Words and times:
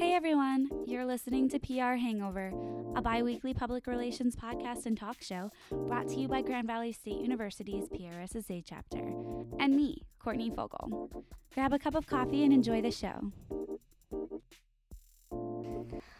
Hey 0.00 0.14
everyone, 0.14 0.70
you're 0.86 1.04
listening 1.04 1.50
to 1.50 1.58
PR 1.58 1.94
Hangover, 1.94 2.54
a 2.96 3.02
bi 3.02 3.20
weekly 3.20 3.52
public 3.52 3.86
relations 3.86 4.34
podcast 4.34 4.86
and 4.86 4.96
talk 4.96 5.20
show 5.20 5.50
brought 5.70 6.08
to 6.08 6.18
you 6.18 6.26
by 6.26 6.40
Grand 6.40 6.66
Valley 6.66 6.90
State 6.90 7.20
University's 7.20 7.86
PRSSA 7.86 8.64
chapter, 8.64 9.12
and 9.58 9.76
me, 9.76 10.06
Courtney 10.18 10.48
Fogel. 10.48 11.10
Grab 11.52 11.74
a 11.74 11.78
cup 11.78 11.94
of 11.94 12.06
coffee 12.06 12.44
and 12.44 12.52
enjoy 12.54 12.80
the 12.80 12.90
show. 12.90 13.30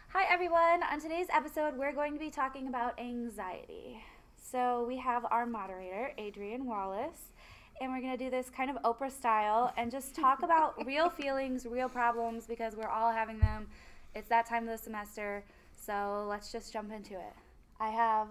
Hi 0.09 0.25
everyone, 0.29 0.83
on 0.83 1.01
today's 1.01 1.27
episode, 1.33 1.75
we're 1.75 1.91
going 1.91 2.13
to 2.13 2.19
be 2.19 2.29
talking 2.29 2.67
about 2.67 2.99
anxiety. 2.99 3.99
So 4.37 4.85
we 4.87 4.97
have 4.97 5.25
our 5.31 5.47
moderator, 5.47 6.11
Adrian 6.19 6.67
Wallace, 6.67 7.33
and 7.81 7.91
we're 7.91 7.99
going 7.99 8.15
to 8.15 8.23
do 8.23 8.29
this 8.29 8.49
kind 8.51 8.69
of 8.69 8.77
Oprah 8.83 9.11
style 9.11 9.73
and 9.75 9.91
just 9.91 10.15
talk 10.15 10.43
about 10.43 10.75
real 10.85 11.09
feelings, 11.09 11.65
real 11.65 11.89
problems, 11.89 12.45
because 12.45 12.75
we're 12.75 12.87
all 12.87 13.11
having 13.11 13.39
them. 13.39 13.67
It's 14.13 14.29
that 14.29 14.47
time 14.47 14.67
of 14.67 14.77
the 14.77 14.83
semester, 14.83 15.43
so 15.75 16.27
let's 16.29 16.51
just 16.51 16.71
jump 16.71 16.91
into 16.93 17.15
it. 17.15 17.33
I 17.79 17.89
have 17.89 18.27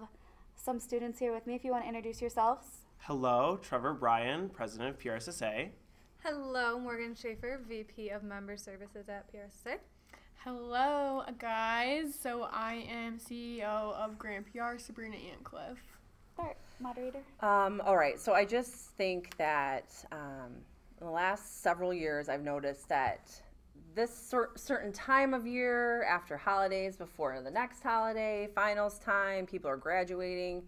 some 0.55 0.79
students 0.79 1.19
here 1.19 1.33
with 1.33 1.45
me 1.45 1.55
if 1.55 1.65
you 1.65 1.71
want 1.71 1.83
to 1.83 1.87
introduce 1.89 2.21
yourselves. 2.21 2.65
Hello, 2.99 3.59
Trevor 3.61 3.93
Bryan, 3.93 4.47
President 4.47 4.91
of 4.91 4.99
PRSSA. 4.99 5.69
Hello, 6.23 6.79
Morgan 6.79 7.13
Schaefer, 7.13 7.59
VP 7.67 8.09
of 8.09 8.23
Member 8.23 8.55
Services 8.55 9.09
at 9.09 9.25
PRSSA. 9.33 9.79
Hello, 10.45 11.23
guys. 11.39 12.15
So 12.17 12.47
I 12.51 12.85
am 12.89 13.19
CEO 13.19 13.93
of 13.95 14.17
Grand 14.17 14.45
PR, 14.45 14.77
Sabrina 14.77 15.17
Antcliffe. 15.17 15.83
Start, 16.41 16.57
moderator. 16.79 17.19
Um, 17.41 17.81
all 17.85 17.95
right, 17.95 18.19
so 18.19 18.33
I 18.33 18.45
just 18.45 18.73
think 18.73 19.37
that 19.37 19.93
um, 20.11 20.53
in 20.99 21.05
the 21.05 21.11
last 21.11 21.61
several 21.61 21.93
years, 21.93 22.29
I've 22.29 22.41
noticed 22.41 22.89
that 22.89 23.29
this 23.93 24.11
cer- 24.11 24.49
certain 24.55 24.91
time 24.91 25.35
of 25.35 25.45
year, 25.45 26.03
after 26.03 26.37
holidays, 26.37 26.95
before 26.95 27.39
the 27.43 27.51
next 27.51 27.83
holiday, 27.83 28.49
finals 28.55 28.97
time, 28.99 29.45
people 29.45 29.69
are 29.69 29.77
graduating, 29.77 30.63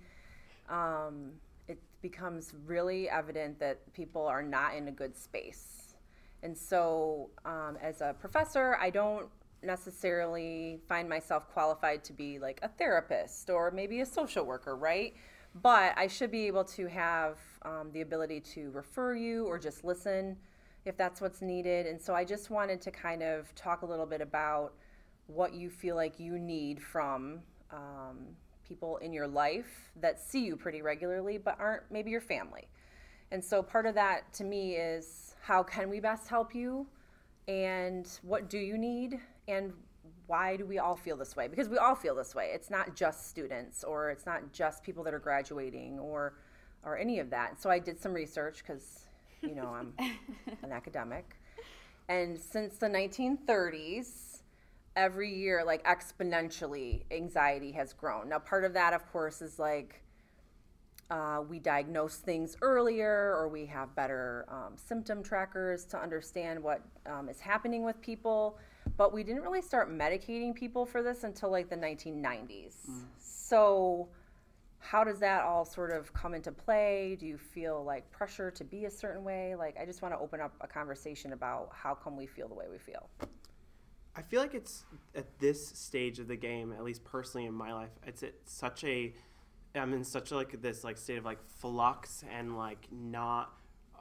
um, 0.70 1.32
it 1.68 1.80
becomes 2.04 2.54
really 2.68 3.10
evident 3.10 3.58
that 3.60 3.92
people 3.94 4.28
are 4.28 4.44
not 4.44 4.76
in 4.76 4.90
a 4.90 4.92
good 4.92 5.16
space. 5.18 5.96
And 6.44 6.56
so, 6.56 7.32
um, 7.46 7.78
as 7.82 8.02
a 8.02 8.14
professor, 8.20 8.78
I 8.80 8.92
don't 8.92 9.28
necessarily 9.64 10.82
find 10.88 11.10
myself 11.10 11.48
qualified 11.52 12.04
to 12.04 12.14
be 12.14 12.38
like 12.38 12.60
a 12.62 12.68
therapist 12.68 13.50
or 13.50 13.72
maybe 13.72 14.02
a 14.02 14.06
social 14.06 14.46
worker, 14.46 14.76
right? 14.76 15.16
But 15.62 15.94
I 15.98 16.08
should 16.08 16.32
be 16.32 16.48
able 16.48 16.64
to 16.66 16.88
have 16.88 17.38
um, 17.62 17.92
the 17.92 18.02
ability 18.02 18.40
to 18.56 18.72
refer 18.72 19.16
you 19.16 19.46
or 19.46 19.60
just 19.60 19.84
listen 19.84 20.38
if 20.86 20.98
that's 20.98 21.22
what's 21.22 21.42
needed. 21.42 21.86
And 21.86 22.02
so 22.02 22.14
I 22.14 22.26
just 22.26 22.50
wanted 22.50 22.82
to 22.82 22.92
kind 22.92 23.22
of 23.22 23.54
talk 23.56 23.84
a 23.84 23.86
little 23.86 24.06
bit 24.06 24.22
about 24.22 24.74
what 25.28 25.54
you 25.54 25.70
feel 25.70 25.96
like 25.96 26.20
you 26.20 26.38
need 26.38 26.82
from 26.82 27.40
um, 27.72 28.36
people 28.68 28.98
in 28.98 29.14
your 29.14 29.28
life 29.28 29.92
that 30.02 30.20
see 30.20 30.44
you 30.44 30.56
pretty 30.56 30.82
regularly 30.82 31.38
but 31.38 31.56
aren't 31.60 31.84
maybe 31.92 32.12
your 32.12 32.22
family. 32.22 32.68
And 33.32 33.44
so 33.44 33.64
part 33.64 33.86
of 33.86 33.96
that 33.96 34.32
to 34.34 34.44
me 34.44 34.76
is 34.76 35.36
how 35.42 35.64
can 35.64 35.90
we 35.90 36.00
best 36.00 36.28
help 36.28 36.54
you 36.54 36.88
and 37.48 38.08
what 38.22 38.50
do 38.50 38.58
you 38.60 38.78
need 38.78 39.20
and 39.48 39.74
why 40.28 40.56
do 40.56 40.66
we 40.66 40.80
all 40.80 40.96
feel 40.96 41.18
this 41.18 41.36
way? 41.36 41.48
Because 41.48 41.70
we 41.70 41.78
all 41.78 41.96
feel 41.96 42.16
this 42.16 42.34
way. 42.34 42.52
It's 42.54 42.70
not 42.70 42.96
just 42.96 43.30
students 43.30 43.84
or 43.84 44.10
it's 44.10 44.26
not 44.26 44.52
just 44.52 44.84
people 44.84 45.04
that 45.04 45.14
are 45.14 45.20
graduating 45.20 46.00
or 46.00 46.34
or 46.86 46.98
any 46.98 47.20
of 47.20 47.30
that. 47.30 47.62
So 47.62 47.70
I 47.70 47.80
did 47.80 48.00
some 48.00 48.14
research 48.14 48.64
because 48.66 49.06
you 49.42 49.56
know 49.56 49.68
I'm 49.68 49.94
an 50.62 50.72
academic, 50.72 51.38
and 52.10 52.40
since 52.40 52.78
the 52.78 52.88
1930s, 52.88 54.42
every 54.96 55.34
year 55.34 55.64
like 55.66 55.84
exponentially 55.86 57.04
anxiety 57.12 57.72
has 57.74 57.94
grown. 57.94 58.30
Now 58.30 58.40
part 58.40 58.64
of 58.64 58.74
that, 58.74 58.94
of 58.94 59.12
course, 59.12 59.42
is 59.42 59.60
like. 59.60 60.00
Uh, 61.12 61.42
we 61.48 61.60
diagnose 61.60 62.16
things 62.16 62.56
earlier, 62.62 63.36
or 63.36 63.48
we 63.48 63.66
have 63.66 63.94
better 63.94 64.46
um, 64.50 64.74
symptom 64.78 65.22
trackers 65.22 65.84
to 65.84 66.02
understand 66.02 66.64
what 66.64 66.82
um, 67.06 67.30
is 67.30 67.42
happening 67.42 67.84
with 67.84 68.02
people 68.02 68.58
but 68.98 69.14
we 69.14 69.24
didn't 69.24 69.42
really 69.42 69.62
start 69.62 69.92
medicating 69.92 70.54
people 70.54 70.86
for 70.86 71.02
this 71.02 71.24
until 71.24 71.50
like 71.50 71.70
the 71.70 71.78
1990s. 71.78 72.76
Mm. 72.90 73.04
So, 73.20 74.10
how 74.80 75.04
does 75.04 75.20
that 75.20 75.44
all 75.44 75.64
sort 75.64 75.92
of 75.92 76.14
come 76.14 76.34
into 76.34 76.52
play? 76.52 77.16
Do 77.20 77.26
you 77.26 77.38
feel 77.38 77.84
like 77.84 78.10
pressure 78.12 78.52
to 78.52 78.64
be 78.64 78.86
a 78.86 78.92
certain 78.92 79.24
way? 79.24 79.56
Like, 79.56 79.78
I 79.80 79.86
just 79.86 80.02
want 80.02 80.14
to 80.14 80.20
open 80.20 80.42
up 80.42 80.54
a 80.62 80.68
conversation 80.68 81.34
about 81.34 81.70
how 81.74 81.96
come 81.96 82.18
we 82.18 82.28
feel 82.28 82.48
the 82.48 82.56
way 82.56 82.66
we 82.70 82.78
feel. 82.78 83.10
I 84.16 84.22
feel 84.22 84.42
like 84.42 84.54
it's 84.54 84.84
at 85.16 85.40
this 85.40 85.66
stage 85.70 86.20
of 86.20 86.28
the 86.28 86.36
game, 86.36 86.74
at 86.74 86.84
least 86.84 87.04
personally 87.04 87.48
in 87.48 87.54
my 87.54 87.74
life, 87.74 87.90
it's 88.06 88.24
at 88.24 88.34
such 88.46 88.84
a 88.84 89.14
I'm 89.76 89.94
in 89.94 90.04
such 90.04 90.32
a, 90.32 90.36
like 90.36 90.62
this 90.62 90.84
like 90.84 90.98
state 90.98 91.18
of 91.18 91.26
like 91.26 91.40
flux 91.60 92.24
and 92.32 92.58
like 92.58 92.88
not 92.92 93.54
uh, 93.96 94.00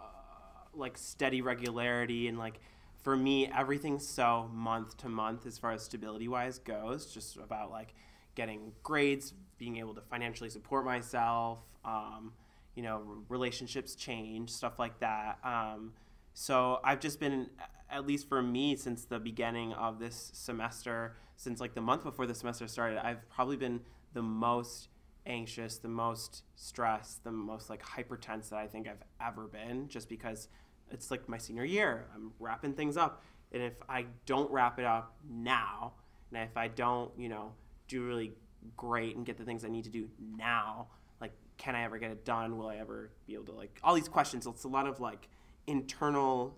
like 0.75 0.99
steady 0.99 1.41
regularity 1.41 2.29
and 2.29 2.39
like 2.39 2.61
for 3.03 3.17
me, 3.17 3.49
everything's 3.49 4.07
so 4.07 4.49
month 4.53 4.97
to 4.99 5.09
month 5.09 5.47
as 5.47 5.59
far 5.59 5.73
as 5.73 5.83
stability 5.83 6.29
wise 6.29 6.59
goes, 6.59 7.13
just 7.13 7.37
about 7.37 7.71
like 7.71 7.95
getting 8.35 8.73
grades, 8.83 9.35
being 9.59 9.77
able 9.77 9.95
to 9.95 10.01
financially 10.01 10.49
support 10.49 10.85
myself, 10.85 11.59
um, 11.85 12.33
you 12.75 12.83
know, 12.83 13.25
relationships 13.29 13.95
change, 13.95 14.51
stuff 14.51 14.79
like 14.79 15.01
that. 15.01 15.39
Um, 15.45 15.93
so 16.33 16.81
I've 16.85 17.01
just 17.01 17.21
been, 17.21 17.51
at 17.91 18.07
least 18.07 18.29
for 18.29 18.41
me, 18.41 18.77
since 18.77 19.05
the 19.05 19.19
beginning 19.19 19.73
of 19.75 19.99
this 19.99 20.31
semester, 20.33 21.17
since 21.37 21.61
like 21.61 21.75
the 21.75 21.81
month 21.81 22.05
before 22.05 22.27
the 22.27 22.35
semester 22.35 22.67
started, 22.69 23.05
I've 23.05 23.29
probably 23.29 23.57
been 23.57 23.81
the 24.15 24.23
most 24.23 24.89
anxious, 25.27 25.79
the 25.79 25.89
most 25.89 26.45
stressed, 26.55 27.25
the 27.25 27.33
most 27.33 27.69
like 27.69 27.83
hypertense 27.83 28.49
that 28.51 28.59
I 28.59 28.67
think 28.67 28.89
I've 28.89 29.03
ever 29.21 29.47
been, 29.47 29.89
just 29.89 30.09
because 30.09 30.49
it's 30.93 31.11
like 31.11 31.29
my 31.29 31.39
senior 31.39 31.65
year. 31.65 32.07
I'm 32.15 32.33
wrapping 32.39 32.75
things 32.75 32.97
up. 32.97 33.23
And 33.53 33.63
if 33.63 33.75
I 33.89 34.07
don't 34.27 34.51
wrap 34.51 34.79
it 34.79 34.85
up 34.85 35.15
now, 35.29 35.93
and 36.33 36.43
if 36.43 36.57
I 36.57 36.69
don't, 36.69 37.11
you 37.19 37.29
know, 37.29 37.53
do 37.89 38.05
really 38.05 38.33
great 38.77 39.17
and 39.17 39.27
get 39.27 39.37
the 39.37 39.45
things 39.45 39.65
I 39.65 39.69
need 39.69 39.85
to 39.85 39.91
do 39.91 40.09
now, 40.37 40.89
like, 41.21 41.33
can 41.59 41.75
I 41.75 41.85
ever 41.85 41.99
get 41.99 42.11
it 42.11 42.25
done? 42.25 42.57
Will 42.57 42.69
I 42.69 42.77
ever 42.77 43.11
be 43.27 43.35
able 43.35 43.45
to, 43.47 43.53
like, 43.53 43.79
all 43.85 43.95
these 43.95 44.09
questions? 44.09 44.47
It's 44.47 44.65
a 44.65 44.69
lot 44.69 44.87
of 44.87 45.01
like 45.01 45.29
internal 45.67 46.57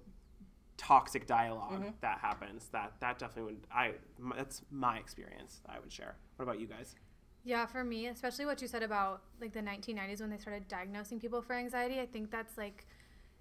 toxic 0.77 1.27
dialog 1.27 1.72
mm-hmm. 1.72 1.89
that 2.01 2.19
happens. 2.19 2.69
That 2.72 2.93
that 3.01 3.19
definitely 3.19 3.55
would 3.55 3.66
I. 3.72 3.93
That's 4.37 4.62
my 4.71 4.99
experience. 4.99 5.61
that 5.66 5.75
I 5.77 5.81
would 5.81 5.93
share. 5.93 6.16
What 6.37 6.45
about 6.45 6.61
you 6.61 6.66
guys? 6.66 6.95
Yeah, 7.45 7.66
for 7.66 7.84
me, 7.84 8.06
especially 8.06 8.47
what 8.47 8.62
you 8.62 8.69
said 8.69 8.83
about 8.83 9.22
like 9.41 9.53
the 9.53 9.61
1990s 9.61 10.21
when 10.21 10.31
they 10.31 10.39
started 10.39 10.66
diagnosing 10.66 11.21
people 11.21 11.43
for 11.43 11.55
anxiety, 11.55 12.01
I 12.01 12.06
think 12.06 12.31
that's 12.31 12.56
like 12.56 12.87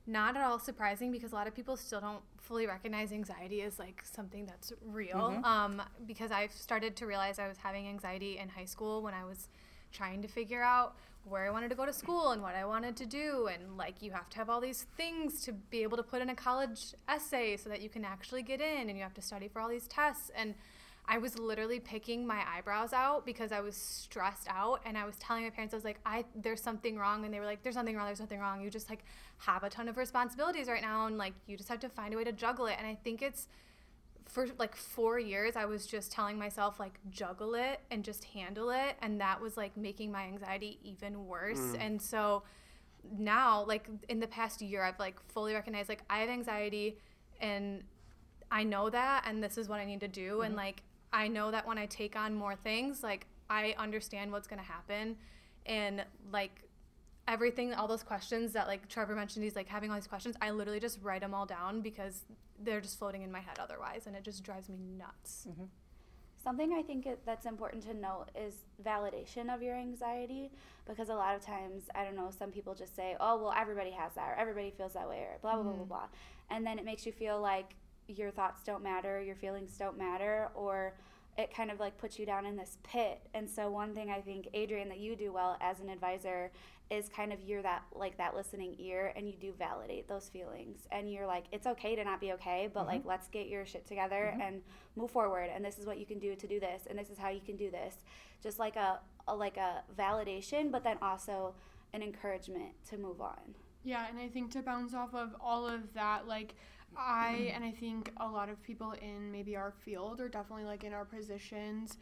not 0.06 0.36
at 0.36 0.44
all 0.44 0.60
surprising 0.60 1.12
because 1.12 1.32
a 1.32 1.36
lot 1.36 1.48
of 1.48 1.56
people 1.56 1.78
still 1.78 2.02
don't 2.02 2.22
fully 2.38 2.68
recognize 2.68 3.12
anxiety 3.12 3.62
as 3.62 3.80
like 3.80 4.04
something 4.04 4.46
that's 4.46 4.74
real. 4.86 5.16
Mm-hmm. 5.16 5.46
Um, 5.46 5.82
because 6.06 6.32
I've 6.32 6.52
started 6.52 6.96
to 6.98 7.08
realize 7.08 7.40
I 7.40 7.48
was 7.48 7.58
having 7.58 7.88
anxiety 7.88 8.38
in 8.38 8.50
high 8.50 8.66
school 8.66 9.02
when 9.02 9.14
I 9.14 9.24
was 9.24 9.48
trying 9.92 10.22
to 10.22 10.28
figure 10.28 10.62
out 10.62 10.96
where 11.26 11.46
I 11.46 11.52
wanted 11.52 11.70
to 11.70 11.76
go 11.76 11.86
to 11.86 11.94
school 11.94 12.32
and 12.32 12.42
what 12.42 12.54
I 12.54 12.66
wanted 12.66 12.98
to 12.98 13.06
do. 13.06 13.48
And 13.48 13.78
like, 13.78 14.02
you 14.02 14.12
have 14.12 14.30
to 14.32 14.38
have 14.38 14.50
all 14.50 14.60
these 14.60 14.88
things 14.98 15.42
to 15.46 15.54
be 15.54 15.84
able 15.84 15.96
to 15.96 16.04
put 16.04 16.22
in 16.22 16.30
a 16.30 16.36
college 16.36 16.94
essay 17.08 17.56
so 17.56 17.70
that 17.70 17.82
you 17.82 17.90
can 17.90 18.04
actually 18.04 18.44
get 18.44 18.60
in, 18.60 18.90
and 18.90 18.98
you 18.98 19.04
have 19.04 19.14
to 19.14 19.22
study 19.22 19.48
for 19.48 19.62
all 19.62 19.70
these 19.70 19.88
tests. 19.88 20.32
And 20.36 20.54
I 21.06 21.18
was 21.18 21.38
literally 21.38 21.80
picking 21.80 22.26
my 22.26 22.44
eyebrows 22.48 22.94
out 22.94 23.26
because 23.26 23.52
I 23.52 23.60
was 23.60 23.76
stressed 23.76 24.48
out 24.50 24.82
and 24.86 24.98
I 24.98 25.06
was 25.06 25.16
telling 25.18 25.44
my 25.44 25.50
parents 25.50 25.74
I 25.74 25.78
was 25.78 25.84
like 25.84 26.00
I 26.06 26.24
there's 26.36 26.62
something 26.62 26.98
wrong 26.98 27.26
and 27.26 27.34
they 27.34 27.40
were 27.40 27.46
like 27.46 27.62
there's 27.62 27.76
nothing 27.76 27.96
wrong 27.96 28.06
there's 28.06 28.20
nothing 28.20 28.40
wrong 28.40 28.62
you 28.62 28.70
just 28.70 28.90
like 28.90 29.04
have 29.40 29.64
a 29.64 29.70
ton 29.70 29.90
of 29.90 29.98
responsibilities 29.98 30.68
right 30.68 30.82
now 30.82 31.06
and 31.06 31.18
like 31.18 31.34
you 31.46 31.58
just 31.58 31.70
have 31.70 31.80
to 31.82 31.90
find 31.90 32.14
a 32.14 32.18
way 32.18 32.24
to 32.24 32.32
juggle 32.32 32.68
it 32.68 32.76
and 32.78 32.88
I 32.88 32.96
think 33.04 33.22
it's 33.22 33.48
for 34.26 34.48
like 34.58 34.76
4 34.76 35.20
years 35.20 35.58
I 35.58 35.66
was 35.66 35.86
just 35.86 36.12
telling 36.12 36.40
myself 36.40 36.80
like 36.80 36.98
juggle 37.10 37.56
it 37.56 37.82
and 37.92 38.04
just 38.04 38.24
handle 38.24 38.70
it 38.70 38.96
and 39.02 39.20
that 39.20 39.42
was 39.42 39.58
like 39.58 39.76
making 39.76 40.12
my 40.12 40.24
anxiety 40.24 40.80
even 40.84 41.28
worse 41.28 41.60
mm. 41.60 41.78
and 41.80 42.02
so 42.02 42.44
now 43.18 43.66
like 43.66 43.90
in 44.08 44.22
the 44.22 44.28
past 44.28 44.62
year 44.62 44.84
I've 44.84 45.00
like 45.00 45.20
fully 45.28 45.54
recognized 45.54 45.90
like 45.90 46.04
I 46.10 46.20
have 46.20 46.30
anxiety 46.30 46.98
and 47.42 47.84
I 48.50 48.64
know 48.64 48.90
that 48.90 49.26
and 49.28 49.44
this 49.44 49.58
is 49.58 49.68
what 49.68 49.82
I 49.82 49.86
need 49.86 50.00
to 50.00 50.08
do 50.08 50.36
mm-hmm. 50.36 50.44
and 50.44 50.56
like 50.56 50.84
I 51.14 51.28
know 51.28 51.52
that 51.52 51.66
when 51.68 51.78
I 51.78 51.86
take 51.86 52.16
on 52.16 52.34
more 52.34 52.56
things, 52.56 53.04
like 53.04 53.28
I 53.50 53.76
understand 53.78 54.32
what's 54.32 54.48
going 54.48 54.60
to 54.60 54.66
happen 54.66 55.16
and 55.66 56.04
like 56.32 56.64
everything 57.28 57.74
all 57.74 57.88
those 57.88 58.04
questions 58.04 58.52
that 58.54 58.68
like 58.68 58.90
Trevor 58.90 59.16
mentioned 59.16 59.44
he's 59.44 59.56
like 59.56 59.70
having 59.70 59.92
all 59.92 59.96
these 59.96 60.08
questions, 60.08 60.36
I 60.42 60.50
literally 60.52 60.80
just 60.80 61.00
write 61.02 61.22
them 61.22 61.34
all 61.34 61.46
down 61.46 61.82
because 61.82 62.26
they're 62.62 62.82
just 62.82 62.98
floating 62.98 63.22
in 63.22 63.32
my 63.32 63.40
head 63.40 63.60
otherwise 63.60 64.08
and 64.08 64.16
it 64.16 64.24
just 64.24 64.44
drives 64.44 64.68
me 64.68 64.78
nuts. 64.98 65.48
Mm-hmm. 65.50 65.66
Something 66.44 66.74
I 66.74 66.82
think 66.82 67.06
it, 67.06 67.22
that's 67.26 67.46
important 67.46 67.84
to 67.84 67.94
note 67.94 68.26
is 68.36 68.66
validation 68.84 69.54
of 69.54 69.62
your 69.62 69.76
anxiety 69.76 70.52
because 70.86 71.08
a 71.08 71.16
lot 71.16 71.36
of 71.36 71.42
times, 71.42 71.84
I 71.96 72.04
don't 72.04 72.18
know, 72.18 72.32
some 72.38 72.52
people 72.52 72.76
just 72.76 72.94
say, 72.94 73.16
oh, 73.22 73.42
well, 73.42 73.54
everybody 73.58 73.92
has 73.92 74.14
that 74.16 74.28
or 74.28 74.36
everybody 74.36 74.74
feels 74.76 74.94
that 74.94 75.08
way 75.08 75.20
or 75.20 75.38
blah, 75.42 75.54
blah, 75.54 75.62
mm-hmm. 75.62 75.70
blah, 75.70 75.86
blah, 75.86 75.98
blah. 76.00 76.08
And 76.50 76.66
then 76.66 76.80
it 76.80 76.84
makes 76.84 77.06
you 77.06 77.14
feel 77.14 77.40
like 77.40 77.76
your 78.08 78.32
thoughts 78.32 78.64
don't 78.64 78.84
matter, 78.84 79.22
your 79.22 79.36
feelings 79.36 79.76
don't 79.78 79.98
matter, 79.98 80.50
or 80.56 80.94
it 81.38 81.54
kind 81.54 81.72
of 81.72 81.80
like 81.80 81.98
puts 81.98 82.20
you 82.20 82.26
down 82.26 82.46
in 82.46 82.56
this 82.56 82.78
pit. 82.84 83.22
And 83.34 83.50
so 83.50 83.70
one 83.70 83.94
thing 83.94 84.10
I 84.12 84.22
think 84.22 84.50
Adrian 84.54 84.90
that 84.90 85.00
you 85.00 85.16
do 85.16 85.32
well 85.32 85.58
as 85.62 85.80
an 85.80 85.90
advisor 85.90 86.52
is 86.92 87.10
kind 87.10 87.34
of 87.34 87.42
you're 87.42 87.62
that 87.64 87.84
like 87.96 88.18
that 88.18 88.36
listening 88.36 88.76
ear 88.78 89.14
and 89.16 89.28
you 89.28 89.34
do 89.40 89.52
validate 89.58 90.08
those 90.08 90.30
feelings. 90.30 90.88
And 90.92 91.12
you're 91.12 91.26
like 91.26 91.46
it's 91.52 91.66
okay 91.66 91.96
to 91.96 92.04
not 92.04 92.22
be 92.22 92.34
okay 92.34 92.70
but 92.72 92.82
mm-hmm. 92.82 92.90
like 92.90 93.06
let's 93.06 93.28
get 93.30 93.48
your 93.48 93.66
shit 93.66 93.88
together 93.88 94.32
mm-hmm. 94.32 94.42
and 94.42 94.62
move 94.96 95.10
forward 95.10 95.50
and 95.54 95.66
this 95.66 95.80
is 95.80 95.88
what 95.88 95.98
you 95.98 96.06
can 96.06 96.20
do 96.20 96.36
to 96.36 96.48
do 96.48 96.60
this 96.60 96.84
and 96.88 97.00
this 97.00 97.10
is 97.10 97.18
how 97.18 97.30
you 97.30 97.42
can 97.42 97.56
do 97.56 97.72
this. 97.72 97.96
Just 98.44 98.60
like 98.60 98.76
a, 98.76 99.00
a 99.28 99.36
like 99.36 99.58
a 99.58 99.84
validation 99.98 100.72
but 100.72 100.84
then 100.84 100.98
also 101.02 101.56
an 101.94 102.04
encouragement 102.04 102.74
to 102.90 102.98
move 102.98 103.22
on. 103.22 103.56
Yeah, 103.84 104.08
and 104.10 104.18
I 104.18 104.28
think 104.28 104.52
to 104.52 104.62
bounce 104.62 104.94
off 104.94 105.14
of 105.14 105.36
all 105.42 105.68
of 105.68 105.94
that, 105.94 106.28
like 106.28 106.56
I 106.98 107.52
and 107.56 107.64
I 107.64 107.72
think 107.72 108.12
a 108.18 108.28
lot 108.28 108.50
of 108.50 108.62
people 108.64 108.94
in 109.02 109.32
maybe 109.32 109.56
our 109.56 109.74
field 109.84 110.22
or 110.22 110.30
definitely 110.30 110.66
like 110.66 110.84
in 110.84 110.94
our 110.94 111.06
positions, 111.06 111.98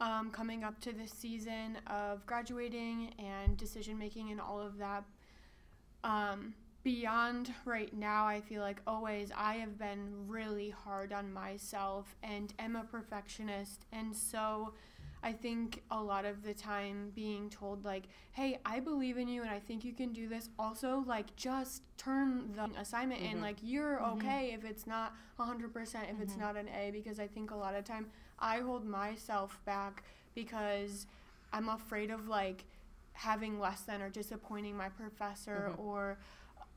um, 0.00 0.30
coming 0.30 0.64
up 0.64 0.80
to 0.82 0.92
this 0.92 1.10
season 1.10 1.78
of 1.86 2.24
graduating 2.26 3.14
and 3.18 3.56
decision 3.56 3.98
making 3.98 4.30
and 4.30 4.40
all 4.40 4.60
of 4.60 4.78
that. 4.78 5.04
Um, 6.04 6.54
beyond 6.84 7.52
right 7.64 7.92
now, 7.92 8.26
I 8.26 8.40
feel 8.40 8.62
like 8.62 8.80
always 8.86 9.30
I 9.36 9.54
have 9.54 9.78
been 9.78 10.28
really 10.28 10.70
hard 10.70 11.12
on 11.12 11.32
myself 11.32 12.14
and 12.22 12.52
am 12.58 12.76
a 12.76 12.84
perfectionist, 12.84 13.84
and 13.92 14.14
so. 14.14 14.72
I 15.26 15.32
think 15.32 15.82
a 15.90 16.00
lot 16.00 16.24
of 16.24 16.44
the 16.44 16.54
time 16.54 17.10
being 17.16 17.50
told 17.50 17.84
like, 17.84 18.04
"Hey, 18.30 18.60
I 18.64 18.78
believe 18.78 19.18
in 19.18 19.26
you 19.26 19.42
and 19.42 19.50
I 19.50 19.58
think 19.58 19.84
you 19.84 19.92
can 19.92 20.12
do 20.12 20.28
this." 20.28 20.50
Also, 20.56 21.02
like 21.04 21.34
just 21.34 21.82
turn 21.96 22.54
the 22.54 22.70
assignment 22.80 23.22
in 23.22 23.40
like 23.40 23.56
you're 23.60 24.00
okay 24.12 24.52
if 24.54 24.64
it's 24.64 24.86
not 24.86 25.14
100% 25.40 26.10
if 26.10 26.20
it's 26.20 26.36
not 26.36 26.56
an 26.56 26.68
A 26.68 26.92
because 26.92 27.18
I 27.18 27.26
think 27.26 27.50
a 27.50 27.56
lot 27.56 27.74
of 27.74 27.82
time 27.84 28.06
I 28.38 28.58
hold 28.58 28.86
myself 28.86 29.58
back 29.64 30.04
because 30.36 31.06
I'm 31.52 31.70
afraid 31.70 32.12
of 32.12 32.28
like 32.28 32.64
having 33.12 33.58
less 33.58 33.80
than 33.80 34.02
or 34.02 34.10
disappointing 34.10 34.76
my 34.76 34.90
professor 34.90 35.72
or 35.76 36.18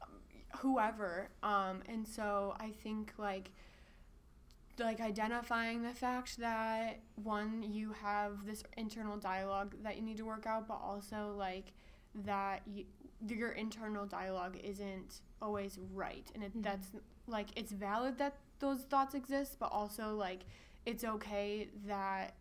um, 0.02 0.10
whoever. 0.58 1.30
Um, 1.44 1.84
and 1.88 2.08
so 2.08 2.56
I 2.60 2.72
think 2.72 3.14
like 3.20 3.52
like 4.84 5.00
identifying 5.00 5.82
the 5.82 5.94
fact 5.94 6.38
that 6.38 7.00
one 7.16 7.64
you 7.64 7.94
have 8.02 8.46
this 8.46 8.64
internal 8.78 9.18
dialogue 9.18 9.76
that 9.84 9.96
you 9.96 10.02
need 10.02 10.18
to 10.18 10.26
work 10.26 10.46
out 10.46 10.68
but 10.68 10.80
also 10.84 11.34
like 11.38 11.74
that 12.26 12.62
you, 12.66 12.86
your 13.28 13.52
internal 13.52 14.06
dialogue 14.06 14.58
isn't 14.64 15.22
always 15.42 15.80
right 15.94 16.32
and 16.34 16.44
it, 16.44 16.52
that's 16.64 16.88
like 17.28 17.48
it's 17.56 17.72
valid 17.72 18.18
that 18.18 18.38
those 18.60 18.82
thoughts 18.82 19.14
exist 19.14 19.58
but 19.60 19.72
also 19.72 20.16
like 20.16 20.42
it's 20.86 21.04
okay 21.04 21.68
that 21.86 22.34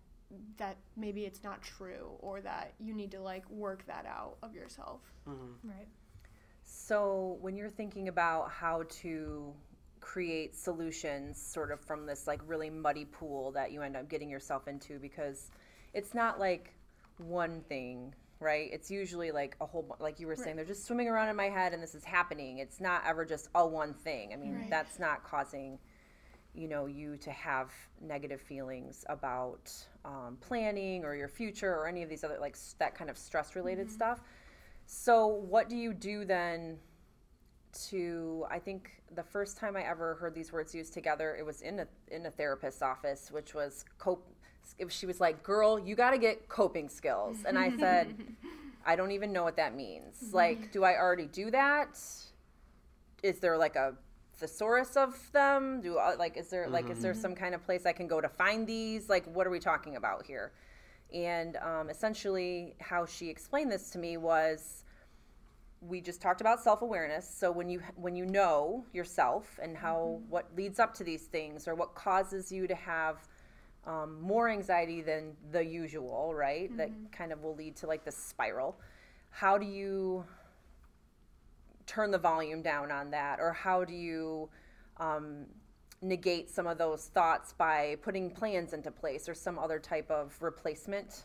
that 0.58 0.76
maybe 0.96 1.24
it's 1.24 1.42
not 1.42 1.62
true 1.62 2.10
or 2.20 2.40
that 2.40 2.74
you 2.78 2.92
need 2.92 3.10
to 3.10 3.20
like 3.20 3.48
work 3.50 3.84
that 3.86 4.06
out 4.06 4.36
of 4.42 4.54
yourself 4.54 5.00
Mm-hmm. 5.28 5.68
Right. 5.68 5.88
So, 6.64 7.38
when 7.40 7.56
you're 7.56 7.70
thinking 7.70 8.08
about 8.08 8.50
how 8.50 8.84
to 9.02 9.52
create 10.00 10.56
solutions 10.56 11.40
sort 11.40 11.70
of 11.70 11.80
from 11.80 12.06
this 12.06 12.26
like 12.26 12.40
really 12.46 12.70
muddy 12.70 13.04
pool 13.04 13.52
that 13.52 13.72
you 13.72 13.82
end 13.82 13.96
up 13.96 14.08
getting 14.08 14.30
yourself 14.30 14.68
into 14.68 14.98
because 14.98 15.50
it's 15.94 16.14
not 16.14 16.38
like 16.38 16.74
one 17.18 17.60
thing, 17.68 18.14
right? 18.40 18.68
It's 18.72 18.90
usually 18.90 19.30
like 19.30 19.56
a 19.60 19.66
whole 19.66 19.96
like 20.00 20.20
you 20.20 20.26
were 20.26 20.36
saying 20.36 20.56
they're 20.56 20.64
just 20.64 20.86
swimming 20.86 21.08
around 21.08 21.28
in 21.28 21.36
my 21.36 21.48
head 21.48 21.72
and 21.72 21.82
this 21.82 21.94
is 21.94 22.04
happening. 22.04 22.58
It's 22.58 22.80
not 22.80 23.02
ever 23.06 23.24
just 23.24 23.48
all 23.54 23.70
one 23.70 23.94
thing. 23.94 24.32
I 24.32 24.36
mean, 24.36 24.54
Right. 24.54 24.70
that's 24.70 24.98
not 24.98 25.24
causing 25.24 25.78
you 26.54 26.66
know 26.66 26.86
you 26.86 27.16
to 27.18 27.30
have 27.30 27.70
negative 28.00 28.40
feelings 28.40 29.04
about 29.08 29.70
um, 30.04 30.38
planning 30.40 31.04
or 31.04 31.14
your 31.14 31.28
future 31.28 31.72
or 31.72 31.86
any 31.86 32.02
of 32.02 32.08
these 32.08 32.24
other 32.24 32.38
like 32.40 32.56
that 32.78 32.94
kind 32.94 33.10
of 33.10 33.18
stress 33.18 33.54
related 33.54 33.90
stuff 33.90 34.20
so 34.86 35.26
what 35.26 35.68
do 35.68 35.76
you 35.76 35.92
do 35.92 36.24
then 36.24 36.78
to 37.72 38.46
I 38.50 38.58
think 38.58 38.90
the 39.14 39.22
first 39.22 39.56
time 39.56 39.76
I 39.76 39.82
ever 39.82 40.14
heard 40.14 40.34
these 40.34 40.52
words 40.52 40.74
used 40.74 40.92
together 40.92 41.36
it 41.38 41.44
was 41.44 41.62
in 41.62 41.80
a 41.80 41.86
in 42.10 42.26
a 42.26 42.30
therapist's 42.30 42.82
office 42.82 43.30
which 43.30 43.54
was 43.54 43.84
cope 43.98 44.26
it- 44.78 44.92
she 44.92 45.06
was 45.06 45.20
like 45.20 45.42
girl 45.42 45.78
you 45.78 45.94
got 45.94 46.10
to 46.10 46.18
get 46.18 46.48
coping 46.48 46.88
skills. 46.88 47.38
And 47.46 47.58
I 47.58 47.76
said 47.78 48.14
I 48.84 48.96
don't 48.96 49.10
even 49.12 49.32
know 49.32 49.44
what 49.44 49.56
that 49.56 49.74
means. 49.74 50.32
Like 50.32 50.72
do 50.72 50.84
I 50.84 50.98
already 50.98 51.26
do 51.26 51.50
that? 51.50 51.98
Is 53.22 53.38
there 53.40 53.56
like 53.58 53.76
a 53.76 53.94
thesaurus 54.36 54.96
of 54.96 55.16
them? 55.32 55.80
Do 55.80 55.98
I, 55.98 56.14
like 56.14 56.36
is 56.36 56.48
there 56.48 56.68
like 56.68 56.88
is 56.90 57.00
there 57.02 57.14
some 57.14 57.34
kind 57.34 57.54
of 57.54 57.62
place 57.64 57.86
I 57.86 57.92
can 57.92 58.06
go 58.06 58.20
to 58.20 58.28
find 58.28 58.66
these? 58.66 59.08
Like 59.08 59.26
what 59.34 59.46
are 59.46 59.50
we 59.50 59.58
talking 59.60 59.96
about 59.96 60.24
here? 60.26 60.52
And 61.12 61.56
um, 61.56 61.88
essentially 61.88 62.74
how 62.80 63.06
she 63.06 63.28
explained 63.30 63.72
this 63.72 63.90
to 63.90 63.98
me 63.98 64.16
was 64.18 64.84
we 65.80 66.00
just 66.00 66.20
talked 66.20 66.40
about 66.40 66.62
self-awareness. 66.62 67.28
So 67.28 67.50
when 67.52 67.68
you 67.68 67.80
when 67.96 68.16
you 68.16 68.26
know 68.26 68.84
yourself 68.92 69.58
and 69.62 69.76
how 69.76 70.20
what 70.28 70.46
leads 70.56 70.78
up 70.78 70.94
to 70.94 71.04
these 71.04 71.22
things 71.22 71.68
or 71.68 71.74
what 71.74 71.94
causes 71.94 72.50
you 72.50 72.66
to 72.66 72.74
have 72.74 73.16
um, 73.86 74.20
more 74.20 74.48
anxiety 74.48 75.02
than 75.02 75.36
the 75.52 75.64
usual 75.64 76.34
right? 76.34 76.76
That 76.76 76.90
kind 77.12 77.32
of 77.32 77.42
will 77.42 77.54
lead 77.54 77.76
to 77.76 77.86
like 77.86 78.04
the 78.04 78.12
spiral. 78.12 78.80
How 79.30 79.56
do 79.56 79.66
you 79.66 80.24
turn 81.86 82.10
the 82.10 82.18
volume 82.18 82.62
down 82.62 82.90
on 82.90 83.10
that? 83.10 83.40
Or 83.40 83.52
how 83.52 83.84
do 83.84 83.94
you 83.94 84.48
um, 84.98 85.46
negate 86.02 86.50
some 86.50 86.66
of 86.66 86.78
those 86.78 87.06
thoughts 87.06 87.52
by 87.52 87.96
putting 88.02 88.30
plans 88.30 88.72
into 88.72 88.90
place 88.90 89.28
or 89.28 89.34
some 89.34 89.58
other 89.58 89.78
type 89.78 90.10
of 90.10 90.36
replacement 90.40 91.24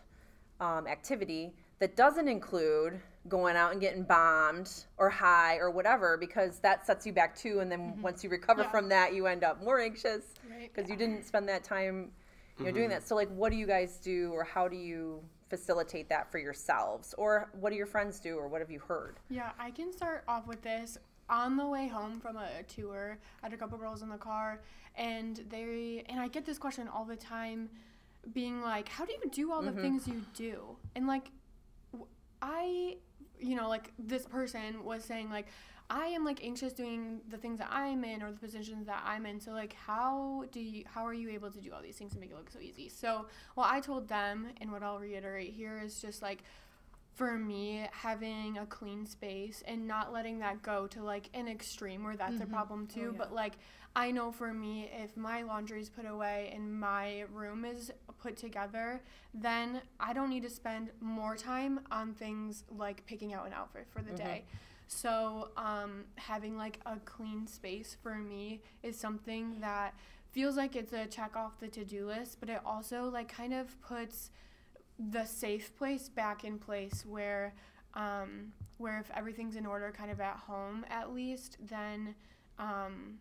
um, 0.60 0.88
activity 0.88 1.54
that 1.80 1.96
doesn't 1.96 2.28
include 2.28 3.02
going 3.28 3.56
out 3.56 3.72
and 3.72 3.80
getting 3.80 4.04
bombed 4.04 4.70
or 4.98 5.10
high 5.10 5.58
or 5.58 5.72
whatever 5.72 6.18
because 6.18 6.60
that 6.60 6.86
sets 6.86 7.06
you 7.06 7.14
back 7.14 7.36
too 7.36 7.60
and 7.62 7.72
then 7.72 7.80
mm-hmm. 7.80 8.02
once 8.02 8.24
you 8.24 8.30
recover 8.30 8.64
Yeah. 8.64 8.70
from 8.70 8.90
that 8.90 9.14
you 9.14 9.28
end 9.28 9.44
up 9.44 9.64
more 9.64 9.80
anxious 9.80 10.34
Right. 10.50 10.70
because 10.74 10.90
you 10.90 10.98
didn't 10.98 11.24
spend 11.25 11.48
that 11.48 11.64
time 11.64 12.12
you 12.60 12.66
know 12.66 12.72
doing 12.72 12.90
mm-hmm. 12.90 13.00
that 13.00 13.08
so 13.08 13.16
like 13.16 13.30
what 13.30 13.52
do 13.52 13.58
you 13.58 13.66
guys 13.66 13.98
do 13.98 14.31
or 14.34 14.44
how 14.44 14.68
do 14.68 14.75
you 14.75 15.24
facilitate 15.50 16.10
that 16.10 16.31
for 16.31 16.40
yourselves 16.40 17.14
or 17.18 17.50
what 17.60 17.70
do 17.70 17.75
your 17.75 17.86
friends 17.86 18.20
do 18.20 18.38
or 18.38 18.48
what 18.48 18.60
have 18.60 18.72
you 18.72 18.80
heard 18.80 19.20
Yeah, 19.30 19.52
I 19.60 19.72
can 19.72 19.94
start 19.94 20.24
off 20.28 20.48
with 20.48 20.62
this. 20.64 20.98
On 21.30 21.56
the 21.56 21.66
way 21.66 21.88
home 21.88 22.20
from 22.20 22.36
a 22.38 22.64
tour, 22.68 23.18
I 23.42 23.46
had 23.46 23.54
a 23.54 23.58
couple 23.58 23.78
girls 23.78 24.02
in 24.02 24.10
the 24.10 24.18
car, 24.18 24.62
and 24.96 25.38
they 25.50 26.04
and 26.10 26.20
I 26.20 26.28
get 26.28 26.46
this 26.46 26.58
question 26.58 26.88
all 26.90 27.06
the 27.06 27.16
time, 27.16 27.70
being 28.34 28.62
like, 28.62 28.90
"How 28.90 29.06
do 29.06 29.14
you 29.14 29.30
do 29.32 29.51
all 29.51 29.62
the 29.62 29.72
mm-hmm. 29.72 29.82
things 29.82 30.08
you 30.08 30.25
do?" 30.34 30.75
And 30.96 31.08
like, 31.08 31.32
w- 31.94 32.10
I, 32.42 32.98
you 33.44 33.56
know, 33.56 33.70
like 33.70 33.92
this 34.00 34.26
person 34.26 34.84
was 34.84 35.04
saying 35.04 35.30
like, 35.30 35.48
I 35.90 36.08
am 36.08 36.24
like 36.26 36.44
anxious 36.44 36.74
doing 36.74 37.22
the 37.30 37.38
things 37.38 37.60
that 37.60 37.70
I'm 37.72 38.04
in 38.04 38.24
or 38.24 38.32
the 38.32 38.40
positions 38.40 38.88
that 38.88 39.04
I'm 39.06 39.26
in. 39.26 39.40
So 39.40 39.52
like, 39.52 39.74
how 39.74 40.46
do 40.52 40.60
you 40.60 40.86
how 40.88 41.06
are 41.06 41.14
you 41.14 41.30
able 41.30 41.52
to 41.52 41.60
do 41.60 41.72
all 41.74 41.82
these 41.82 41.98
things 41.98 42.14
and 42.14 42.22
make 42.22 42.32
it 42.32 42.36
look 42.36 42.50
so 42.50 42.60
easy? 42.60 42.90
So 42.90 43.28
what 43.56 43.70
I 43.70 43.80
told 43.80 44.08
them 44.08 44.48
and 44.62 44.72
what 44.72 44.82
I'll 44.82 45.00
reiterate 45.00 45.54
here 45.54 45.82
is 45.84 46.02
just 46.02 46.22
like 46.22 46.44
for 47.16 47.38
me 47.38 47.88
having 47.92 48.58
a 48.58 48.66
clean 48.66 49.06
space 49.06 49.64
and 49.68 49.88
not 49.88 50.12
letting 50.12 50.40
that 50.40 50.64
go 50.64 50.88
to 50.88 51.04
like 51.04 51.30
an 51.34 51.48
extreme 51.48 52.04
where 52.04 52.16
that's 52.16 52.38
a 52.38 52.40
mm-hmm. 52.40 52.54
problem 52.54 52.88
oh, 52.90 52.94
too 52.94 53.12
yeah. 53.12 53.18
but 53.18 53.34
like 53.34 53.54
i 53.96 54.10
know 54.12 54.32
for 54.32 54.54
me 54.54 54.90
if 54.94 55.16
my 55.16 55.42
laundry 55.44 55.82
is 55.82 55.90
put 55.90 56.06
away 56.06 56.52
and 56.56 56.74
my 56.80 57.24
room 57.32 57.66
is 57.66 57.92
put 58.22 58.36
together 58.38 59.02
then 59.34 59.82
i 60.00 60.14
don't 60.14 60.30
need 60.30 60.44
to 60.44 60.50
spend 60.50 60.90
more 61.00 61.36
time 61.36 61.80
on 61.92 62.14
things 62.14 62.64
like 62.70 63.06
picking 63.06 63.34
out 63.34 63.46
an 63.46 63.54
outfit 63.54 63.88
for 63.92 64.02
the 64.02 64.12
day. 64.12 64.44
So 64.88 65.50
um, 65.58 66.06
having 66.16 66.58
like 66.58 66.80
a 66.86 66.98
clean 66.98 67.48
space 67.48 67.98
for 68.04 68.16
me 68.16 68.62
is 68.84 68.98
something 69.00 69.60
that 69.60 69.96
feels 70.32 70.56
like 70.58 70.76
it's 70.76 70.94
a 70.94 71.06
check 71.06 71.36
off 71.36 71.60
the 71.60 71.68
to-do 71.68 72.08
list 72.08 72.40
but 72.40 72.50
it 72.50 72.60
also 72.66 73.10
like 73.10 73.28
kind 73.28 73.54
of 73.54 73.80
puts 73.82 74.32
the 75.12 75.26
safe 75.26 75.76
place 75.78 76.10
back 76.10 76.44
in 76.44 76.58
place 76.58 77.06
where 77.08 77.54
um, 77.94 78.52
where 78.78 79.00
if 79.00 79.10
everything's 79.16 79.56
in 79.56 79.66
order 79.66 79.92
kind 79.96 80.12
of 80.12 80.20
at 80.20 80.38
home 80.38 80.86
at 80.90 81.14
least 81.14 81.58
then 81.60 82.16
um, 82.60 83.20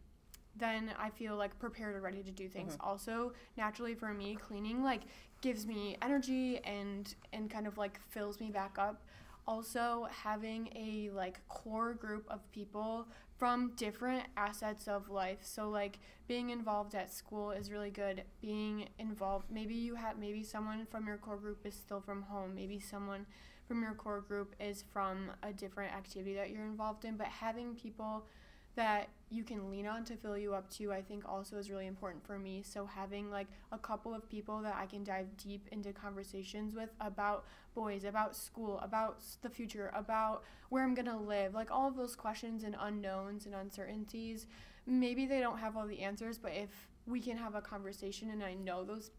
then 0.57 0.91
I 0.99 1.11
feel 1.11 1.37
like 1.37 1.59
prepared 1.59 1.95
and 1.95 2.03
ready 2.03 2.23
to 2.23 2.31
do 2.31 2.49
things. 2.49 2.75
Mm-hmm. 2.75 2.89
Also, 2.89 3.33
naturally 3.57 3.95
for 3.95 4.13
me, 4.13 4.37
cleaning 4.37 4.83
like 4.83 5.03
gives 5.41 5.67
me 5.67 5.97
energy 6.03 6.61
and 6.65 7.15
and 7.33 7.51
kind 7.51 7.67
of 7.67 7.79
like 7.79 8.01
fills 8.11 8.41
me 8.41 8.51
back 8.51 8.79
up. 8.79 9.03
Also, 9.47 10.07
having 10.11 10.69
a 10.77 11.11
like 11.15 11.41
core 11.49 11.95
group 11.95 12.25
of 12.31 12.41
people 12.53 13.09
from 13.39 13.73
different 13.77 14.25
assets 14.37 14.87
of 14.87 15.11
life. 15.11 15.39
So 15.43 15.69
like 15.69 15.99
being 16.29 16.51
involved 16.51 16.95
at 16.95 17.13
school 17.13 17.51
is 17.51 17.73
really 17.73 17.91
good. 17.91 18.23
Being 18.41 18.89
involved, 19.01 19.47
maybe 19.51 19.75
you 19.75 19.97
have 19.97 20.17
maybe 20.17 20.45
someone 20.45 20.87
from 20.89 21.09
your 21.09 21.17
core 21.17 21.39
group 21.39 21.67
is 21.67 21.75
still 21.75 22.01
from 22.01 22.23
home. 22.23 22.55
Maybe 22.55 22.79
someone 22.79 23.27
from 23.67 23.83
your 23.83 23.95
core 23.95 24.21
group 24.21 24.55
is 24.61 24.85
from 24.93 25.33
a 25.43 25.53
different 25.53 25.93
activity 25.93 26.35
that 26.35 26.51
you're 26.51 26.65
involved 26.65 27.05
in, 27.05 27.17
but 27.17 27.27
having 27.27 27.75
people 27.75 28.27
that 28.75 29.09
you 29.31 29.45
can 29.45 29.71
lean 29.71 29.87
on 29.87 30.05
to 30.05 30.17
fill 30.17 30.37
you 30.37 30.55
up 30.55 30.71
too, 30.71 30.93
I 30.93 31.01
think 31.03 31.29
also 31.29 31.57
is 31.57 31.71
really 31.71 31.87
important 31.87 32.25
for 32.27 32.39
me. 32.39 32.63
So 32.65 32.87
having 32.87 33.31
like 33.31 33.47
a 33.71 33.79
couple 33.79 34.15
of 34.15 34.29
people 34.29 34.61
that 34.63 34.77
I 34.77 34.87
can 34.87 35.05
dive 35.05 35.37
deep 35.37 35.69
into 35.73 35.93
conversations 35.93 36.75
with 36.75 36.91
about 37.01 37.47
boys, 37.75 38.05
about 38.05 38.37
school, 38.37 38.79
about 38.81 39.23
the 39.43 39.49
future, 39.49 39.91
about 39.95 40.45
where 40.69 40.85
I'm 40.85 40.95
going 40.95 41.07
to 41.07 41.17
live, 41.17 41.55
like 41.55 41.71
all 41.71 41.89
of 41.89 41.97
those 41.97 42.15
questions 42.15 42.65
and 42.65 42.77
unknowns 42.79 43.47
and 43.47 43.55
uncertainties. 43.55 44.47
Maybe 44.87 45.27
they 45.27 45.41
don't 45.41 45.59
have 45.59 45.77
all 45.77 45.87
the 45.87 46.01
answers, 46.01 46.39
but 46.39 46.53
if 46.55 46.71
we 47.07 47.21
can 47.21 47.37
have 47.37 47.55
a 47.55 47.61
conversation 47.61 48.31
and 48.31 48.45
I 48.45 48.55
know 48.55 48.85
those 48.85 49.11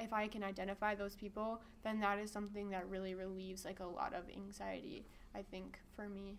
if 0.00 0.12
I 0.12 0.26
can 0.26 0.42
identify 0.42 0.94
those 0.94 1.14
people, 1.14 1.62
then 1.84 2.00
that 2.00 2.18
is 2.18 2.30
something 2.30 2.70
that 2.70 2.88
really 2.88 3.14
relieves 3.14 3.64
like 3.64 3.80
a 3.80 3.86
lot 3.86 4.14
of 4.14 4.24
anxiety, 4.28 5.06
I 5.34 5.42
think, 5.42 5.78
for 5.94 6.08
me. 6.08 6.38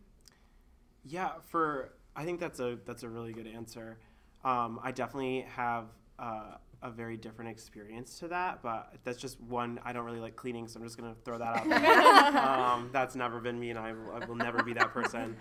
Yeah, 1.03 1.31
for 1.47 1.93
I 2.15 2.25
think 2.25 2.39
that's 2.39 2.59
a 2.59 2.77
that's 2.85 3.03
a 3.03 3.09
really 3.09 3.33
good 3.33 3.47
answer. 3.47 3.97
Um, 4.43 4.79
I 4.83 4.91
definitely 4.91 5.45
have 5.55 5.85
uh, 6.19 6.55
a 6.81 6.89
very 6.89 7.15
different 7.15 7.51
experience 7.51 8.19
to 8.19 8.27
that, 8.29 8.61
but 8.61 8.95
that's 9.03 9.19
just 9.19 9.39
one. 9.41 9.79
I 9.83 9.93
don't 9.93 10.05
really 10.05 10.19
like 10.19 10.35
cleaning, 10.35 10.67
so 10.67 10.79
I'm 10.79 10.85
just 10.85 10.97
gonna 10.97 11.15
throw 11.23 11.37
that 11.37 11.57
out 11.57 11.69
there. 11.69 12.37
um, 12.43 12.89
that's 12.91 13.15
never 13.15 13.39
been 13.39 13.59
me, 13.59 13.69
and 13.69 13.79
I 13.79 13.93
will, 13.93 14.11
I 14.11 14.25
will 14.25 14.35
never 14.35 14.63
be 14.63 14.73
that 14.73 14.93
person. 14.93 15.37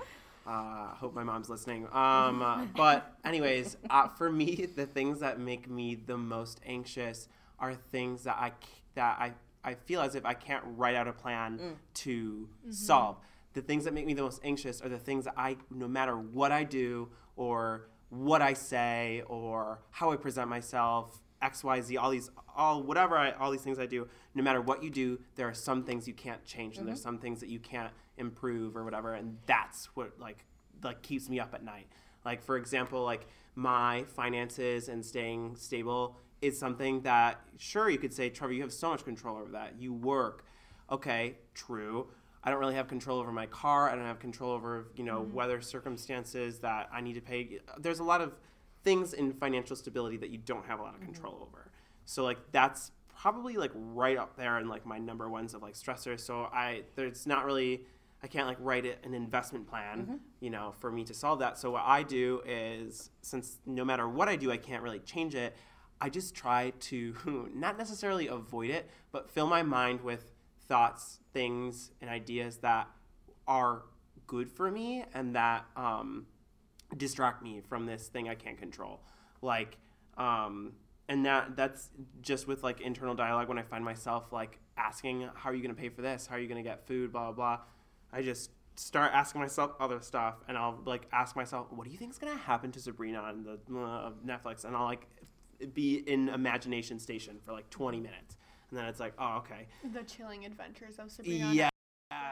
Uh, 0.47 0.95
hope 0.95 1.15
my 1.15 1.23
mom's 1.23 1.49
listening. 1.50 1.85
Um, 1.93 2.43
uh, 2.43 2.65
but 2.77 3.15
anyways, 3.25 3.77
uh, 3.91 4.09
for 4.09 4.31
me, 4.31 4.67
the 4.75 4.87
things 4.87 5.21
that 5.21 5.39
make 5.39 5.69
me 5.69 5.95
the 5.95 6.17
most 6.17 6.61
anxious 6.67 7.29
are 7.59 7.75
things 7.75 8.25
that 8.25 8.37
I 8.39 8.53
that 8.95 9.19
I 9.19 9.33
I 9.62 9.75
feel 9.75 10.00
as 10.00 10.15
if 10.15 10.25
I 10.25 10.35
can't 10.35 10.65
write 10.77 10.95
out 10.95 11.09
a 11.09 11.12
plan 11.12 11.77
to 11.95 12.49
solve. 12.71 13.17
The 13.52 13.62
things 13.62 13.85
that 13.85 13.95
make 13.95 14.07
me 14.07 14.14
the 14.14 14.23
most 14.23 14.40
anxious 14.45 14.80
are 14.80 14.88
the 14.88 14.99
things 14.99 15.25
that 15.25 15.35
I, 15.37 15.57
no 15.71 15.88
matter 15.88 16.16
what 16.16 16.52
I 16.52 16.64
do 16.64 17.09
or 17.37 17.88
what 18.11 18.42
I 18.42 18.52
say 18.52 19.23
or 19.26 19.80
how 19.90 20.12
I 20.12 20.16
present 20.16 20.49
myself, 20.49 21.21
X, 21.42 21.64
Y, 21.64 21.80
Z, 21.80 21.97
all 21.97 22.11
these, 22.11 22.30
all 22.54 22.83
whatever, 22.83 23.16
I, 23.16 23.33
all 23.33 23.50
these 23.50 23.62
things 23.62 23.78
I 23.78 23.87
do. 23.87 24.09
No 24.35 24.42
matter 24.42 24.61
what 24.61 24.83
you 24.83 24.90
do, 24.90 25.19
there 25.37 25.49
are 25.49 25.54
some 25.54 25.85
things 25.85 26.07
you 26.07 26.14
can't 26.14 26.45
change, 26.45 26.76
and 26.76 26.87
there's 26.87 26.99
mm-hmm. 26.99 27.09
some 27.09 27.19
things 27.19 27.40
that 27.40 27.49
you 27.49 27.59
can't 27.59 27.92
improve 28.19 28.76
or 28.76 28.85
whatever, 28.85 29.14
and 29.14 29.38
that's 29.47 29.87
what 29.97 30.12
like 30.21 30.45
like 30.83 31.02
keeps 31.02 31.28
me 31.28 31.40
up 31.40 31.54
at 31.54 31.64
night. 31.64 31.87
Like 32.25 32.42
for 32.42 32.57
example, 32.57 33.02
like 33.02 33.26
my 33.54 34.04
finances 34.09 34.88
and 34.88 35.04
staying 35.04 35.57
stable 35.57 36.16
is 36.42 36.59
something 36.59 37.02
that 37.02 37.40
sure 37.59 37.90
you 37.90 37.99
could 37.99 38.12
say, 38.12 38.30
Trevor, 38.30 38.52
you 38.52 38.62
have 38.62 38.73
so 38.73 38.90
much 38.90 39.04
control 39.04 39.37
over 39.37 39.52
that. 39.52 39.75
You 39.78 39.92
work. 39.92 40.45
Okay, 40.90 41.37
true. 41.54 42.09
I 42.43 42.51
don't 42.51 42.59
really 42.59 42.75
have 42.75 42.89
control 42.89 43.19
over 43.19 43.33
my 43.33 43.47
car. 43.47 43.91
I 43.91 43.95
don't 43.95 44.07
have 44.07 44.19
control 44.19 44.53
over, 44.53 44.87
you 44.97 45.05
know, 45.05 45.21
mm-hmm. 45.21 45.35
weather 45.35 45.61
circumstances 45.61 46.59
that 46.61 46.89
I 46.93 47.01
need 47.01 47.15
to 47.15 47.21
pay. 47.21 47.61
There's 47.79 48.01
a 48.01 48.05
lot 48.05 48.21
of 48.21 48.35
things 48.83 49.13
in 49.13 49.33
financial 49.35 49.77
stability 49.77 50.17
that 50.19 50.31
you 50.31 50.39
don't 50.39 50.65
have 50.65 50.81
a 50.81 50.83
lot 50.83 50.95
of 50.95 51.01
mm-hmm. 51.01 51.13
control 51.13 51.47
over. 51.47 51.71
So 52.07 52.25
like 52.25 52.39
that's 52.51 52.93
probably 53.15 53.57
like 53.57 53.73
right 53.75 54.17
up 54.17 54.37
there 54.37 54.59
in 54.59 54.69
like 54.69 54.87
my 54.87 54.99
number 54.99 55.29
ones 55.29 55.53
of 55.53 55.63
like 55.63 55.75
stressors. 55.75 56.21
So 56.21 56.49
I 56.53 56.83
there's 56.97 57.27
not 57.27 57.45
really 57.45 57.83
I 58.23 58.27
can't 58.27 58.47
like 58.47 58.59
write 58.61 58.87
it 58.87 58.99
an 59.05 59.15
investment 59.15 59.69
plan, 59.69 59.99
mm-hmm. 60.03 60.15
you 60.41 60.51
know, 60.51 60.75
for 60.79 60.91
me 60.91 61.05
to 61.05 61.15
solve 61.15 61.39
that. 61.41 61.59
So 61.59 61.71
what 61.71 61.85
I 61.85 62.03
do 62.03 62.41
is 62.47 63.11
since 63.23 63.59
no 63.67 63.85
matter 63.85 64.09
what 64.09 64.29
I 64.29 64.37
do, 64.37 64.51
I 64.51 64.57
can't 64.57 64.83
really 64.83 64.99
change 65.01 65.35
it. 65.35 65.55
I 66.01 66.09
just 66.09 66.35
try 66.35 66.73
to 66.81 67.51
not 67.55 67.77
necessarily 67.77 68.29
avoid 68.29 68.71
it, 68.71 68.89
but 69.13 69.31
fill 69.31 69.47
my 69.47 69.63
mind 69.63 70.01
with 70.01 70.33
thoughts, 70.71 71.19
things, 71.35 71.91
and 72.00 72.09
ideas 72.09 72.59
that 72.59 72.89
are 73.49 73.83
good 74.29 74.49
for 74.49 74.71
me 74.71 75.05
and 75.12 75.35
that 75.35 75.67
um, 75.77 76.27
distract 76.97 77.43
me 77.43 77.61
from 77.69 77.87
this 77.87 78.07
thing 78.07 78.29
I 78.29 78.37
can't 78.37 78.57
control. 78.57 79.00
Like, 79.43 79.77
um, 80.17 80.75
and 81.09 81.27
that 81.27 81.57
that's 81.57 81.91
just 82.23 82.47
with 82.47 82.62
like 82.62 82.81
internal 82.81 83.17
dialogue 83.17 83.49
when 83.49 83.59
I 83.59 83.62
find 83.62 83.85
myself 83.85 84.33
like 84.33 84.61
asking, 84.77 85.29
"How 85.35 85.50
are 85.50 85.55
you 85.55 85.62
going 85.62 85.75
to 85.75 85.81
pay 85.81 85.89
for 85.89 86.03
this? 86.03 86.29
How 86.29 86.37
are 86.37 86.39
you 86.39 86.47
going 86.47 86.62
to 86.62 86.69
get 86.69 86.87
food?" 86.87 87.11
Blah 87.11 87.33
blah 87.33 87.33
blah. 87.33 87.59
I 88.12 88.23
just 88.23 88.53
start 88.77 89.11
asking 89.12 89.41
myself 89.41 89.73
other 89.81 90.00
stuff, 90.00 90.37
and 90.47 90.57
I'll 90.57 90.79
like 90.85 91.09
ask 91.12 91.35
myself, 91.35 91.67
"What 91.73 91.85
do 91.85 91.91
you 91.91 91.99
think 91.99 92.12
is 92.12 92.19
going 92.19 92.33
to 92.33 92.39
happen 92.39 92.71
to 92.71 92.81
Sabrina 92.81 93.19
on 93.19 93.43
the 93.43 93.55
uh, 93.77 94.12
Netflix?" 94.25 94.65
And 94.65 94.77
I'll 94.77 94.85
like 94.85 95.09
be 95.75 95.97
in 95.97 96.29
imagination 96.29 97.00
station 97.00 97.39
for 97.45 97.53
like 97.53 97.69
20 97.71 97.99
minutes, 97.99 98.37
and 98.71 98.79
then 98.79 98.87
it's 98.87 99.00
like, 99.00 99.15
"Oh, 99.19 99.39
okay." 99.39 99.67
The 99.93 100.03
chilling 100.03 100.45
adventures 100.45 100.99
of 100.99 101.11
Sabrina. 101.11 101.53
Yeah. 101.53 101.71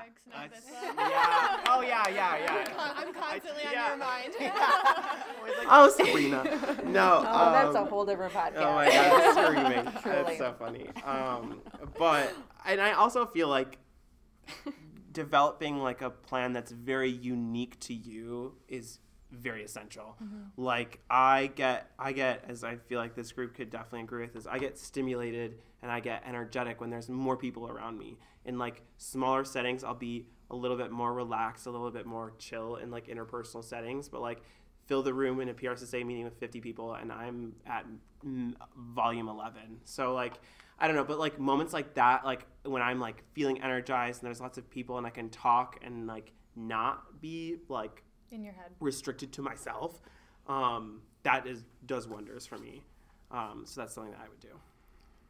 Netflix, 0.09 0.33
not 0.33 0.51
That's- 0.51 0.65
this 0.65 0.73
one. 0.97 1.11
yeah. 1.11 1.61
Oh 1.69 1.81
yeah, 1.83 2.09
yeah, 2.09 2.37
yeah. 2.39 2.93
I'm 2.97 3.13
constantly 3.13 3.65
on 3.65 3.73
yeah. 3.73 3.89
your 3.89 3.97
mind. 3.97 4.35
Always 5.39 5.59
like, 5.59 5.67
oh, 5.71 5.91
Sabrina. 5.91 6.83
No. 6.85 7.25
Oh, 7.27 7.53
that's 7.53 7.77
a 7.77 7.81
um, 7.83 7.89
whole 7.89 8.05
different 8.05 8.33
podcast. 8.33 8.57
Oh 8.57 8.75
my 8.75 8.89
god, 8.89 9.47
screaming. 9.47 9.93
That's 10.05 10.39
so 10.39 10.55
funny. 10.59 10.89
Um, 11.05 11.61
but 11.99 12.35
and 12.67 12.81
I 12.81 12.93
also 12.93 13.27
feel 13.27 13.49
like 13.49 13.79
developing 15.13 15.79
like 15.79 16.03
a 16.03 16.11
plan 16.11 16.53
that's 16.53 16.71
very 16.71 17.11
unique 17.11 17.79
to 17.81 17.95
you 17.95 18.55
is 18.69 18.99
very 19.31 19.65
essential. 19.65 20.17
Mm-hmm. 20.23 20.63
Like 20.63 21.01
I 21.11 21.51
get 21.55 21.91
I 21.99 22.13
get 22.13 22.45
as 22.49 22.65
I 22.65 22.77
feel 22.77 22.99
like 22.99 23.15
this 23.15 23.33
group 23.33 23.55
could 23.55 23.71
definitely 23.71 24.03
agree 24.03 24.23
with 24.23 24.35
this. 24.35 24.47
I 24.47 24.59
get 24.59 24.79
stimulated 24.79 25.59
and 25.83 25.91
I 25.91 26.01
get 26.01 26.23
energetic 26.27 26.81
when 26.81 26.91
there's 26.91 27.09
more 27.09 27.37
people 27.37 27.69
around 27.69 27.99
me. 27.99 28.19
In 28.45 28.59
like 28.59 28.83
smaller 28.97 29.45
settings, 29.45 29.85
I'll 29.85 29.95
be 29.95 30.27
a 30.51 30.57
little 30.57 30.77
bit 30.77 30.91
more 30.91 31.13
relaxed, 31.13 31.67
a 31.67 31.71
little 31.71 31.91
bit 31.91 32.07
more 32.07 32.33
chill 32.39 32.77
in 32.77 32.91
like 32.91 33.09
interpersonal 33.09 33.63
settings, 33.63 34.09
but 34.09 34.23
like 34.23 34.43
fill 34.87 35.03
the 35.03 35.13
room 35.13 35.41
in 35.41 35.51
a 35.51 35.55
PRSSA 35.55 36.05
meeting 36.07 36.25
with 36.25 36.39
50 36.39 36.61
people 36.61 36.95
and 36.95 37.13
I'm 37.13 37.55
at 37.67 37.85
volume 38.77 39.29
11. 39.29 39.81
So 39.85 40.15
like 40.15 40.35
I 40.81 40.87
don't 40.87 40.97
know, 40.97 41.05
but 41.05 41.19
like 41.19 41.39
moments 41.39 41.73
like 41.73 41.95
that 41.95 42.25
like 42.25 42.47
when 42.65 42.83
I'm 42.83 43.01
like 43.01 43.25
feeling 43.33 43.61
energized 43.63 44.23
and 44.23 44.27
there's 44.27 44.41
lots 44.41 44.59
of 44.59 44.71
people 44.71 44.97
and 44.97 45.07
I 45.07 45.11
can 45.11 45.29
talk 45.29 45.79
and 45.83 46.07
like 46.07 46.33
not 46.57 47.21
be 47.21 47.57
like 47.69 48.03
in 48.31 48.43
your 48.45 48.55
head. 48.55 48.71
restricted 48.81 49.33
to 49.35 49.43
myself, 49.43 50.01
um, 50.47 51.03
that 51.23 51.47
is 51.47 51.65
does 51.87 52.07
wonders 52.09 52.47
for 52.47 52.59
me. 52.59 52.83
Um, 53.31 53.63
so 53.67 53.81
that's 53.81 53.95
something 53.95 54.13
that 54.13 54.21
I 54.25 54.29
would 54.29 54.41
do. 54.41 54.49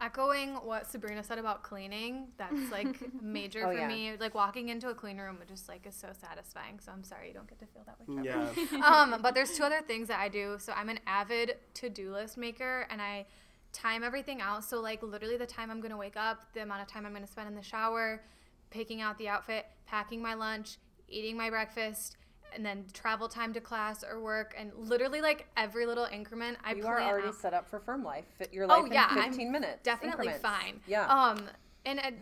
Echoing 0.00 0.54
what 0.54 0.86
Sabrina 0.86 1.24
said 1.24 1.38
about 1.40 1.64
cleaning, 1.64 2.28
that's 2.36 2.70
like 2.70 2.86
major 3.20 3.66
Oh, 3.66 3.72
for 3.72 3.78
yeah. 3.78 3.88
me. 3.88 4.12
Like 4.20 4.32
walking 4.32 4.68
into 4.68 4.90
a 4.90 4.94
clean 4.94 5.18
room 5.18 5.38
is 5.42 5.48
just 5.48 5.68
like 5.68 5.84
is 5.88 5.94
so 5.96 6.08
satisfying. 6.12 6.78
So 6.78 6.92
I'm 6.92 7.02
sorry 7.02 7.28
you 7.28 7.34
don't 7.34 7.48
get 7.48 7.58
to 7.58 7.66
feel 7.66 7.82
that 7.84 7.98
way. 7.98 8.22
Trevor. 8.22 8.60
Yeah. 8.76 8.86
um, 8.86 9.20
but 9.20 9.34
there's 9.34 9.56
two 9.56 9.64
other 9.64 9.80
things 9.80 10.06
that 10.06 10.20
I 10.20 10.28
do. 10.28 10.56
So 10.60 10.72
I'm 10.76 10.88
an 10.88 11.00
avid 11.08 11.56
to-do 11.74 12.12
list 12.12 12.36
maker, 12.38 12.86
and 12.90 13.02
I 13.02 13.26
time 13.72 14.04
everything 14.04 14.40
out. 14.40 14.62
So 14.62 14.80
like 14.80 15.02
literally 15.02 15.36
the 15.36 15.46
time 15.46 15.68
I'm 15.68 15.80
gonna 15.80 15.96
wake 15.96 16.16
up, 16.16 16.52
the 16.54 16.62
amount 16.62 16.82
of 16.82 16.86
time 16.86 17.04
I'm 17.04 17.12
gonna 17.12 17.26
spend 17.26 17.48
in 17.48 17.56
the 17.56 17.62
shower, 17.62 18.22
picking 18.70 19.00
out 19.00 19.18
the 19.18 19.26
outfit, 19.28 19.66
packing 19.84 20.22
my 20.22 20.34
lunch, 20.34 20.76
eating 21.08 21.36
my 21.36 21.50
breakfast, 21.50 22.16
and 22.54 22.64
then 22.64 22.84
travel 22.92 23.28
time 23.28 23.52
to 23.54 23.60
class 23.60 24.04
or 24.04 24.20
work, 24.20 24.54
and 24.58 24.72
literally 24.76 25.20
like 25.20 25.46
every 25.56 25.86
little 25.86 26.06
increment 26.10 26.58
I 26.64 26.74
you 26.74 26.86
are 26.86 27.00
already 27.00 27.28
out. 27.28 27.34
set 27.34 27.54
up 27.54 27.68
for 27.68 27.80
firm 27.80 28.02
life. 28.04 28.24
Fit 28.38 28.52
your 28.52 28.66
Oh, 28.70 28.86
yeah, 28.90 29.10
in 29.12 29.18
I'm 29.18 29.28
15 29.30 29.52
minutes. 29.52 29.82
definitely 29.82 30.28
increments. 30.28 30.42
fine. 30.42 30.80
Yeah. 30.86 31.06
Um, 31.06 31.40
and 31.86 32.00
it, 32.00 32.14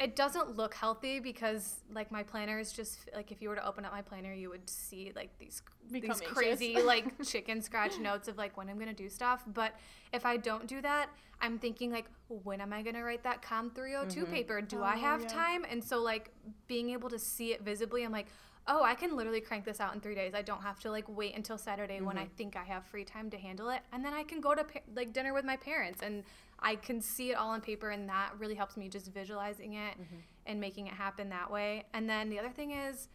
it 0.00 0.16
doesn't 0.16 0.56
look 0.56 0.74
healthy 0.74 1.20
because 1.20 1.76
like 1.92 2.10
my 2.10 2.22
planner 2.24 2.58
is 2.58 2.72
just 2.72 3.08
like 3.14 3.30
if 3.30 3.40
you 3.40 3.48
were 3.48 3.54
to 3.54 3.64
open 3.66 3.84
up 3.84 3.92
my 3.92 4.02
planner, 4.02 4.32
you 4.32 4.48
would 4.50 4.68
see 4.68 5.12
like 5.14 5.38
these 5.38 5.62
Become 5.92 6.18
these 6.18 6.28
crazy 6.28 6.80
like 6.82 7.22
chicken 7.24 7.62
scratch 7.62 8.00
notes 8.00 8.26
of 8.26 8.38
like 8.38 8.56
when 8.56 8.68
I'm 8.68 8.78
gonna 8.78 8.92
do 8.94 9.08
stuff. 9.08 9.44
But 9.46 9.74
if 10.12 10.24
I 10.26 10.36
don't 10.36 10.66
do 10.66 10.80
that, 10.80 11.10
I'm 11.40 11.58
thinking 11.58 11.92
like 11.92 12.06
when 12.28 12.60
am 12.60 12.72
I 12.72 12.82
gonna 12.82 13.04
write 13.04 13.22
that 13.24 13.40
Com 13.42 13.70
302 13.70 14.26
paper? 14.26 14.60
Do 14.60 14.82
I 14.82 14.94
Oh, 14.94 14.98
have 14.98 15.22
yeah. 15.22 15.28
time? 15.28 15.64
And 15.70 15.84
so 15.84 16.00
like 16.02 16.30
being 16.66 16.90
able 16.90 17.10
to 17.10 17.18
see 17.18 17.52
it 17.52 17.62
visibly, 17.62 18.02
I'm 18.04 18.10
like. 18.12 18.26
Oh, 18.66 18.82
I 18.82 18.94
can 18.94 19.14
literally 19.14 19.42
crank 19.42 19.64
this 19.64 19.78
out 19.78 19.94
in 19.94 20.00
three 20.00 20.14
days. 20.14 20.32
I 20.34 20.40
don't 20.40 20.62
have 20.62 20.80
to 20.80 20.90
like 20.90 21.04
wait 21.08 21.36
until 21.36 21.58
Saturday 21.58 22.00
when 22.00 22.16
I 22.16 22.24
mm-hmm. 22.24 22.34
think 22.36 22.56
I 22.56 22.64
have 22.64 22.86
free 22.86 23.04
time 23.04 23.28
to 23.30 23.36
handle 23.36 23.68
it, 23.68 23.80
and 23.92 24.04
then 24.04 24.14
I 24.14 24.22
can 24.22 24.40
go 24.40 24.54
to 24.54 24.64
pa- 24.64 24.80
like 24.94 25.12
dinner 25.12 25.34
with 25.34 25.44
my 25.44 25.56
parents, 25.56 26.00
and 26.02 26.24
I 26.60 26.76
can 26.76 27.00
see 27.00 27.30
it 27.30 27.34
all 27.34 27.50
on 27.50 27.60
paper, 27.60 27.90
and 27.90 28.08
that 28.08 28.30
really 28.38 28.54
helps 28.54 28.76
me 28.76 28.88
just 28.88 29.12
visualizing 29.12 29.74
it 29.74 29.94
mm-hmm. 29.94 30.16
and 30.46 30.60
making 30.60 30.86
it 30.86 30.94
happen 30.94 31.28
that 31.28 31.50
way. 31.50 31.84
And 31.92 32.08
then 32.08 32.30
the 32.30 32.38
other 32.38 32.48
thing 32.48 32.70
is 32.70 33.08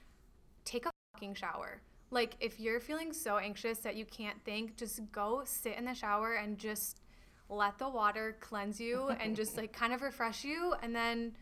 take 0.65 0.85
a 0.85 0.91
fucking 1.13 1.33
shower. 1.33 1.81
Like 2.11 2.35
if 2.39 2.59
you're 2.59 2.79
feeling 2.79 3.13
so 3.13 3.37
anxious 3.37 3.79
that 3.79 3.95
you 3.95 4.05
can't 4.05 4.43
think, 4.43 4.77
just 4.77 4.99
go 5.11 5.41
sit 5.45 5.77
in 5.77 5.85
the 5.85 5.93
shower 5.93 6.35
and 6.35 6.57
just 6.57 7.01
let 7.49 7.77
the 7.79 7.89
water 7.89 8.37
cleanse 8.39 8.79
you 8.79 9.09
and 9.19 9.35
just 9.35 9.57
like 9.57 9.73
kind 9.81 9.93
of 9.93 10.01
refresh 10.01 10.43
you 10.43 10.75
and 10.83 10.95
then 10.95 11.33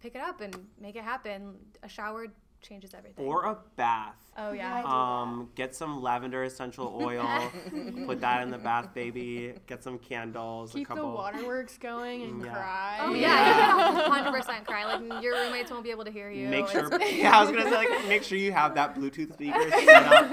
pick 0.00 0.14
it 0.14 0.20
up 0.20 0.40
and 0.40 0.56
make 0.80 0.96
it 0.96 1.04
happen. 1.04 1.54
A 1.82 1.88
shower 1.88 2.26
changes 2.62 2.94
everything. 2.94 3.24
or 3.26 3.44
a 3.44 3.58
bath. 3.76 4.14
oh 4.38 4.52
Yeah, 4.52 4.72
I 4.74 4.76
yeah. 4.78 4.82
do 4.82 4.88
Um, 4.88 5.50
get 5.54 5.74
some 5.74 6.00
lavender 6.02 6.44
essential 6.44 6.96
oil. 7.02 7.26
put 8.06 8.20
that 8.20 8.42
in 8.42 8.50
the 8.50 8.58
bath, 8.58 8.94
baby. 8.94 9.54
Get 9.66 9.82
some 9.82 9.98
candles. 9.98 10.72
Keep 10.72 10.86
a 10.86 10.88
couple. 10.94 11.10
the 11.10 11.16
waterworks 11.16 11.76
going 11.78 12.22
and 12.22 12.44
Yeah. 12.44 12.52
cry. 12.54 12.98
Oh 13.00 13.12
yeah, 13.14 13.92
you 14.04 14.10
hundred 14.10 14.32
percent 14.32 14.66
cry. 14.66 14.84
Like 14.96 15.22
your 15.22 15.34
roommates 15.34 15.70
won't 15.70 15.84
be 15.84 15.90
able 15.90 16.04
to 16.04 16.10
hear 16.12 16.30
you. 16.30 16.48
Make 16.48 16.68
sure. 16.68 16.88
Yeah, 17.12 17.36
I 17.36 17.42
was 17.42 17.50
gonna 17.50 17.64
say 17.64 17.74
like 17.76 18.06
make 18.08 18.22
sure 18.22 18.38
you 18.38 18.52
have 18.52 18.74
that 18.76 18.94
Bluetooth 18.94 19.32
speaker 19.34 19.70
set 19.70 20.06
up 20.06 20.30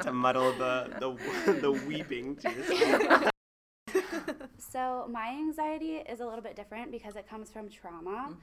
to, 0.00 0.04
to 0.04 0.12
muddle 0.12 0.52
the 0.52 0.90
the 0.98 1.52
the 1.60 1.72
weeping 1.72 2.36
to 2.36 2.50
yourself. 2.50 3.30
So 4.58 5.06
my 5.10 5.28
anxiety 5.28 5.96
is 5.96 6.20
a 6.20 6.26
little 6.26 6.42
bit 6.42 6.56
different 6.56 6.90
because 6.90 7.16
it 7.16 7.28
comes 7.28 7.50
from 7.50 7.68
trauma. 7.68 8.34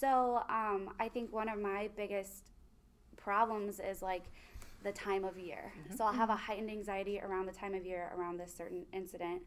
So 0.00 0.42
um, 0.48 0.90
I 0.98 1.08
think 1.08 1.32
one 1.32 1.48
of 1.48 1.60
my 1.60 1.88
biggest 1.96 2.50
problems 3.16 3.78
is 3.78 4.02
like 4.02 4.24
the 4.82 4.90
time 4.90 5.24
of 5.24 5.38
year. 5.38 5.72
So 5.96 6.04
I'll 6.04 6.12
have 6.12 6.30
a 6.30 6.36
heightened 6.36 6.68
anxiety 6.68 7.20
around 7.20 7.46
the 7.46 7.52
time 7.52 7.74
of 7.74 7.86
year 7.86 8.12
around 8.16 8.38
this 8.38 8.52
certain 8.52 8.84
incident. 8.92 9.42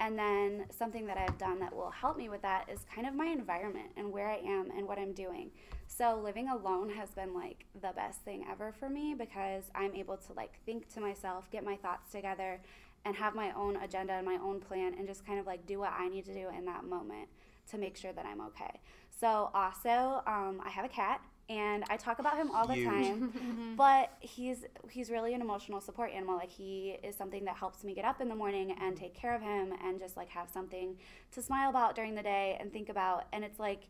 And 0.00 0.18
then 0.18 0.64
something 0.70 1.06
that 1.06 1.18
I've 1.18 1.36
done 1.36 1.60
that 1.60 1.76
will 1.76 1.90
help 1.90 2.16
me 2.16 2.30
with 2.30 2.40
that 2.42 2.68
is 2.72 2.80
kind 2.92 3.06
of 3.06 3.14
my 3.14 3.26
environment 3.26 3.90
and 3.96 4.10
where 4.10 4.28
I 4.30 4.38
am 4.38 4.70
and 4.76 4.88
what 4.88 4.98
I'm 4.98 5.12
doing. 5.12 5.50
So 5.86 6.18
living 6.24 6.48
alone 6.48 6.88
has 6.90 7.10
been 7.10 7.34
like 7.34 7.66
the 7.80 7.92
best 7.94 8.22
thing 8.22 8.46
ever 8.50 8.72
for 8.72 8.88
me 8.88 9.14
because 9.16 9.64
I'm 9.74 9.94
able 9.94 10.16
to 10.16 10.32
like 10.32 10.58
think 10.64 10.92
to 10.94 11.00
myself, 11.00 11.50
get 11.50 11.64
my 11.64 11.76
thoughts 11.76 12.10
together, 12.10 12.60
and 13.04 13.14
have 13.16 13.34
my 13.34 13.52
own 13.52 13.76
agenda 13.76 14.14
and 14.14 14.24
my 14.24 14.38
own 14.42 14.58
plan 14.58 14.94
and 14.98 15.06
just 15.06 15.26
kind 15.26 15.38
of 15.38 15.46
like 15.46 15.66
do 15.66 15.78
what 15.78 15.92
I 15.96 16.08
need 16.08 16.24
to 16.24 16.34
do 16.34 16.48
in 16.56 16.64
that 16.64 16.84
moment 16.84 17.28
to 17.70 17.78
make 17.78 17.96
sure 17.96 18.12
that 18.12 18.24
I'm 18.24 18.40
okay. 18.40 18.80
So 19.22 19.52
also, 19.54 20.20
um, 20.26 20.60
I 20.66 20.70
have 20.70 20.84
a 20.84 20.88
cat 20.88 21.20
and 21.48 21.84
I 21.88 21.96
talk 21.96 22.18
about 22.18 22.36
him 22.36 22.50
all 22.50 22.66
the 22.66 22.74
Huge. 22.74 22.88
time, 22.88 23.74
but 23.76 24.10
he's 24.18 24.64
he's 24.90 25.10
really 25.10 25.32
an 25.32 25.40
emotional 25.40 25.80
support 25.80 26.10
animal. 26.10 26.34
Like 26.34 26.50
he 26.50 26.96
is 27.04 27.14
something 27.14 27.44
that 27.44 27.54
helps 27.54 27.84
me 27.84 27.94
get 27.94 28.04
up 28.04 28.20
in 28.20 28.28
the 28.28 28.34
morning 28.34 28.76
and 28.80 28.96
take 28.96 29.14
care 29.14 29.32
of 29.32 29.40
him 29.40 29.74
and 29.84 30.00
just 30.00 30.16
like 30.16 30.28
have 30.30 30.50
something 30.50 30.96
to 31.30 31.40
smile 31.40 31.70
about 31.70 31.94
during 31.94 32.16
the 32.16 32.22
day 32.22 32.56
and 32.58 32.72
think 32.72 32.88
about. 32.88 33.26
And 33.32 33.44
it's 33.44 33.60
like 33.60 33.84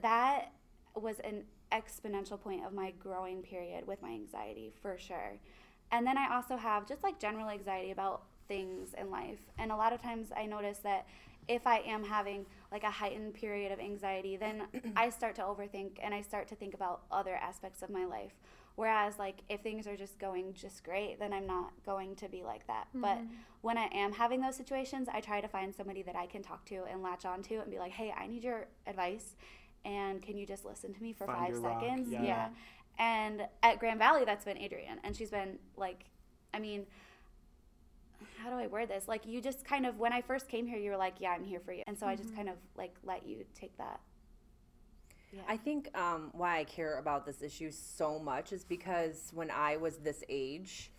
that 0.00 0.52
was 0.94 1.16
an 1.20 1.44
exponential 1.70 2.40
point 2.40 2.64
of 2.64 2.72
my 2.72 2.92
growing 2.98 3.42
period 3.42 3.86
with 3.86 4.00
my 4.00 4.08
anxiety 4.08 4.72
for 4.80 4.96
sure. 4.96 5.34
And 5.92 6.06
then 6.06 6.16
I 6.16 6.34
also 6.34 6.56
have 6.56 6.88
just 6.88 7.02
like 7.02 7.18
general 7.18 7.50
anxiety 7.50 7.90
about 7.90 8.22
things 8.48 8.94
in 8.98 9.10
life. 9.10 9.40
And 9.58 9.70
a 9.70 9.76
lot 9.76 9.92
of 9.92 10.00
times 10.00 10.28
I 10.34 10.46
notice 10.46 10.78
that 10.78 11.06
if 11.48 11.66
I 11.66 11.78
am 11.80 12.04
having 12.04 12.46
like 12.72 12.84
a 12.84 12.90
heightened 12.90 13.34
period 13.34 13.72
of 13.72 13.80
anxiety, 13.80 14.36
then 14.36 14.62
I 14.96 15.10
start 15.10 15.34
to 15.36 15.42
overthink 15.42 15.98
and 16.02 16.14
I 16.14 16.22
start 16.22 16.48
to 16.48 16.54
think 16.54 16.74
about 16.74 17.02
other 17.10 17.34
aspects 17.34 17.82
of 17.82 17.90
my 17.90 18.04
life. 18.04 18.32
Whereas 18.74 19.18
like 19.18 19.36
if 19.48 19.60
things 19.60 19.86
are 19.86 19.96
just 19.96 20.18
going 20.18 20.52
just 20.52 20.84
great, 20.84 21.18
then 21.18 21.32
I'm 21.32 21.46
not 21.46 21.72
going 21.84 22.14
to 22.16 22.28
be 22.28 22.42
like 22.42 22.66
that. 22.66 22.88
But 22.94 23.18
mm-hmm. 23.18 23.34
when 23.62 23.78
I 23.78 23.88
am 23.94 24.12
having 24.12 24.40
those 24.40 24.56
situations, 24.56 25.08
I 25.12 25.20
try 25.20 25.40
to 25.40 25.48
find 25.48 25.74
somebody 25.74 26.02
that 26.02 26.16
I 26.16 26.26
can 26.26 26.42
talk 26.42 26.64
to 26.66 26.84
and 26.90 27.02
latch 27.02 27.24
on 27.24 27.42
to 27.44 27.56
and 27.56 27.70
be 27.70 27.78
like, 27.78 27.92
"Hey, 27.92 28.12
I 28.16 28.26
need 28.26 28.44
your 28.44 28.66
advice." 28.86 29.34
And 29.86 30.20
can 30.20 30.36
you 30.36 30.46
just 30.46 30.64
listen 30.64 30.92
to 30.92 31.02
me 31.02 31.12
for 31.12 31.26
Find 31.26 31.38
five 31.38 31.48
your 31.50 31.60
rock, 31.60 31.80
seconds? 31.80 32.08
yeah. 32.10 32.48
And 32.98 33.46
at 33.62 33.78
Grand 33.78 33.98
Valley, 33.98 34.24
that's 34.24 34.44
been 34.44 34.58
Adrienne. 34.58 34.98
And 35.04 35.14
she's 35.14 35.30
been 35.30 35.58
like, 35.76 36.06
I 36.52 36.58
mean, 36.58 36.86
how 38.46 38.52
do 38.52 38.62
I 38.62 38.68
word 38.68 38.88
this? 38.88 39.08
Like, 39.08 39.26
you 39.26 39.40
just 39.40 39.64
kind 39.64 39.84
of, 39.86 39.98
when 39.98 40.12
I 40.12 40.20
first 40.20 40.48
came 40.48 40.68
here, 40.68 40.78
you 40.78 40.92
were 40.92 40.96
like, 40.96 41.14
yeah, 41.18 41.30
I'm 41.30 41.42
here 41.42 41.58
for 41.58 41.72
you. 41.72 41.82
And 41.88 41.98
so 41.98 42.06
I 42.06 42.14
just 42.14 42.34
kind 42.34 42.48
of 42.48 42.54
like 42.76 42.94
let 43.02 43.26
you 43.26 43.44
take 43.58 43.76
that. 43.78 43.98
Yeah. 45.32 45.40
I 45.48 45.56
think 45.56 45.90
um, 45.98 46.30
why 46.32 46.58
I 46.58 46.64
care 46.64 47.00
about 47.00 47.26
this 47.26 47.42
issue 47.42 47.72
so 47.72 48.20
much 48.20 48.52
is 48.52 48.64
because 48.64 49.32
when 49.34 49.50
I 49.50 49.78
was 49.78 49.96
this 49.96 50.22
age, 50.28 50.92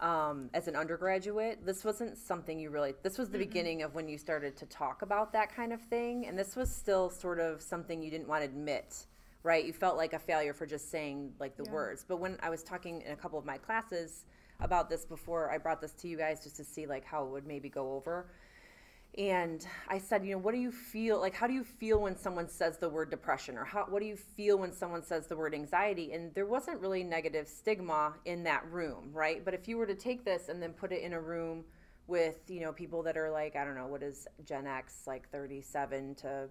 um, 0.00 0.50
as 0.52 0.66
an 0.66 0.74
undergraduate, 0.74 1.64
this 1.64 1.84
wasn't 1.84 2.18
something 2.18 2.58
you 2.58 2.70
really. 2.70 2.94
This 3.04 3.18
was 3.18 3.30
the 3.30 3.38
beginning 3.38 3.82
of 3.82 3.94
when 3.94 4.08
you 4.08 4.18
started 4.18 4.56
to 4.56 4.66
talk 4.66 5.02
about 5.02 5.32
that 5.34 5.54
kind 5.54 5.72
of 5.72 5.80
thing, 5.80 6.26
and 6.26 6.36
this 6.36 6.56
was 6.56 6.74
still 6.74 7.08
sort 7.08 7.38
of 7.38 7.62
something 7.62 8.02
you 8.02 8.10
didn't 8.10 8.26
want 8.26 8.42
to 8.42 8.48
admit, 8.48 9.06
right? 9.44 9.64
You 9.64 9.72
felt 9.72 9.96
like 9.96 10.12
a 10.12 10.18
failure 10.18 10.54
for 10.54 10.66
just 10.66 10.90
saying 10.90 11.34
like 11.38 11.56
the 11.56 11.70
words. 11.70 12.04
But 12.06 12.18
when 12.18 12.36
I 12.42 12.50
was 12.50 12.64
talking 12.64 13.02
in 13.02 13.12
a 13.12 13.16
couple 13.16 13.38
of 13.38 13.44
my 13.44 13.58
classes 13.58 14.24
about 14.60 14.90
this 14.90 15.04
before, 15.04 15.50
I 15.50 15.58
brought 15.58 15.80
this 15.80 15.92
to 15.92 16.08
you 16.08 16.16
guys 16.16 16.42
just 16.42 16.56
to 16.56 16.64
see 16.64 16.86
like 16.86 17.04
how 17.04 17.24
it 17.24 17.30
would 17.30 17.46
maybe 17.46 17.68
go 17.68 17.94
over. 17.94 18.30
And 19.18 19.66
I 19.88 19.98
said, 19.98 20.24
you 20.24 20.32
know, 20.32 20.38
what 20.38 20.54
do 20.54 20.60
you 20.60 20.70
feel 20.70 21.18
like? 21.20 21.34
How 21.34 21.48
do 21.48 21.52
you 21.52 21.64
feel 21.64 22.00
when 22.00 22.16
someone 22.16 22.48
says 22.48 22.78
the 22.78 22.88
word 22.88 23.10
depression, 23.10 23.58
or 23.58 23.64
how? 23.64 23.86
What 23.88 24.00
do 24.00 24.06
you 24.06 24.16
feel 24.16 24.56
when 24.58 24.72
someone 24.72 25.02
says 25.02 25.26
the 25.26 25.36
word 25.36 25.52
anxiety? 25.52 26.12
And 26.12 26.32
there 26.34 26.46
wasn't 26.46 26.80
really 26.80 27.02
negative 27.02 27.48
stigma 27.48 28.14
in 28.24 28.44
that 28.44 28.64
room, 28.70 29.10
right? 29.12 29.44
But 29.44 29.52
if 29.52 29.66
you 29.66 29.78
were 29.78 29.86
to 29.86 29.96
take 29.96 30.24
this 30.24 30.48
and 30.48 30.62
then 30.62 30.72
put 30.72 30.92
it 30.92 31.02
in 31.02 31.12
a 31.12 31.20
room 31.20 31.64
with, 32.06 32.38
you 32.48 32.60
know, 32.60 32.72
people 32.72 33.02
that 33.02 33.16
are 33.16 33.30
like, 33.30 33.56
I 33.56 33.64
don't 33.64 33.74
know, 33.74 33.88
what 33.88 34.04
is 34.04 34.28
Gen 34.44 34.68
X, 34.68 35.02
like 35.08 35.28
37 35.30 36.14
to 36.16 36.48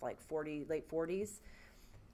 like 0.00 0.20
40, 0.20 0.66
late 0.68 0.88
40s, 0.88 1.40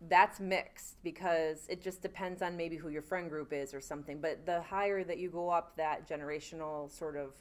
that's 0.09 0.41
mixed 0.41 1.03
because 1.03 1.67
it 1.69 1.81
just 1.81 2.03
depends 2.03 2.43
on 2.43 2.57
maybe 2.57 2.77
who 2.77 2.89
your 2.89 3.03
friend 3.03 3.29
group 3.29 3.53
is 3.53 3.73
or 3.73 3.81
something. 3.81 4.21
But 4.21 4.47
the 4.47 4.61
higher 4.63 5.05
that 5.05 5.19
you 5.19 5.31
go 5.31 5.49
up 5.51 5.77
that 5.77 6.09
generational 6.09 6.91
sort 6.91 7.17
of 7.17 7.35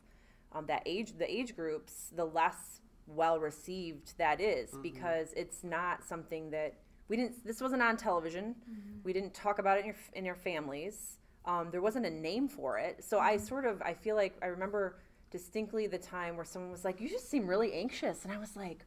um, 0.54 0.66
that 0.68 0.84
age, 0.86 1.14
the 1.18 1.32
age 1.32 1.56
groups, 1.56 2.12
the 2.16 2.26
less 2.26 2.82
well 3.08 3.40
received 3.40 4.18
that 4.18 4.40
is 4.40 4.72
because 4.82 5.34
it's 5.34 5.64
not 5.64 6.04
something 6.04 6.52
that 6.52 6.76
we 7.08 7.18
didn't. 7.18 7.44
This 7.46 7.62
wasn't 7.62 7.82
on 7.82 7.98
television. 7.98 8.56
We 9.04 9.12
didn't 9.12 9.34
talk 9.34 9.60
about 9.60 9.78
it 9.78 9.82
in 9.82 9.86
your 9.88 9.96
in 10.14 10.26
your 10.26 10.36
families. 10.36 11.18
Um, 11.46 11.70
there 11.72 11.82
wasn't 11.82 12.06
a 12.06 12.10
name 12.10 12.48
for 12.48 12.78
it. 12.78 13.04
So 13.04 13.20
I 13.20 13.38
sort 13.38 13.66
of 13.66 13.82
I 13.82 13.94
feel 13.94 14.16
like 14.16 14.38
I 14.42 14.48
remember 14.48 15.00
distinctly 15.32 15.88
the 15.88 15.98
time 15.98 16.36
where 16.36 16.46
someone 16.46 16.72
was 16.72 16.86
like, 16.86 17.02
"You 17.02 17.10
just 17.10 17.30
seem 17.30 17.48
really 17.48 17.74
anxious," 17.74 18.24
and 18.24 18.32
I 18.32 18.38
was 18.38 18.56
like, 18.56 18.86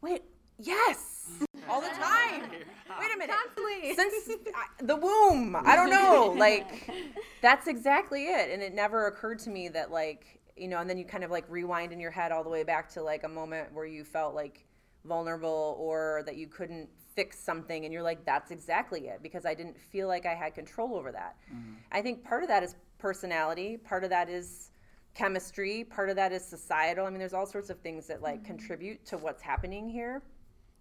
"Wait, 0.00 0.22
yes." 0.58 1.30
All 1.68 1.80
the 1.80 1.88
time. 1.88 2.42
Wait 2.50 3.14
a 3.14 3.18
minute. 3.18 3.34
Constantly. 3.34 3.94
Since 3.94 4.30
I, 4.54 4.84
the 4.84 4.96
womb. 4.96 5.56
I 5.56 5.76
don't 5.76 5.90
know. 5.90 6.34
Like, 6.36 6.90
that's 7.42 7.66
exactly 7.66 8.26
it. 8.26 8.50
And 8.50 8.62
it 8.62 8.74
never 8.74 9.06
occurred 9.06 9.38
to 9.40 9.50
me 9.50 9.68
that, 9.68 9.90
like, 9.90 10.40
you 10.56 10.68
know, 10.68 10.78
and 10.78 10.88
then 10.88 10.98
you 10.98 11.04
kind 11.04 11.24
of 11.24 11.30
like 11.30 11.44
rewind 11.48 11.92
in 11.92 12.00
your 12.00 12.10
head 12.10 12.32
all 12.32 12.42
the 12.42 12.50
way 12.50 12.64
back 12.64 12.88
to 12.90 13.02
like 13.02 13.24
a 13.24 13.28
moment 13.28 13.72
where 13.72 13.84
you 13.84 14.04
felt 14.04 14.34
like 14.34 14.64
vulnerable 15.04 15.76
or 15.78 16.22
that 16.26 16.36
you 16.36 16.46
couldn't 16.46 16.88
fix 17.14 17.38
something. 17.38 17.84
And 17.84 17.92
you're 17.92 18.02
like, 18.02 18.24
that's 18.24 18.50
exactly 18.50 19.08
it 19.08 19.22
because 19.22 19.44
I 19.46 19.54
didn't 19.54 19.78
feel 19.78 20.08
like 20.08 20.26
I 20.26 20.34
had 20.34 20.54
control 20.54 20.96
over 20.96 21.12
that. 21.12 21.36
Mm-hmm. 21.52 21.74
I 21.92 22.02
think 22.02 22.24
part 22.24 22.42
of 22.42 22.48
that 22.48 22.62
is 22.62 22.74
personality, 22.98 23.76
part 23.76 24.04
of 24.04 24.10
that 24.10 24.28
is 24.28 24.70
chemistry, 25.14 25.84
part 25.84 26.10
of 26.10 26.16
that 26.16 26.32
is 26.32 26.44
societal. 26.44 27.06
I 27.06 27.10
mean, 27.10 27.18
there's 27.18 27.34
all 27.34 27.46
sorts 27.46 27.70
of 27.70 27.78
things 27.80 28.06
that 28.06 28.22
like 28.22 28.36
mm-hmm. 28.38 28.46
contribute 28.46 29.04
to 29.06 29.18
what's 29.18 29.42
happening 29.42 29.88
here. 29.88 30.22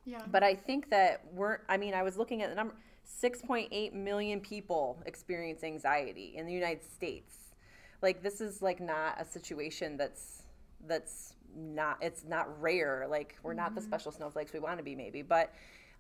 Yeah. 0.06 0.22
But 0.32 0.44
I 0.44 0.56
think 0.56 0.90
that 0.92 1.24
we're, 1.34 1.60
I 1.68 1.78
mean, 1.78 1.94
I 1.94 2.04
was 2.04 2.18
looking 2.18 2.42
at 2.42 2.50
the 2.50 2.56
number 2.56 2.76
6.8 3.22 3.94
million 3.94 4.40
people 4.40 5.02
experience 5.06 5.64
anxiety 5.64 6.34
in 6.36 6.46
the 6.46 6.54
United 6.54 6.84
States. 6.84 7.56
Like, 8.02 8.22
this 8.22 8.42
is 8.42 8.62
like 8.62 8.80
not 8.80 9.20
a 9.20 9.26
situation 9.26 9.98
that's, 9.98 10.44
that's 10.88 11.34
not, 11.56 11.98
it's 12.02 12.24
not 12.26 12.62
rare. 12.62 13.08
Like, 13.10 13.38
we're 13.42 13.54
not 13.54 13.74
the 13.74 13.82
special 13.82 14.12
snowflakes 14.12 14.54
we 14.54 14.60
want 14.60 14.78
to 14.78 14.84
be, 14.84 14.96
maybe. 14.96 15.22
But 15.22 15.54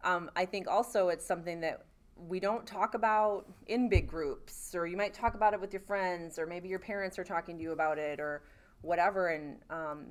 um, 0.04 0.30
I 0.36 0.46
think 0.46 0.68
also 0.68 1.10
it's 1.10 1.26
something 1.26 1.62
that 1.62 1.86
we 2.16 2.40
don't 2.40 2.66
talk 2.66 2.94
about 2.94 3.46
in 3.68 3.90
big 3.90 4.08
groups, 4.08 4.74
or 4.76 4.86
you 4.88 4.96
might 4.96 5.14
talk 5.14 5.34
about 5.34 5.54
it 5.54 5.60
with 5.60 5.74
your 5.74 5.82
friends, 5.82 6.38
or 6.40 6.46
maybe 6.46 6.70
your 6.70 6.80
parents 6.80 7.18
are 7.20 7.24
talking 7.24 7.58
to 7.58 7.64
you 7.64 7.72
about 7.72 7.98
it, 7.98 8.20
or 8.20 8.44
whatever. 8.82 9.30
And 9.30 9.58
um, 9.70 10.06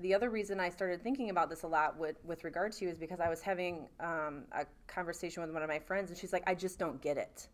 the 0.00 0.14
other 0.14 0.30
reason 0.30 0.60
I 0.60 0.70
started 0.70 1.02
thinking 1.02 1.30
about 1.30 1.50
this 1.50 1.62
a 1.62 1.66
lot 1.66 1.98
with, 1.98 2.16
with 2.24 2.44
regard 2.44 2.72
to 2.72 2.84
you 2.84 2.90
is 2.90 2.98
because 2.98 3.20
I 3.20 3.28
was 3.28 3.40
having 3.40 3.88
um, 4.00 4.44
a 4.52 4.64
conversation 4.86 5.42
with 5.42 5.52
one 5.52 5.62
of 5.62 5.68
my 5.68 5.78
friends, 5.78 6.10
and 6.10 6.18
she's 6.18 6.32
like, 6.32 6.44
I 6.46 6.54
just 6.54 6.78
don't 6.78 7.00
get 7.00 7.16
it. 7.16 7.48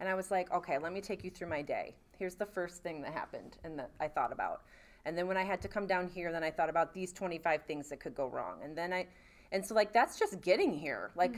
And 0.00 0.08
I 0.08 0.14
was 0.14 0.30
like, 0.30 0.52
okay, 0.52 0.78
let 0.78 0.92
me 0.92 1.00
take 1.00 1.24
you 1.24 1.30
through 1.30 1.48
my 1.48 1.62
day. 1.62 1.94
Here's 2.16 2.36
the 2.36 2.46
first 2.46 2.82
thing 2.82 3.02
that 3.02 3.12
happened 3.12 3.56
and 3.64 3.78
that 3.78 3.90
I 4.00 4.08
thought 4.08 4.32
about. 4.32 4.62
And 5.04 5.16
then 5.16 5.26
when 5.26 5.36
I 5.36 5.42
had 5.44 5.60
to 5.62 5.68
come 5.68 5.86
down 5.86 6.08
here, 6.08 6.30
then 6.32 6.44
I 6.44 6.50
thought 6.50 6.68
about 6.68 6.92
these 6.94 7.12
25 7.12 7.62
things 7.64 7.88
that 7.88 7.98
could 8.00 8.14
go 8.14 8.26
wrong. 8.28 8.58
And 8.62 8.76
then 8.76 8.92
I, 8.92 9.06
and 9.50 9.64
so 9.64 9.74
like 9.74 9.92
that's 9.92 10.18
just 10.18 10.40
getting 10.40 10.72
here. 10.72 11.10
Like, 11.16 11.36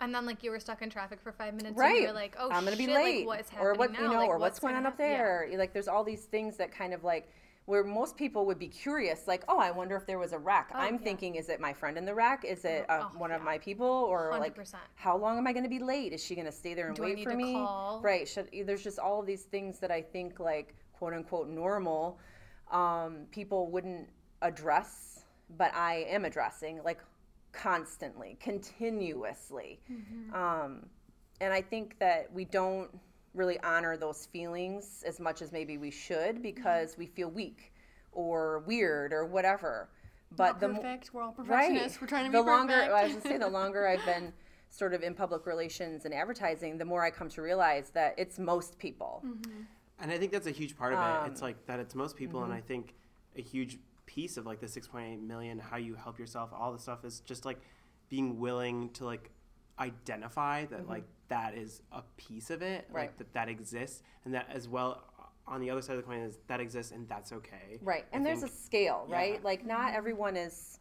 And 0.00 0.14
then 0.14 0.24
like 0.26 0.42
you 0.42 0.50
were 0.50 0.58
stuck 0.60 0.82
in 0.82 0.88
traffic 0.90 1.20
for 1.20 1.30
five 1.30 1.54
minutes. 1.54 1.76
right? 1.76 1.94
And 1.94 2.02
you're 2.04 2.12
like, 2.12 2.34
oh, 2.38 2.48
I'm 2.50 2.64
gonna 2.64 2.76
shit, 2.76 2.86
be 2.86 2.92
late, 2.94 3.18
Like, 3.26 3.36
what's 3.38 3.50
happening 3.50 3.66
or 3.68 3.74
what 3.74 3.92
now? 3.92 4.00
you 4.00 4.08
know, 4.08 4.14
Like, 4.18 4.28
or 4.28 4.38
what's, 4.38 4.58
going 4.58 4.74
gonna 4.74 4.86
on 4.86 4.92
up 4.92 4.98
hap- 4.98 5.08
yeah. 5.08 5.16
there. 5.16 5.50
Like, 5.56 5.72
there's 5.72 5.88
all 5.88 6.02
these 6.02 6.24
things 6.24 6.56
that 6.56 6.72
kind 6.72 6.94
of 6.94 7.04
like 7.04 7.28
where 7.70 7.84
most 7.84 8.16
people 8.16 8.46
would 8.46 8.58
be 8.58 8.66
curious, 8.66 9.28
like, 9.28 9.44
oh, 9.46 9.60
I 9.60 9.70
wonder 9.70 9.94
if 9.94 10.04
there 10.04 10.18
was 10.18 10.32
a 10.32 10.38
wreck. 10.38 10.72
I'm 10.74 10.94
yeah. 10.94 11.00
thinking, 11.02 11.36
is 11.36 11.48
it 11.48 11.60
my 11.60 11.72
friend 11.72 11.96
in 11.96 12.04
the 12.04 12.12
wreck? 12.12 12.44
Is 12.44 12.64
it 12.64 12.84
uh, 12.90 13.04
Oh, 13.04 13.16
one 13.18 13.30
of 13.30 13.42
my 13.42 13.58
people, 13.58 13.86
or 13.86 14.36
like, 14.40 14.56
100%. 14.56 14.74
how 14.96 15.16
long 15.16 15.38
am 15.38 15.46
I 15.46 15.52
going 15.52 15.62
to 15.62 15.70
be 15.70 15.78
late? 15.78 16.12
Is 16.12 16.20
she 16.22 16.34
going 16.34 16.46
to 16.46 16.52
stay 16.52 16.74
there 16.74 16.88
and 16.88 16.96
Do 16.96 17.02
wait 17.02 17.14
need 17.14 17.22
for 17.22 17.30
to 17.30 17.36
me? 17.36 17.52
call? 17.52 18.00
Right? 18.02 18.26
Should 18.26 18.48
there's 18.66 18.82
just 18.82 18.98
all 18.98 19.20
of 19.20 19.26
these 19.26 19.42
things 19.42 19.78
that 19.78 19.92
I 19.92 20.02
think 20.02 20.40
like 20.40 20.74
quote 20.92 21.14
unquote 21.14 21.48
normal 21.48 22.18
um, 22.72 23.26
people 23.30 23.70
wouldn't 23.70 24.08
address, 24.42 25.20
but 25.56 25.72
I 25.72 26.06
am 26.08 26.24
addressing 26.24 26.80
like 26.84 26.98
constantly, 27.52 28.36
continuously. 28.40 29.80
Mm-hmm. 29.88 30.34
Um, 30.34 30.86
and 31.40 31.52
I 31.52 31.62
think 31.62 32.00
that 32.00 32.32
we 32.32 32.46
don't 32.46 32.90
really 33.34 33.60
honor 33.60 33.96
those 33.96 34.26
feelings 34.26 35.04
as 35.06 35.20
much 35.20 35.42
as 35.42 35.52
maybe 35.52 35.78
we 35.78 35.90
should 35.90 36.42
because 36.42 36.96
we 36.98 37.06
feel 37.06 37.30
weak 37.30 37.72
or 38.12 38.60
weird 38.66 39.12
or 39.12 39.24
whatever. 39.24 39.88
But 40.36 40.52
Not 40.52 40.60
the 40.60 40.68
mo- 40.68 40.74
perfect. 40.76 41.14
We're 41.14 41.22
all 41.22 41.34
right, 41.38 41.46
perfectionists. 41.46 42.00
We're 42.00 42.06
trying 42.06 42.24
to 42.26 42.30
be 42.30 42.38
the 42.38 42.42
longer 42.42 42.74
perfect. 42.74 42.92
I 42.92 43.02
was 43.04 43.12
gonna 43.14 43.22
say 43.22 43.38
the 43.38 43.48
longer 43.48 43.88
I've 43.88 44.04
been 44.04 44.32
sort 44.70 44.94
of 44.94 45.02
in 45.02 45.14
public 45.14 45.46
relations 45.46 46.04
and 46.04 46.14
advertising, 46.14 46.78
the 46.78 46.84
more 46.84 47.04
I 47.04 47.10
come 47.10 47.28
to 47.30 47.42
realize 47.42 47.90
that 47.90 48.14
it's 48.16 48.38
most 48.38 48.78
people. 48.78 49.22
Mm-hmm. 49.26 49.62
And 49.98 50.10
I 50.10 50.18
think 50.18 50.32
that's 50.32 50.46
a 50.46 50.52
huge 50.52 50.76
part 50.76 50.92
of 50.92 50.98
it. 50.98 51.30
It's 51.32 51.42
Um, 51.42 51.48
like 51.48 51.66
that 51.66 51.80
it's 51.80 51.94
most 51.94 52.16
people, 52.16 52.44
and 52.44 52.52
I 52.52 52.58
mm-hmm. 52.58 52.66
think 52.66 52.94
a 53.36 53.42
huge 53.42 53.78
piece 54.06 54.36
of 54.36 54.46
like 54.46 54.60
the 54.60 54.68
6.8 54.68 55.20
million, 55.20 55.58
how 55.58 55.76
you 55.76 55.94
help 55.94 56.18
yourself, 56.18 56.50
all 56.52 56.72
the 56.72 56.78
stuff 56.78 57.04
is 57.04 57.20
just 57.20 57.44
like 57.44 57.60
being 58.08 58.38
willing 58.38 58.90
to 58.90 59.04
like 59.04 59.30
identify 59.78 60.64
that 60.66 60.80
mm-hmm. 60.80 60.90
like 60.90 61.04
that 61.30 61.54
is 61.56 61.80
a 61.92 62.02
piece 62.18 62.50
of 62.50 62.60
it, 62.62 62.86
Right. 62.90 63.06
like 63.08 63.16
that 63.18 63.32
that 63.32 63.48
exists, 63.48 64.02
and 64.24 64.34
that 64.34 64.48
as 64.52 64.68
well 64.68 65.02
on 65.46 65.60
the 65.60 65.70
other 65.70 65.82
side 65.82 65.96
of 65.96 66.02
the 66.02 66.06
coin 66.06 66.20
is 66.20 66.38
that 66.46 66.60
exists 66.60 66.92
and 66.92 67.08
that's 67.08 67.32
okay. 67.32 67.78
Right. 67.82 68.04
I 68.12 68.16
And 68.16 68.24
there's 68.24 68.42
a 68.44 68.48
scale, 68.48 69.06
right? 69.08 69.34
yeah. 69.34 69.40
Like 69.42 69.64
not 69.66 69.94
everyone 69.94 70.36
is 70.36 70.78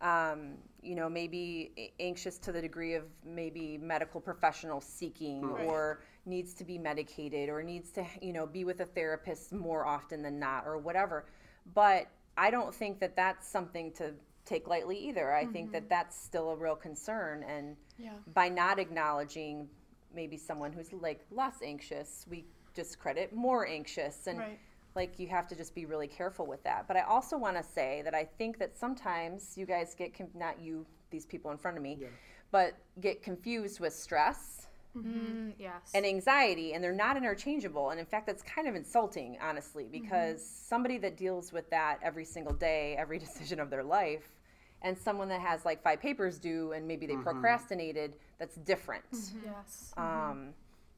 um, 0.00 0.54
you 0.82 0.96
know, 0.96 1.08
maybe 1.08 1.92
anxious 2.00 2.36
to 2.38 2.50
the 2.50 2.60
degree 2.60 2.94
of 2.94 3.04
maybe 3.24 3.78
medical 3.78 4.20
professional 4.20 4.80
seeking 4.80 5.42
Right. 5.42 5.64
or 5.64 6.02
needs 6.26 6.54
to 6.54 6.64
be 6.64 6.76
medicated 6.76 7.48
or 7.48 7.62
needs 7.62 7.92
to, 7.92 8.04
you 8.20 8.32
know, 8.32 8.44
be 8.46 8.64
with 8.64 8.80
a 8.80 8.84
therapist 8.86 9.52
more 9.52 9.86
often 9.86 10.22
than 10.22 10.40
not 10.40 10.66
or 10.66 10.76
whatever. 10.78 11.26
But 11.72 12.08
I 12.36 12.50
don't 12.50 12.74
think 12.74 12.98
that 12.98 13.14
that's 13.14 13.46
something 13.46 13.92
to 13.92 14.12
take 14.44 14.66
lightly 14.66 14.98
either. 14.98 15.32
I 15.32 15.46
think 15.46 15.70
that 15.70 15.88
that's 15.88 16.20
still 16.20 16.50
a 16.50 16.56
real 16.56 16.74
concern 16.74 17.44
and 17.44 17.76
yeah. 17.96 18.14
by 18.34 18.48
not 18.48 18.80
acknowledging 18.80 19.68
maybe 20.14 20.36
someone 20.36 20.72
who's 20.72 20.92
like 20.92 21.24
less 21.30 21.62
anxious, 21.62 22.26
we 22.30 22.44
discredit 22.74 23.32
more 23.34 23.66
anxious 23.66 24.26
and 24.26 24.38
Right. 24.38 24.58
like 24.94 25.18
you 25.18 25.26
have 25.28 25.46
to 25.48 25.56
just 25.56 25.74
be 25.74 25.84
really 25.86 26.08
careful 26.08 26.46
with 26.46 26.62
that. 26.64 26.86
But 26.88 26.96
I 26.96 27.02
also 27.02 27.36
want 27.38 27.56
to 27.56 27.62
say 27.62 28.02
that 28.04 28.14
I 28.14 28.24
think 28.24 28.58
that 28.58 28.76
sometimes 28.76 29.56
you 29.56 29.66
guys 29.66 29.94
get 29.94 30.16
con- 30.16 30.30
not 30.34 30.60
you 30.60 30.86
these 31.10 31.26
people 31.26 31.50
in 31.50 31.58
front 31.58 31.76
of 31.76 31.82
me, 31.82 31.98
Yeah. 32.00 32.08
but 32.50 32.74
get 33.00 33.22
confused 33.22 33.80
with 33.80 33.92
stress 33.94 34.58
Mm, 34.94 35.54
yes. 35.58 35.90
and 35.94 36.04
anxiety 36.04 36.74
and 36.74 36.84
they're 36.84 36.92
not 36.92 37.16
interchangeable 37.16 37.88
and 37.90 37.98
in 37.98 38.04
fact 38.04 38.26
that's 38.26 38.42
kind 38.42 38.68
of 38.68 38.74
insulting 38.74 39.38
honestly 39.40 39.88
because 39.90 40.44
somebody 40.44 40.98
that 40.98 41.16
deals 41.16 41.50
with 41.50 41.70
that 41.70 41.98
every 42.02 42.26
single 42.26 42.52
day 42.52 42.94
every 42.98 43.18
decision 43.26 43.58
of 43.58 43.70
their 43.70 43.82
life 43.82 44.36
and 44.82 44.98
someone 44.98 45.28
that 45.28 45.40
has 45.40 45.64
like 45.64 45.82
five 45.82 46.00
papers 46.00 46.38
due 46.38 46.72
and 46.72 46.86
maybe 46.86 47.06
they 47.06 47.14
mm-hmm. 47.14 47.22
procrastinated 47.22 48.16
that's 48.38 48.56
different. 48.56 49.10
Mm-hmm. 49.12 49.38
Mm-hmm. 49.38 49.46
Yes. 49.46 49.92
um, 49.96 50.48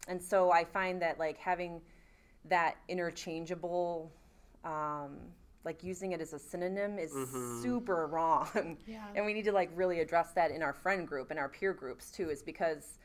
and 0.09 0.23
so 0.23 0.51
i 0.51 0.65
find 0.65 1.01
that 1.03 1.19
like 1.19 1.39
having 1.39 1.81
that 2.47 2.77
interchangeable 2.89 4.13
um, 4.65 5.17
like 5.65 5.83
using 5.83 6.13
it 6.13 6.21
as 6.21 6.33
a 6.33 6.39
synonym 6.39 6.99
is 6.99 7.13
super 7.63 8.07
wrong. 8.11 8.77
Yeah. 8.87 9.05
and 9.15 9.25
we 9.25 9.33
need 9.33 9.45
to 9.45 9.53
like 9.53 9.71
really 9.75 10.01
address 10.01 10.33
that 10.33 10.51
in 10.51 10.63
our 10.63 10.73
friend 10.75 11.09
group 11.09 11.31
and 11.31 11.39
our 11.39 11.49
peer 11.49 11.73
groups 11.73 12.11
too 12.11 12.31
is 12.31 12.43
because 12.43 12.99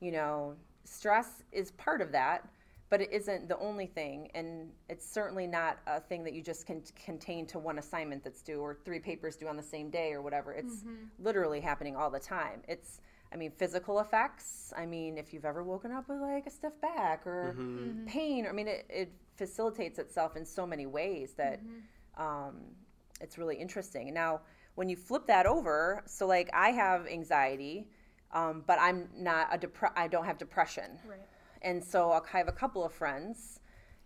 you 0.00 0.12
know 0.12 0.54
stress 0.84 1.42
is 1.52 1.70
part 1.72 2.00
of 2.00 2.12
that 2.12 2.48
but 2.92 3.00
it 3.00 3.10
isn't 3.10 3.48
the 3.48 3.58
only 3.58 3.86
thing 3.86 4.30
and 4.34 4.70
it's 4.90 5.08
certainly 5.10 5.46
not 5.46 5.78
a 5.86 5.98
thing 5.98 6.22
that 6.24 6.34
you 6.34 6.42
just 6.42 6.66
can 6.66 6.82
contain 7.06 7.46
to 7.46 7.58
one 7.58 7.78
assignment 7.78 8.22
that's 8.22 8.42
due 8.42 8.60
or 8.60 8.76
three 8.84 8.98
papers 8.98 9.34
due 9.34 9.48
on 9.48 9.56
the 9.56 9.62
same 9.62 9.88
day 9.88 10.12
or 10.12 10.20
whatever. 10.20 10.52
It's 10.52 10.84
literally 11.18 11.58
happening 11.58 11.96
all 11.96 12.10
the 12.10 12.20
time. 12.20 12.60
It's 12.68 13.00
i 13.32 13.36
mean 13.36 13.50
physical 13.50 14.00
effects. 14.00 14.74
I 14.76 14.84
mean 14.84 15.16
if 15.16 15.32
you've 15.32 15.46
ever 15.46 15.62
woken 15.64 15.90
up 15.90 16.06
with 16.06 16.20
like 16.20 16.46
a 16.46 16.50
stiff 16.50 16.78
back 16.82 17.26
or 17.26 17.56
pain 18.06 18.46
i 18.46 18.52
mean 18.52 18.68
it, 18.68 18.84
it 18.90 19.10
facilitates 19.36 19.98
itself 19.98 20.36
in 20.36 20.44
so 20.44 20.66
many 20.66 20.84
ways 20.84 21.32
that 21.38 21.60
um, 22.18 22.56
it's 23.22 23.38
really 23.38 23.56
interesting. 23.56 24.12
Now, 24.12 24.40
when 24.74 24.90
you 24.90 24.96
flip 24.96 25.26
that 25.28 25.46
over, 25.46 26.02
so 26.06 26.26
like 26.26 26.50
I 26.52 26.72
have 26.72 27.06
anxiety, 27.06 27.88
um, 28.32 28.64
but 28.66 28.78
I'm 28.78 29.08
not 29.16 29.48
a 29.50 29.58
depre- 29.58 29.92
I 29.96 30.08
don't 30.08 30.26
have 30.26 30.36
depression, 30.36 30.98
Right. 31.06 31.18
And 31.62 31.82
so 31.82 32.12
I 32.12 32.38
have 32.38 32.48
a 32.48 32.52
couple 32.52 32.84
of 32.84 32.92
friends, 32.92 33.60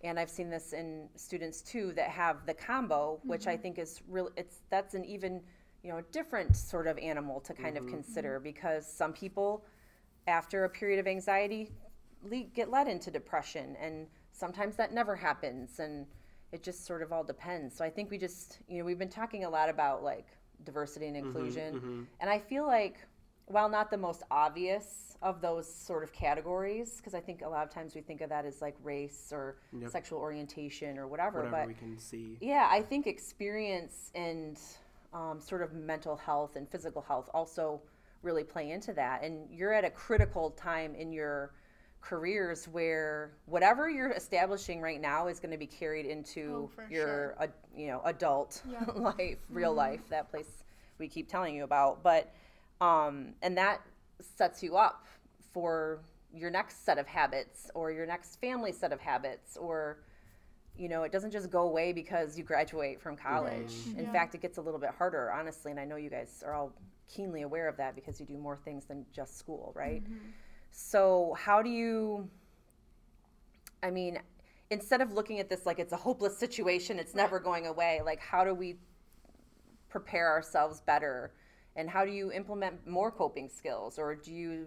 and 0.04 0.18
I've 0.18 0.30
seen 0.30 0.50
this 0.50 0.72
in 0.72 1.08
students 1.16 1.62
too 1.62 1.92
that 1.96 2.10
have 2.10 2.46
the 2.46 2.54
combo, 2.54 3.20
which 3.24 3.46
I 3.46 3.54
mm-hmm. 3.54 3.62
think 3.62 3.78
is 3.78 4.02
real. 4.08 4.30
It's 4.36 4.60
that's 4.70 4.94
an 4.94 5.04
even 5.04 5.42
you 5.82 5.90
know 5.90 6.02
different 6.12 6.56
sort 6.56 6.86
of 6.86 6.98
animal 6.98 7.40
to 7.40 7.54
kind 7.54 7.76
of 7.76 7.84
mm-hmm. 7.84 7.94
consider 7.94 8.40
because 8.40 8.86
some 8.86 9.12
people, 9.12 9.64
after 10.26 10.64
a 10.64 10.68
period 10.68 10.98
of 10.98 11.06
anxiety, 11.06 11.70
le- 12.24 12.44
get 12.54 12.70
led 12.70 12.88
into 12.88 13.10
depression, 13.10 13.76
and 13.80 14.06
sometimes 14.32 14.76
that 14.76 14.92
never 14.92 15.16
happens, 15.16 15.78
and 15.80 16.06
it 16.52 16.62
just 16.62 16.86
sort 16.86 17.02
of 17.02 17.12
all 17.12 17.24
depends. 17.24 17.76
So 17.76 17.84
I 17.84 17.90
think 17.90 18.10
we 18.10 18.18
just, 18.18 18.58
you 18.68 18.78
know, 18.78 18.84
we've 18.84 18.98
been 18.98 19.08
talking 19.08 19.44
a 19.44 19.50
lot 19.50 19.68
about 19.68 20.02
like 20.02 20.26
diversity 20.64 21.06
and 21.06 21.16
mm-hmm, 21.16 21.26
inclusion, 21.26 22.06
and 22.20 22.30
I 22.30 22.38
feel 22.38 22.66
like 22.66 22.98
while 23.46 23.68
not 23.68 23.90
the 23.90 23.96
most 23.96 24.22
obvious 24.30 25.16
of 25.22 25.40
those 25.40 25.72
sort 25.72 26.02
of 26.02 26.12
categories, 26.12 26.96
because 26.98 27.14
I 27.14 27.20
think 27.20 27.42
a 27.42 27.48
lot 27.48 27.64
of 27.64 27.70
times 27.72 27.94
we 27.94 28.00
think 28.00 28.20
of 28.20 28.28
that 28.28 28.44
as 28.44 28.60
like 28.60 28.76
race 28.82 29.30
or 29.32 29.56
Yep. 29.72 29.90
sexual 29.90 30.18
orientation 30.18 30.98
or 30.98 31.06
whatever, 31.06 31.38
Whatever 31.38 31.56
but 31.56 31.66
we 31.68 31.74
can 31.74 31.98
see. 31.98 32.36
yeah, 32.40 32.68
I 32.70 32.82
think 32.82 33.06
experience 33.06 34.10
and 34.14 34.58
um, 35.14 35.40
sort 35.40 35.62
of 35.62 35.72
mental 35.72 36.16
health 36.16 36.56
and 36.56 36.68
physical 36.68 37.00
health 37.02 37.30
also 37.32 37.80
really 38.22 38.44
play 38.44 38.70
into 38.72 38.92
that. 38.94 39.22
And 39.22 39.48
you're 39.50 39.72
at 39.72 39.84
a 39.84 39.90
critical 39.90 40.50
time 40.50 40.94
in 40.94 41.12
your 41.12 41.52
careers 42.00 42.66
where 42.68 43.32
whatever 43.46 43.88
you're 43.88 44.10
establishing 44.12 44.80
right 44.80 45.00
now 45.00 45.28
is 45.28 45.40
going 45.40 45.50
to 45.52 45.56
be 45.56 45.66
carried 45.66 46.06
into 46.06 46.68
Oh, 46.76 46.82
your 46.90 47.04
sure. 47.06 47.36
ad- 47.40 47.52
you 47.74 47.86
know 47.88 48.02
adult 48.04 48.62
Yeah. 48.70 48.84
life, 48.94 49.38
real 49.50 49.72
life, 49.72 50.08
that 50.10 50.30
place 50.30 50.64
we 50.98 51.08
keep 51.08 51.28
telling 51.28 51.54
you 51.54 51.64
about. 51.64 52.02
But 52.02 52.32
um, 52.80 53.34
and 53.42 53.56
that 53.56 53.80
sets 54.20 54.62
you 54.62 54.76
up 54.76 55.06
for 55.52 56.00
your 56.32 56.50
next 56.50 56.84
set 56.84 56.98
of 56.98 57.06
habits 57.06 57.70
or 57.74 57.90
your 57.90 58.06
next 58.06 58.36
family 58.40 58.72
set 58.72 58.92
of 58.92 59.00
habits 59.00 59.56
or 59.56 59.98
you 60.76 60.88
know, 60.88 61.04
it 61.04 61.12
doesn't 61.12 61.30
just 61.30 61.50
go 61.50 61.62
away 61.62 61.92
because 61.92 62.36
you 62.36 62.44
graduate 62.44 63.00
from 63.00 63.16
college. 63.16 63.72
In 63.96 64.04
Yeah. 64.04 64.12
fact, 64.12 64.34
it 64.34 64.42
gets 64.42 64.58
a 64.58 64.60
little 64.60 64.78
bit 64.78 64.90
harder, 64.90 65.32
honestly, 65.32 65.70
and 65.70 65.80
I 65.80 65.84
know 65.86 65.96
you 65.96 66.10
guys 66.10 66.42
are 66.44 66.52
all 66.54 66.72
keenly 67.08 67.42
aware 67.42 67.68
of 67.68 67.76
that 67.78 67.94
because 67.94 68.20
you 68.20 68.26
do 68.26 68.36
more 68.36 68.56
things 68.56 68.84
than 68.84 69.06
just 69.12 69.38
school, 69.38 69.72
right? 69.74 70.02
So, 70.70 71.34
how 71.38 71.62
do 71.62 71.70
you 71.70 72.28
I 73.82 73.90
mean, 73.90 74.18
instead 74.70 75.00
of 75.00 75.12
looking 75.12 75.38
at 75.38 75.48
this 75.48 75.66
like 75.66 75.78
it's 75.78 75.92
a 75.92 75.96
hopeless 75.96 76.36
situation, 76.36 76.98
it's 76.98 77.14
never 77.14 77.38
going 77.38 77.66
away, 77.66 78.00
like 78.04 78.20
how 78.20 78.44
do 78.44 78.54
we 78.54 78.76
prepare 79.88 80.28
ourselves 80.28 80.80
better? 80.80 81.32
And 81.76 81.88
how 81.88 82.04
do 82.04 82.10
you 82.10 82.32
implement 82.32 82.86
more 82.86 83.10
coping 83.10 83.48
skills 83.48 83.98
or 83.98 84.14
do 84.14 84.32
you 84.32 84.66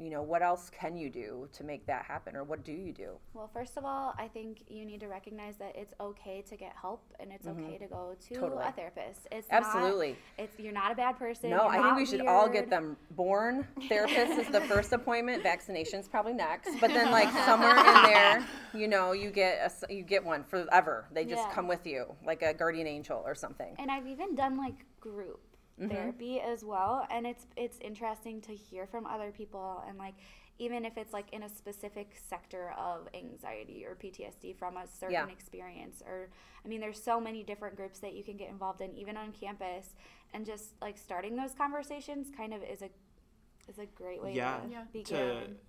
you 0.00 0.08
know, 0.08 0.22
what 0.22 0.40
else 0.40 0.70
can 0.70 0.96
you 0.96 1.10
do 1.10 1.46
to 1.52 1.62
make 1.62 1.86
that 1.86 2.06
happen 2.06 2.34
or 2.34 2.42
what 2.42 2.64
do 2.64 2.72
you 2.72 2.90
do? 2.90 3.18
Well, 3.34 3.50
first 3.52 3.76
of 3.76 3.84
all, 3.84 4.14
I 4.18 4.28
think 4.28 4.62
you 4.66 4.86
need 4.86 5.00
to 5.00 5.08
recognize 5.08 5.56
that 5.56 5.76
it's 5.76 5.92
okay 6.00 6.42
to 6.48 6.56
get 6.56 6.72
help 6.80 7.02
and 7.20 7.30
it's 7.30 7.46
okay 7.46 7.60
mm-hmm. 7.60 7.84
to 7.84 7.86
go 7.86 8.16
to 8.28 8.34
Totally. 8.34 8.64
a 8.64 8.72
therapist. 8.72 9.28
It's 9.30 9.46
Absolutely. 9.50 10.10
Not, 10.10 10.16
it's 10.38 10.58
you're 10.58 10.72
not 10.72 10.90
a 10.90 10.94
bad 10.94 11.18
person. 11.18 11.50
No, 11.50 11.68
I 11.68 11.82
think 11.82 11.96
we 11.96 12.06
should 12.06 12.26
all 12.26 12.48
get 12.48 12.70
them 12.70 12.96
born. 13.10 13.68
Therapist 13.90 14.38
is 14.38 14.48
the 14.48 14.62
first 14.62 14.92
appointment. 14.92 15.42
Vaccination's 15.42 16.08
probably 16.08 16.32
next. 16.32 16.80
But 16.80 16.88
then, 16.88 17.10
like 17.10 17.30
somewhere 17.44 17.76
in 17.76 18.02
there, 18.04 18.46
you 18.72 18.88
know, 18.88 19.12
you 19.12 19.30
get 19.30 19.70
a 19.70 19.94
you 19.94 20.02
get 20.02 20.24
one 20.24 20.44
forever. 20.44 21.06
They 21.12 21.24
just 21.26 21.42
Yeah. 21.42 21.52
come 21.52 21.68
with 21.68 21.86
you, 21.86 22.06
like 22.24 22.40
a 22.40 22.54
guardian 22.54 22.86
angel 22.86 23.22
or 23.26 23.34
something. 23.34 23.74
And 23.78 23.90
I've 23.90 24.06
even 24.06 24.34
done 24.34 24.56
like 24.56 24.86
group 25.00 25.40
Mm-hmm. 25.80 25.88
therapy 25.94 26.40
as 26.40 26.64
well, 26.64 27.06
and 27.10 27.26
it's 27.26 27.46
it's 27.56 27.78
interesting 27.80 28.40
to 28.42 28.52
hear 28.52 28.86
from 28.86 29.06
other 29.06 29.30
people 29.30 29.82
and 29.88 29.96
like 29.98 30.14
even 30.58 30.84
if 30.84 30.98
it's 30.98 31.14
like 31.14 31.32
in 31.32 31.42
a 31.44 31.48
specific 31.48 32.12
sector 32.28 32.74
of 32.76 33.08
anxiety 33.14 33.86
or 33.86 33.94
PTSD 33.94 34.54
from 34.58 34.76
a 34.76 34.86
certain 34.86 35.14
Yeah. 35.14 35.26
experience 35.32 36.02
or 36.06 36.28
I 36.64 36.68
mean 36.68 36.80
there's 36.80 37.02
so 37.02 37.18
many 37.18 37.42
different 37.42 37.76
groups 37.76 37.98
that 38.00 38.12
you 38.14 38.22
can 38.22 38.36
get 38.36 38.50
involved 38.50 38.82
in 38.82 38.94
even 38.94 39.16
on 39.16 39.32
campus 39.32 39.94
and 40.34 40.44
just 40.44 40.74
like 40.82 40.98
starting 40.98 41.34
those 41.34 41.54
conversations 41.54 42.28
kind 42.36 42.52
of 42.52 42.62
is 42.62 42.82
a 42.82 42.90
is 43.68 43.78
a 43.78 43.86
great 43.86 44.22
way 44.22 44.34
yeah, 44.34 44.58
to 44.60 44.68
Yeah. 44.70 44.84
begin. 44.92 45.04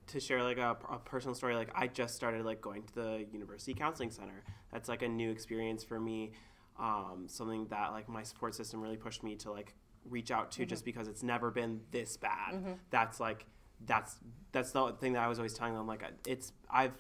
to 0.08 0.14
to 0.14 0.20
share 0.20 0.44
like 0.44 0.58
a, 0.58 0.76
a 0.90 0.98
personal 1.00 1.36
story 1.36 1.56
like 1.56 1.70
i 1.74 1.88
just 1.88 2.14
started 2.16 2.44
like 2.44 2.60
going 2.60 2.84
to 2.84 2.94
the 2.96 3.26
university 3.32 3.74
counseling 3.74 4.12
center 4.12 4.44
that's 4.74 4.90
like 4.90 5.04
a 5.04 5.08
new 5.08 5.32
experience 5.32 5.84
for 5.86 6.00
me 6.02 6.32
um, 6.80 7.26
something 7.28 7.68
that 7.68 7.92
like 7.92 8.10
my 8.10 8.24
support 8.24 8.56
system 8.56 8.82
really 8.82 8.98
pushed 8.98 9.24
me 9.24 9.36
to 9.38 9.52
like 9.52 9.76
reach 10.10 10.32
out 10.32 10.52
to 10.52 10.66
just 10.66 10.84
because 10.86 11.08
it's 11.08 11.24
never 11.24 11.52
been 11.52 11.82
this 11.92 12.18
bad 12.18 12.78
that's 12.90 13.20
like 13.20 13.46
that's 13.86 14.18
that's 14.52 14.72
the 14.72 14.96
thing 15.00 15.14
that 15.14 15.24
i 15.24 15.28
was 15.28 15.40
always 15.40 15.54
telling 15.54 15.74
them 15.74 15.88
like 15.88 16.04
it's 16.28 16.54
i've 16.70 16.94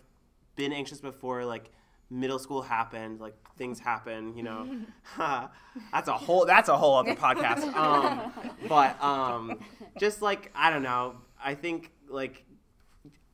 been 0.55 0.71
anxious 0.73 0.99
before 1.01 1.45
like 1.45 1.71
middle 2.09 2.39
school 2.39 2.61
happened 2.61 3.19
like 3.19 3.35
things 3.57 3.79
happen 3.91 4.35
you 4.35 4.43
know 4.43 4.67
that's 5.91 6.07
a 6.07 6.13
whole 6.13 6.45
that's 6.45 6.69
a 6.69 6.77
whole 6.77 6.95
other 6.95 7.15
podcast 7.15 7.63
um 7.75 8.31
but 8.67 9.01
um 9.03 9.59
just 9.99 10.21
like 10.21 10.51
i 10.55 10.69
don't 10.69 10.83
know 10.83 11.15
i 11.43 11.55
think 11.55 11.91
like 12.09 12.43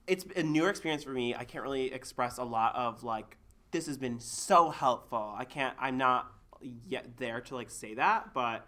it's 0.07 0.25
a 0.35 0.43
newer 0.43 0.69
experience 0.69 1.03
for 1.03 1.11
me. 1.11 1.35
I 1.35 1.43
can't 1.43 1.63
really 1.63 1.93
express 1.93 2.37
a 2.37 2.43
lot 2.43 2.75
of 2.75 3.03
like 3.03 3.37
this 3.71 3.85
has 3.87 3.97
been 3.97 4.19
so 4.19 4.69
helpful. 4.69 5.35
I 5.37 5.43
can't. 5.43 5.75
I'm 5.79 5.97
not 5.97 6.31
yet 6.61 7.17
there 7.17 7.41
to 7.41 7.55
like 7.55 7.69
say 7.69 7.93
that, 7.95 8.33
but 8.33 8.65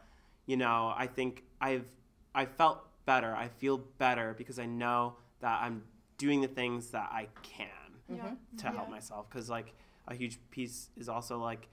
you 0.49 0.57
know, 0.57 0.81
I 1.03 1.05
think 1.05 1.43
I've 1.61 1.85
I 2.33 2.45
felt 2.45 2.79
better. 3.05 3.31
I 3.35 3.47
feel 3.61 3.77
better 4.05 4.33
because 4.37 4.57
I 4.57 4.65
know 4.65 5.15
that 5.41 5.61
I'm 5.61 5.83
doing 6.17 6.41
the 6.41 6.47
things 6.47 6.81
that 6.91 7.09
I 7.11 7.27
can 7.43 7.67
Yeah. 8.09 8.15
Mm-hmm. 8.23 8.57
to 8.61 8.67
help 8.77 8.89
myself. 8.89 9.29
Because 9.29 9.47
like 9.57 9.69
a 10.07 10.15
huge 10.15 10.39
piece 10.49 10.89
is 10.97 11.07
also 11.07 11.35
like 11.39 11.67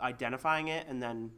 identifying 0.00 0.66
it 0.68 0.86
and 0.88 1.00
then 1.00 1.30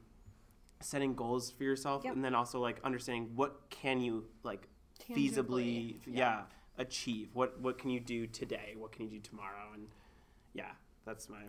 setting 0.81 1.15
goals 1.15 1.51
for 1.51 1.65
yourself, 1.65 2.03
Yep. 2.05 2.15
and 2.15 2.25
then 2.25 2.35
also 2.35 2.61
like 2.61 2.81
understanding 2.83 3.31
what 3.35 3.69
can 3.71 4.01
you 4.01 4.25
like 4.43 4.69
Tangibly, 4.99 5.31
feasibly 5.31 6.01
yeah. 6.07 6.43
achieve 6.79 7.29
what 7.35 7.61
what 7.61 7.79
can 7.79 7.91
you 7.91 8.01
do 8.01 8.27
today 8.27 8.75
what 8.77 8.91
can 8.93 9.05
you 9.05 9.11
do 9.11 9.21
tomorrow 9.21 9.67
and 9.75 9.87
yeah 10.55 10.73
that's 11.07 11.29
my 11.29 11.43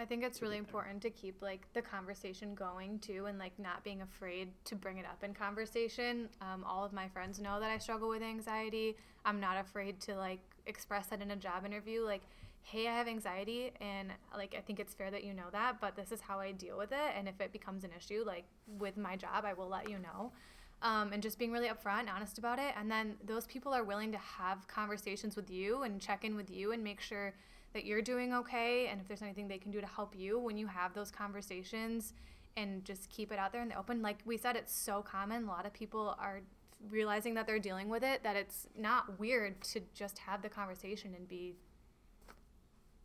I 0.00 0.06
think 0.06 0.24
it's 0.24 0.40
really 0.40 0.56
important 0.56 1.02
to 1.02 1.10
keep 1.10 1.42
like 1.42 1.70
the 1.74 1.82
conversation 1.82 2.54
going 2.54 3.00
too, 3.00 3.26
and 3.26 3.38
like 3.38 3.52
not 3.58 3.84
being 3.84 4.00
afraid 4.00 4.48
to 4.64 4.74
bring 4.74 4.96
it 4.96 5.04
up 5.04 5.22
in 5.22 5.34
conversation. 5.34 6.30
Um, 6.40 6.64
all 6.64 6.84
of 6.84 6.94
my 6.94 7.06
friends 7.08 7.38
know 7.38 7.60
that 7.60 7.70
I 7.70 7.76
struggle 7.76 8.08
with 8.08 8.22
anxiety. 8.22 8.96
I'm 9.26 9.40
not 9.40 9.58
afraid 9.58 10.00
to 10.02 10.16
like 10.16 10.40
express 10.66 11.08
that 11.08 11.20
in 11.20 11.32
a 11.32 11.36
job 11.36 11.66
interview. 11.66 12.02
Like, 12.02 12.22
hey, 12.62 12.88
I 12.88 12.96
have 12.96 13.08
anxiety, 13.08 13.72
and 13.82 14.10
like 14.34 14.54
I 14.56 14.62
think 14.62 14.80
it's 14.80 14.94
fair 14.94 15.10
that 15.10 15.22
you 15.22 15.34
know 15.34 15.50
that, 15.52 15.82
but 15.82 15.96
this 15.96 16.12
is 16.12 16.22
how 16.22 16.40
I 16.40 16.52
deal 16.52 16.78
with 16.78 16.92
it. 16.92 17.14
And 17.14 17.28
if 17.28 17.38
it 17.38 17.52
becomes 17.52 17.84
an 17.84 17.90
issue, 17.94 18.24
like 18.26 18.44
with 18.78 18.96
my 18.96 19.16
job, 19.16 19.44
I 19.44 19.52
will 19.52 19.68
let 19.68 19.90
you 19.90 19.98
know. 19.98 20.32
Um, 20.80 21.12
and 21.12 21.22
just 21.22 21.38
being 21.38 21.52
really 21.52 21.68
upfront 21.68 22.00
and 22.00 22.08
honest 22.08 22.38
about 22.38 22.58
it. 22.58 22.72
And 22.74 22.90
then 22.90 23.16
those 23.22 23.46
people 23.46 23.74
are 23.74 23.84
willing 23.84 24.12
to 24.12 24.18
have 24.18 24.66
conversations 24.66 25.36
with 25.36 25.50
you 25.50 25.82
and 25.82 26.00
check 26.00 26.24
in 26.24 26.36
with 26.36 26.50
you 26.50 26.72
and 26.72 26.82
make 26.82 27.02
sure 27.02 27.34
that 27.72 27.84
you're 27.84 28.02
doing 28.02 28.34
okay 28.34 28.88
and 28.88 29.00
if 29.00 29.06
there's 29.06 29.22
anything 29.22 29.48
they 29.48 29.58
can 29.58 29.70
do 29.70 29.80
to 29.80 29.86
help 29.86 30.14
you 30.16 30.38
when 30.38 30.56
you 30.56 30.66
have 30.66 30.92
those 30.94 31.10
conversations 31.10 32.12
and 32.56 32.84
just 32.84 33.08
keep 33.10 33.30
it 33.32 33.38
out 33.38 33.52
there 33.52 33.62
in 33.62 33.68
the 33.68 33.78
open. 33.78 34.02
Like 34.02 34.18
we 34.24 34.36
said, 34.36 34.56
it's 34.56 34.74
so 34.74 35.02
common. 35.02 35.44
A 35.44 35.46
lot 35.46 35.66
of 35.66 35.72
people 35.72 36.16
are 36.18 36.40
realizing 36.88 37.34
that 37.34 37.46
they're 37.46 37.58
dealing 37.58 37.88
with 37.88 38.02
it, 38.02 38.22
that 38.22 38.36
it's 38.36 38.66
not 38.76 39.18
weird 39.18 39.62
to 39.62 39.80
just 39.94 40.18
have 40.18 40.42
the 40.42 40.48
conversation 40.48 41.14
and 41.16 41.28
be 41.28 41.54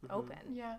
open. 0.10 0.38
Yeah. 0.54 0.76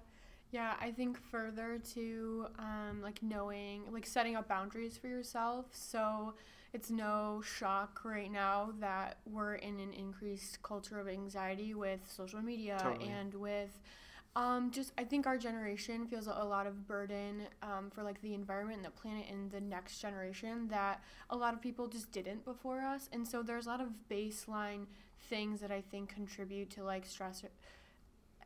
Yeah, 0.53 0.75
I 0.81 0.92
think 0.92 1.18
further 1.31 1.79
to 1.94 2.46
um, 2.59 3.01
like 3.03 3.22
knowing, 3.22 3.83
like 3.92 4.07
setting 4.07 4.37
up 4.37 4.49
boundaries 4.49 4.96
for 4.96 5.09
yourself. 5.09 5.66
So 5.72 6.35
it's 6.77 6.91
no 6.91 7.41
shock 7.43 8.03
right 8.05 8.31
now 8.31 8.69
that 8.81 9.17
we're 9.25 9.55
in 9.55 9.81
an 9.81 9.95
increased 9.95 10.62
culture 10.62 11.01
of 11.01 11.09
anxiety 11.09 11.73
with 11.73 12.01
social 12.07 12.43
media 12.43 12.79
Totally. 12.83 13.09
and 13.09 13.33
with 13.33 13.71
um, 14.37 14.71
just, 14.71 14.93
I 14.99 15.05
think 15.05 15.27
our 15.27 15.39
generation 15.39 16.07
feels 16.07 16.27
a 16.27 16.45
lot 16.45 16.67
of 16.67 16.87
burden 16.87 17.45
um, 17.62 17.91
for 17.91 18.03
like 18.03 18.21
the 18.21 18.35
environment 18.35 18.77
and 18.77 18.85
the 18.85 18.91
planet 18.91 19.25
and 19.31 19.51
the 19.51 19.62
next 19.62 20.01
generation 20.01 20.69
that 20.69 21.03
a 21.31 21.37
lot 21.37 21.55
of 21.55 21.62
people 21.62 21.89
just 21.89 22.12
didn't 22.12 22.45
before 22.45 22.83
us. 22.83 23.09
And 23.11 23.27
so 23.27 23.43
there's 23.43 23.65
a 23.65 23.71
lot 23.71 23.81
of 23.81 23.89
baseline 24.11 24.85
things 25.31 25.62
that 25.62 25.71
I 25.71 25.81
think 25.81 26.11
contribute 26.11 26.69
to 26.73 26.85
like 26.85 27.07
stress 27.07 27.43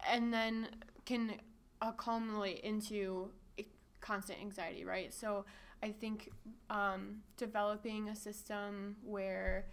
and 0.09 0.33
then 0.33 0.69
can 1.05 1.33
accumulate 1.83 2.61
into 2.61 3.31
constant 4.01 4.39
anxiety, 4.41 4.85
right? 4.85 5.13
So 5.13 5.45
I 5.83 5.93
think 5.93 6.31
um, 6.69 7.23
developing 7.37 8.09
a 8.09 8.17
system 8.17 8.97
where 9.03 9.67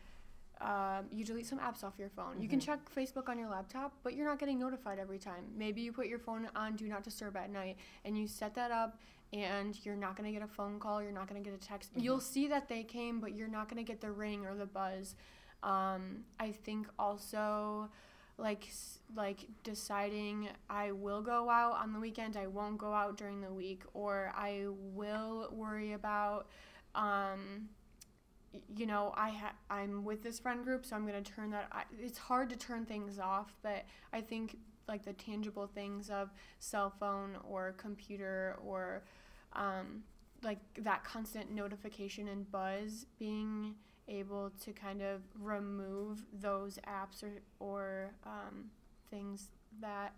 um, 0.62 1.06
you 1.12 1.24
delete 1.24 1.46
some 1.46 1.60
apps 1.60 1.84
off 1.84 1.94
your 2.00 2.10
phone. 2.10 2.42
You 2.42 2.48
can 2.48 2.60
check 2.60 2.80
Facebook 2.94 3.30
on 3.30 3.38
your 3.38 3.50
laptop, 3.50 3.94
but 4.04 4.16
you're 4.16 4.26
not 4.26 4.40
getting 4.40 4.58
notified 4.58 5.00
every 5.00 5.20
time. 5.20 5.44
Maybe 5.56 5.82
you 5.82 5.92
put 5.92 6.08
your 6.08 6.20
phone 6.20 6.48
on 6.56 6.76
do 6.76 6.88
not 6.88 7.04
disturb 7.04 7.38
at 7.38 7.52
night 7.52 7.78
and 8.06 8.18
you 8.18 8.28
set 8.28 8.56
that 8.56 8.72
up 8.72 9.00
and 9.34 9.78
you're 9.86 9.96
not 9.96 10.16
going 10.16 10.32
to 10.32 10.38
get 10.38 10.48
a 10.48 10.52
phone 10.52 10.80
call, 10.80 11.02
you're 11.04 11.12
not 11.12 11.28
going 11.28 11.44
to 11.44 11.48
get 11.48 11.58
a 11.58 11.64
text. 11.64 11.92
You'll 11.96 12.22
see 12.22 12.48
that 12.48 12.70
they 12.70 12.84
came, 12.84 13.20
but 13.20 13.36
you're 13.36 13.50
not 13.50 13.70
going 13.70 13.84
to 13.84 13.88
get 13.88 14.02
the 14.02 14.12
ring 14.12 14.46
or 14.46 14.56
the 14.56 14.66
buzz. 14.66 15.16
Um, 15.64 16.24
I 16.40 16.52
think 16.52 16.88
also 16.98 17.90
like 18.38 18.68
like 19.16 19.48
deciding 19.64 20.50
I 20.70 20.92
will 20.92 21.22
go 21.22 21.50
out 21.50 21.74
on 21.82 21.94
the 21.94 22.00
weekend, 22.00 22.38
I 22.38 22.48
won't 22.48 22.78
go 22.78 22.94
out 22.94 23.18
during 23.18 23.42
the 23.42 23.54
week, 23.54 23.84
or 23.94 24.32
I 24.36 24.66
will 24.68 25.50
worry 25.52 25.94
about, 25.94 26.48
um, 26.94 27.70
you 28.76 28.86
know, 28.86 29.14
I 29.16 29.30
ha- 29.30 29.56
I'm 29.70 30.04
with 30.04 30.24
this 30.24 30.40
friend 30.40 30.64
group, 30.64 30.86
so 30.86 30.96
I'm 30.96 31.06
gonna 31.06 31.22
turn 31.22 31.52
that. 31.52 31.68
I- 31.72 31.86
it's 32.00 32.18
hard 32.18 32.50
to 32.50 32.56
turn 32.56 32.86
things 32.86 33.20
off, 33.20 33.56
but 33.62 33.86
I 34.14 34.22
think 34.22 34.58
like 34.88 35.04
the 35.04 35.14
tangible 35.14 35.68
things 35.68 36.10
of 36.10 36.32
cell 36.60 36.90
phone 36.90 37.38
or 37.44 37.74
computer 37.74 38.58
or 38.64 39.04
um, 39.54 40.04
like 40.44 40.60
that 40.84 41.04
constant 41.04 41.52
notification 41.52 42.28
and 42.28 42.50
buzz 42.52 43.06
being 43.20 43.76
able 44.08 44.52
to 44.64 44.72
kind 44.72 45.02
of 45.02 45.22
remove 45.40 46.24
those 46.34 46.80
apps 46.88 47.24
or, 47.24 47.32
or 47.60 48.12
um, 48.26 48.66
things 49.10 49.50
that 49.82 50.14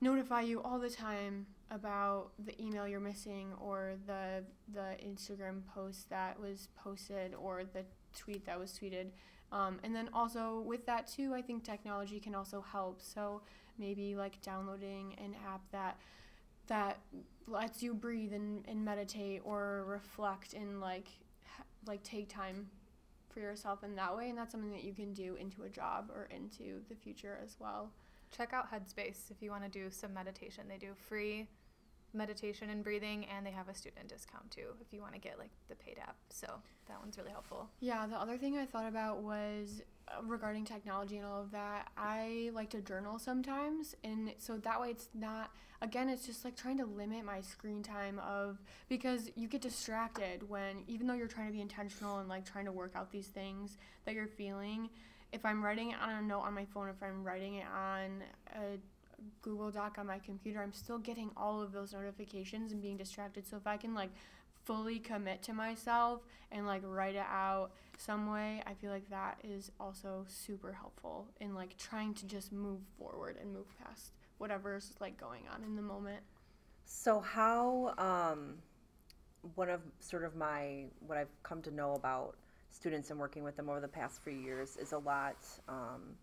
notify 0.00 0.42
you 0.42 0.62
all 0.62 0.78
the 0.78 0.90
time 0.90 1.46
about 1.70 2.30
the 2.44 2.60
email 2.62 2.86
you're 2.86 3.00
missing 3.00 3.52
or 3.60 3.94
the 4.06 4.42
the 4.72 4.96
Instagram 5.04 5.60
post 5.74 6.08
that 6.08 6.38
was 6.40 6.68
posted 6.76 7.34
or 7.34 7.64
the 7.64 7.84
tweet 8.16 8.46
that 8.46 8.58
was 8.58 8.72
tweeted. 8.72 9.08
Um, 9.50 9.78
and 9.82 9.94
then 9.94 10.08
also 10.12 10.60
with 10.60 10.86
that 10.86 11.06
too, 11.06 11.34
I 11.34 11.42
think 11.42 11.64
technology 11.64 12.20
can 12.20 12.34
also 12.34 12.60
help. 12.60 13.00
So 13.02 13.42
maybe 13.78 14.14
like 14.14 14.40
downloading 14.42 15.14
an 15.18 15.34
app 15.46 15.62
that 15.72 15.98
that 16.68 16.98
lets 17.46 17.82
you 17.82 17.94
breathe 17.94 18.32
and, 18.32 18.64
and 18.68 18.84
meditate 18.84 19.40
or 19.44 19.84
reflect 19.86 20.52
and 20.52 20.80
like 20.80 21.08
like 21.86 22.02
take 22.02 22.28
time 22.28 22.68
for 23.32 23.40
yourself 23.40 23.84
in 23.84 23.94
that 23.96 24.16
way 24.16 24.28
and 24.28 24.38
that's 24.38 24.52
something 24.52 24.70
that 24.72 24.84
you 24.84 24.92
can 24.92 25.12
do 25.12 25.36
into 25.36 25.62
a 25.62 25.68
job 25.68 26.10
or 26.14 26.28
into 26.34 26.80
the 26.88 26.94
future 26.94 27.38
as 27.44 27.56
well 27.60 27.90
Check 28.36 28.52
out 28.52 28.70
Headspace 28.70 29.30
if 29.30 29.40
you 29.40 29.50
want 29.50 29.64
to 29.64 29.70
do 29.70 29.90
some 29.90 30.12
meditation. 30.12 30.64
They 30.68 30.76
do 30.76 30.88
free 31.08 31.48
meditation 32.12 32.70
and 32.70 32.82
breathing, 32.82 33.26
and 33.34 33.44
they 33.46 33.50
have 33.50 33.68
a 33.68 33.74
student 33.74 34.08
discount 34.08 34.50
too 34.50 34.74
if 34.80 34.92
you 34.92 35.00
want 35.00 35.14
to 35.14 35.18
get 35.20 35.38
like 35.38 35.50
the 35.68 35.74
paid 35.76 35.98
app. 35.98 36.16
So 36.30 36.46
that 36.88 37.00
one's 37.00 37.16
really 37.18 37.30
helpful. 37.30 37.68
yeah 37.80 38.06
the 38.06 38.16
other 38.16 38.38
thing 38.38 38.56
i 38.56 38.64
thought 38.64 38.86
about 38.88 39.22
was 39.22 39.82
regarding 40.24 40.64
technology 40.64 41.16
and 41.16 41.26
all 41.26 41.40
of 41.40 41.50
that 41.50 41.88
i 41.96 42.50
like 42.54 42.70
to 42.70 42.80
journal 42.80 43.18
sometimes 43.18 43.94
and 44.04 44.32
so 44.38 44.56
that 44.56 44.80
way 44.80 44.90
it's 44.90 45.08
not 45.14 45.50
again 45.82 46.08
it's 46.08 46.26
just 46.26 46.44
like 46.44 46.56
trying 46.56 46.76
to 46.76 46.84
limit 46.84 47.24
my 47.24 47.40
screen 47.40 47.82
time 47.82 48.18
of 48.20 48.58
because 48.88 49.30
you 49.36 49.46
get 49.46 49.60
distracted 49.60 50.48
when 50.48 50.82
even 50.86 51.06
though 51.06 51.14
you're 51.14 51.26
trying 51.28 51.46
to 51.46 51.52
be 51.52 51.60
intentional 51.60 52.18
and 52.18 52.28
like 52.28 52.44
trying 52.44 52.64
to 52.64 52.72
work 52.72 52.92
out 52.94 53.10
these 53.10 53.28
things 53.28 53.76
that 54.04 54.14
you're 54.14 54.26
feeling 54.26 54.88
if 55.32 55.44
i'm 55.44 55.64
writing 55.64 55.90
it 55.90 55.96
on 56.00 56.10
a 56.10 56.22
note 56.22 56.40
on 56.40 56.54
my 56.54 56.64
phone 56.64 56.88
if 56.88 57.02
i'm 57.02 57.22
writing 57.22 57.56
it 57.56 57.66
on 57.74 58.22
a 58.56 58.78
google 59.42 59.70
doc 59.70 59.96
on 59.98 60.06
my 60.06 60.18
computer 60.18 60.62
i'm 60.62 60.72
still 60.72 60.98
getting 60.98 61.30
all 61.36 61.60
of 61.60 61.72
those 61.72 61.92
notifications 61.92 62.70
and 62.70 62.80
being 62.80 62.96
distracted. 62.96 63.46
So 63.46 63.56
if 63.56 63.66
i 63.66 63.76
can 63.76 63.94
like 63.94 64.10
fully 64.68 65.00
commit 65.00 65.42
to 65.42 65.54
myself 65.54 66.22
and 66.52 66.66
like 66.66 66.82
write 66.84 67.16
it 67.16 67.26
out 67.30 67.70
some 67.96 68.30
way 68.30 68.62
i 68.66 68.74
feel 68.74 68.92
like 68.92 69.08
that 69.10 69.38
is 69.42 69.72
also 69.80 70.26
super 70.28 70.72
helpful 70.74 71.26
in 71.40 71.54
like 71.54 71.76
trying 71.78 72.14
to 72.14 72.26
just 72.26 72.52
move 72.52 72.80
forward 72.98 73.38
and 73.42 73.52
move 73.54 73.66
past 73.82 74.12
whatever's 74.38 74.92
like 75.00 75.18
going 75.18 75.42
on 75.54 75.64
in 75.64 75.74
the 75.76 75.82
moment 75.82 76.22
So 76.84 77.20
how 77.20 77.94
um, 77.98 78.56
one 79.56 79.70
of 79.70 79.82
sort 80.00 80.24
of 80.24 80.36
my 80.36 80.86
what 81.06 81.18
I've 81.18 81.42
come 81.42 81.62
to 81.62 81.70
know 81.70 81.94
about 81.94 82.36
students 82.70 83.10
and 83.10 83.20
working 83.20 83.44
with 83.44 83.56
them 83.56 83.68
over 83.68 83.80
the 83.80 83.88
past 83.88 84.22
few 84.22 84.34
years 84.34 84.76
is 84.78 84.92
a 84.92 84.98
lot 84.98 85.36
um, 85.68 86.16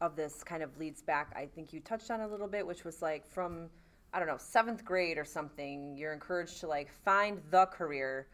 of 0.00 0.16
this 0.16 0.44
kind 0.44 0.62
of 0.62 0.76
leads 0.78 1.02
back. 1.02 1.32
I 1.36 1.46
think 1.46 1.72
you 1.72 1.80
touched 1.80 2.10
on 2.10 2.22
a 2.22 2.28
little 2.28 2.48
bit, 2.48 2.66
which 2.66 2.84
was 2.84 3.02
like 3.02 3.26
from 3.26 3.70
I 4.12 4.18
don't 4.18 4.28
know 4.28 4.38
seventh 4.38 4.84
grade 4.84 5.18
or 5.18 5.24
something. 5.24 5.96
You're 5.96 6.12
encouraged 6.12 6.60
to 6.60 6.66
like 6.66 6.90
find 7.04 7.40
the 7.50 7.66
career, 7.66 8.26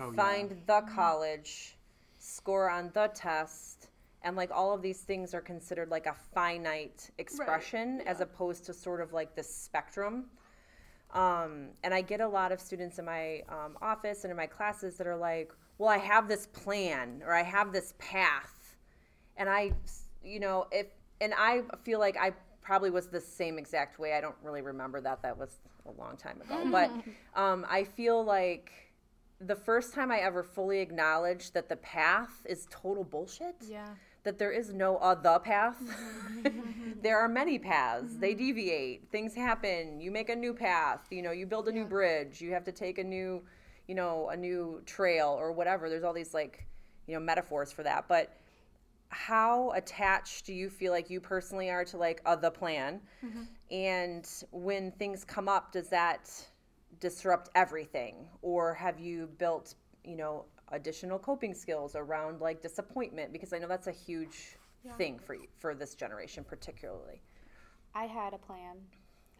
oh, 0.00 0.12
find 0.12 0.50
the 0.66 0.82
college, 0.94 1.76
score 2.18 2.70
on 2.70 2.90
the 2.94 3.10
test, 3.14 3.88
and 4.22 4.36
like 4.36 4.50
all 4.52 4.74
of 4.74 4.82
these 4.82 5.00
things 5.00 5.34
are 5.34 5.40
considered 5.40 5.90
like 5.90 6.06
a 6.06 6.14
finite 6.34 7.10
expression 7.18 8.02
as 8.06 8.20
opposed 8.20 8.64
to 8.66 8.74
sort 8.74 9.00
of 9.00 9.12
like 9.12 9.34
the 9.34 9.42
spectrum. 9.42 10.26
Um, 11.12 11.68
and 11.84 11.92
I 11.92 12.00
get 12.00 12.20
a 12.20 12.28
lot 12.28 12.52
of 12.52 12.60
students 12.60 12.98
in 12.98 13.04
my 13.04 13.42
um, 13.48 13.76
office 13.82 14.24
and 14.24 14.30
in 14.30 14.36
my 14.36 14.46
classes 14.46 14.96
that 14.96 15.06
are 15.06 15.16
like, 15.16 15.52
well, 15.78 15.90
I 15.90 15.98
have 15.98 16.28
this 16.28 16.46
plan 16.46 17.22
or 17.26 17.34
I 17.34 17.42
have 17.42 17.72
this 17.72 17.94
path. 17.98 18.76
And 19.36 19.48
I, 19.48 19.72
you 20.22 20.40
know, 20.40 20.68
if, 20.70 20.86
and 21.20 21.34
I 21.36 21.62
feel 21.84 21.98
like 21.98 22.16
I 22.16 22.32
probably 22.62 22.90
was 22.90 23.08
the 23.08 23.20
same 23.20 23.58
exact 23.58 23.98
way. 23.98 24.12
I 24.14 24.20
don't 24.20 24.36
really 24.42 24.62
remember 24.62 25.00
that. 25.00 25.22
That 25.22 25.36
was 25.36 25.58
a 25.86 26.00
long 26.00 26.16
time 26.16 26.40
ago. 26.40 26.68
But 26.70 26.90
um, 27.40 27.66
I 27.68 27.84
feel 27.84 28.24
like 28.24 28.70
the 29.40 29.56
first 29.56 29.92
time 29.92 30.10
I 30.12 30.18
ever 30.20 30.42
fully 30.42 30.78
acknowledged 30.80 31.54
that 31.54 31.68
the 31.68 31.76
path 31.76 32.46
is 32.46 32.66
total 32.70 33.02
bullshit 33.04 33.56
Yeah. 33.68 33.88
that 34.22 34.38
there 34.38 34.52
is 34.52 34.72
no 34.72 34.96
other 34.98 35.38
path. 35.40 35.76
there 37.02 37.18
are 37.18 37.28
many 37.28 37.58
paths. 37.58 38.16
They 38.16 38.34
deviate. 38.34 39.10
Things 39.10 39.34
happen. 39.34 40.00
You 40.00 40.10
make 40.12 40.28
a 40.28 40.36
new 40.36 40.54
path. 40.54 41.00
You 41.10 41.22
know, 41.22 41.32
you 41.32 41.46
build 41.46 41.66
a 41.68 41.72
new 41.72 41.84
bridge. 41.84 42.40
You 42.40 42.52
have 42.52 42.64
to 42.64 42.72
take 42.72 42.98
a 42.98 43.04
new, 43.04 43.42
you 43.88 43.94
know, 43.96 44.28
a 44.30 44.36
new 44.36 44.80
trail 44.86 45.28
or 45.38 45.50
whatever. 45.52 45.88
There's 45.88 46.04
all 46.04 46.12
these 46.12 46.32
like, 46.34 46.64
you 47.08 47.14
know, 47.14 47.20
metaphors 47.20 47.72
for 47.72 47.82
that. 47.82 48.06
But 48.08 48.36
how 49.12 49.70
attached 49.72 50.46
do 50.46 50.54
you 50.54 50.70
feel 50.70 50.92
like 50.92 51.10
you 51.10 51.20
personally 51.20 51.70
are 51.70 51.84
to 51.86 51.98
like 51.98 52.22
uh, 52.26 52.36
the 52.36 52.50
plan? 52.50 53.00
And 53.70 54.28
when 54.50 54.92
things 54.92 55.24
come 55.24 55.48
up, 55.48 55.72
does 55.72 55.88
that 55.88 56.30
disrupt 57.00 57.50
everything, 57.54 58.28
or 58.42 58.74
have 58.74 59.00
you 59.00 59.28
built, 59.38 59.74
you 60.04 60.16
know, 60.16 60.46
additional 60.72 61.18
coping 61.18 61.54
skills 61.54 61.96
around 61.96 62.40
like 62.40 62.62
disappointment? 62.62 63.32
Because 63.32 63.52
I 63.52 63.58
know 63.58 63.68
that's 63.68 63.88
a 63.88 63.92
huge 63.92 64.58
thing 64.98 65.18
for 65.18 65.34
you, 65.34 65.48
for 65.58 65.74
this 65.74 65.94
generation 65.94 66.44
particularly. 66.44 67.22
I 67.94 68.06
had 68.06 68.34
a 68.34 68.38
plan, 68.38 68.78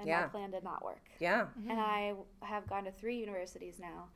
and 0.01 0.09
Yeah. 0.09 0.21
my 0.25 0.31
plan 0.31 0.51
did 0.51 0.65
not 0.65 0.85
work. 0.85 1.11
Yeah. 1.21 1.47
And 1.69 1.81
I 1.81 2.15
have 2.43 2.67
gone 2.69 2.85
to 2.85 2.93
three 2.93 3.19
universities 3.19 3.79
now, 3.81 4.09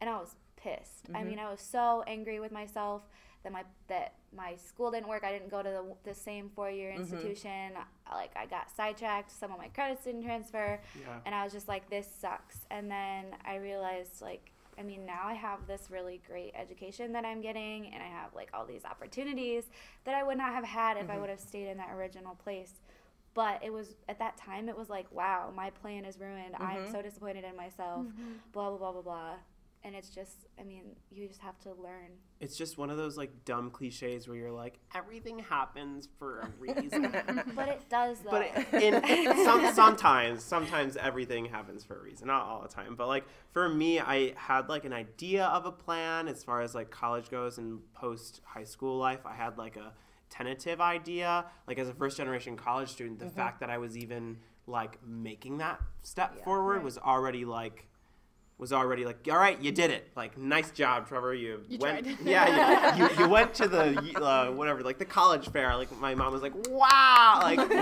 and 0.00 0.10
I 0.10 0.16
was 0.18 0.36
pissed. 0.56 1.08
I 1.14 1.20
Mm-hmm. 1.20 1.28
mean, 1.28 1.38
I 1.38 1.50
was 1.50 1.60
so 1.60 2.04
angry 2.06 2.40
with 2.40 2.52
myself 2.52 3.02
that 3.44 3.52
my 3.52 3.64
that 3.88 4.14
my 4.36 4.56
school 4.56 4.90
didn't 4.90 5.08
work. 5.08 5.24
I 5.24 5.32
didn't 5.32 5.50
go 5.50 5.62
to 5.62 5.68
the, 5.68 5.84
the 6.10 6.14
same 6.14 6.50
four 6.54 6.70
year 6.70 6.90
Mm-hmm. 6.92 7.00
institution. 7.02 7.72
Like 8.12 8.32
I 8.36 8.46
got 8.46 8.70
sidetracked. 8.76 9.30
Some 9.30 9.52
of 9.52 9.58
my 9.58 9.68
credits 9.68 10.04
didn't 10.04 10.24
transfer, 10.24 10.80
Yeah. 10.98 11.20
and 11.24 11.34
I 11.34 11.44
was 11.44 11.52
just 11.52 11.68
like, 11.68 11.88
this 11.90 12.08
sucks. 12.20 12.66
And 12.70 12.90
then 12.90 13.26
I 13.44 13.56
realized 13.56 14.20
like. 14.22 14.52
I 14.80 14.84
mean, 14.84 15.04
now 15.04 15.22
I 15.24 15.34
have 15.34 15.66
this 15.66 15.88
really 15.90 16.20
great 16.28 16.52
education 16.54 17.12
that 17.14 17.24
I'm 17.24 17.40
getting, 17.40 17.86
and 17.92 18.00
I 18.00 18.06
have 18.06 18.32
like 18.32 18.50
all 18.54 18.64
these 18.64 18.84
opportunities 18.84 19.64
that 20.04 20.14
I 20.14 20.22
would 20.22 20.38
not 20.38 20.52
have 20.54 20.62
had 20.62 20.96
if 20.96 21.02
Mm-hmm. 21.04 21.10
I 21.10 21.18
would 21.18 21.30
have 21.30 21.40
stayed 21.40 21.66
in 21.68 21.78
that 21.78 21.90
original 21.92 22.36
place 22.36 22.74
but 23.34 23.60
it 23.62 23.72
was 23.72 23.94
at 24.08 24.18
that 24.20 24.36
time 24.36 24.68
it 24.68 24.76
was 24.76 24.88
like 24.88 25.06
wow 25.12 25.52
my 25.54 25.68
plan 25.70 26.04
is 26.04 26.18
ruined 26.18 26.54
Mm-hmm. 26.54 26.62
i'm 26.62 26.90
so 26.92 27.02
disappointed 27.02 27.44
in 27.44 27.54
myself 27.56 28.06
blah 28.52 28.68
blah 28.70 28.78
blah 28.78 28.92
blah 28.92 29.02
blah 29.02 29.32
and 29.84 29.94
it's 29.94 30.08
just 30.10 30.46
i 30.60 30.64
mean 30.64 30.84
you 31.10 31.26
just 31.28 31.40
have 31.40 31.58
to 31.60 31.70
learn 31.70 32.10
It's 32.40 32.56
just 32.56 32.78
one 32.78 32.90
of 32.90 32.96
those 32.96 33.16
like 33.16 33.44
dumb 33.44 33.70
cliches 33.70 34.26
where 34.28 34.36
you're 34.36 34.52
like, 34.52 34.78
everything 34.94 35.38
happens 35.40 36.08
for 36.18 36.40
a 36.40 36.48
reason. 36.60 37.02
but 37.56 37.68
it 37.68 37.82
does 37.88 38.18
though 38.20 38.30
but 38.30 38.82
in 38.82 39.02
some, 39.44 39.72
sometimes, 39.74 40.42
sometimes 40.44 40.96
everything 40.96 41.46
happens 41.46 41.82
for 41.84 41.98
a 41.98 42.02
reason. 42.02 42.28
Not 42.28 42.42
all 42.46 42.62
the 42.62 42.68
time, 42.68 42.94
but 42.96 43.08
like 43.08 43.24
for 43.52 43.68
me, 43.68 43.98
I 44.00 44.34
had 44.36 44.68
like 44.68 44.84
an 44.84 44.92
idea 44.92 45.46
of 45.46 45.66
a 45.66 45.72
plan 45.72 46.28
as 46.28 46.44
far 46.44 46.60
as 46.62 46.74
like 46.76 46.90
college 46.90 47.28
goes 47.30 47.58
and 47.58 47.80
post 47.94 48.40
high 48.44 48.64
school 48.64 48.98
life. 48.98 49.20
I 49.26 49.34
had 49.34 49.58
like 49.58 49.76
a 49.76 49.92
tentative 50.30 50.80
idea. 50.80 51.44
Like 51.66 51.78
as 51.78 51.88
a 51.88 51.94
first 51.94 52.16
generation 52.16 52.56
college 52.56 52.90
student, 52.90 53.18
the 53.18 53.24
Mm-hmm. 53.26 53.34
fact 53.36 53.60
that 53.60 53.70
I 53.70 53.78
was 53.78 53.96
even 53.96 54.38
like 54.66 54.98
making 55.04 55.58
that 55.58 55.80
step 56.02 56.44
forward 56.44 56.84
was 56.84 56.98
already 56.98 57.44
like 57.44 57.88
was 58.58 58.72
already 58.72 59.04
like, 59.04 59.26
all 59.30 59.38
right, 59.38 59.60
you 59.62 59.70
did 59.70 59.90
it. 59.90 60.10
Like, 60.16 60.36
nice 60.36 60.70
job, 60.72 61.08
Trevor. 61.08 61.32
You, 61.34 61.62
You 61.68 61.78
went, 61.78 62.04
tried. 62.04 62.18
yeah, 62.24 62.96
you, 62.96 63.04
you, 63.08 63.18
you 63.20 63.28
went 63.28 63.54
to 63.54 63.68
the 63.68 64.20
uh, 64.20 64.50
whatever, 64.50 64.82
like 64.82 64.98
the 64.98 65.04
college 65.04 65.48
fair. 65.50 65.74
Like, 65.76 65.96
my 66.00 66.14
mom 66.14 66.32
was 66.32 66.42
like, 66.42 66.54
wow, 66.68 67.38
like, 67.42 67.60
so 67.60 67.74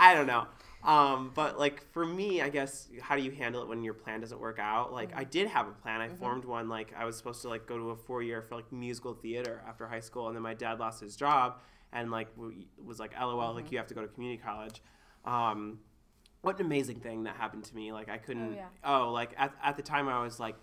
I 0.00 0.12
don't 0.14 0.26
know. 0.26 0.46
Um, 0.82 1.32
but 1.34 1.58
like 1.58 1.82
for 1.92 2.06
me, 2.06 2.40
I 2.40 2.48
guess, 2.48 2.88
how 3.02 3.16
do 3.16 3.22
you 3.22 3.32
handle 3.32 3.60
it 3.60 3.68
when 3.68 3.82
your 3.82 3.92
plan 3.92 4.20
doesn't 4.20 4.40
work 4.40 4.58
out? 4.60 4.92
Like, 4.92 5.10
I 5.16 5.24
did 5.24 5.48
have 5.48 5.66
a 5.66 5.72
plan. 5.72 6.00
I 6.00 6.08
formed 6.08 6.44
one. 6.44 6.68
Like, 6.68 6.94
I 6.96 7.04
was 7.04 7.16
supposed 7.16 7.42
to 7.42 7.48
like 7.48 7.66
go 7.66 7.76
to 7.76 7.90
a 7.90 7.96
four 7.96 8.22
year 8.22 8.40
for 8.40 8.54
like 8.54 8.70
musical 8.72 9.12
theater 9.12 9.62
after 9.68 9.86
high 9.88 10.00
school, 10.00 10.28
and 10.28 10.36
then 10.36 10.42
my 10.42 10.54
dad 10.54 10.78
lost 10.78 11.00
his 11.00 11.16
job, 11.16 11.58
and 11.92 12.10
like 12.12 12.34
w- 12.36 12.64
was 12.82 13.00
like, 13.00 13.18
lol, 13.20 13.52
like 13.54 13.72
you 13.72 13.78
have 13.78 13.88
to 13.88 13.94
go 13.94 14.00
to 14.00 14.06
community 14.08 14.40
college. 14.42 14.80
Um, 15.24 15.80
what 16.46 16.60
an 16.60 16.66
amazing 16.66 17.00
thing 17.00 17.24
that 17.24 17.34
happened 17.34 17.64
to 17.64 17.74
me. 17.74 17.92
Like 17.92 18.08
I 18.08 18.18
couldn't. 18.18 18.52
Oh, 18.52 18.54
yeah. 18.54 18.68
Oh, 18.84 19.10
like 19.10 19.34
at, 19.36 19.52
at 19.62 19.76
the 19.76 19.82
time 19.82 20.08
I 20.08 20.22
was 20.22 20.38
like, 20.38 20.54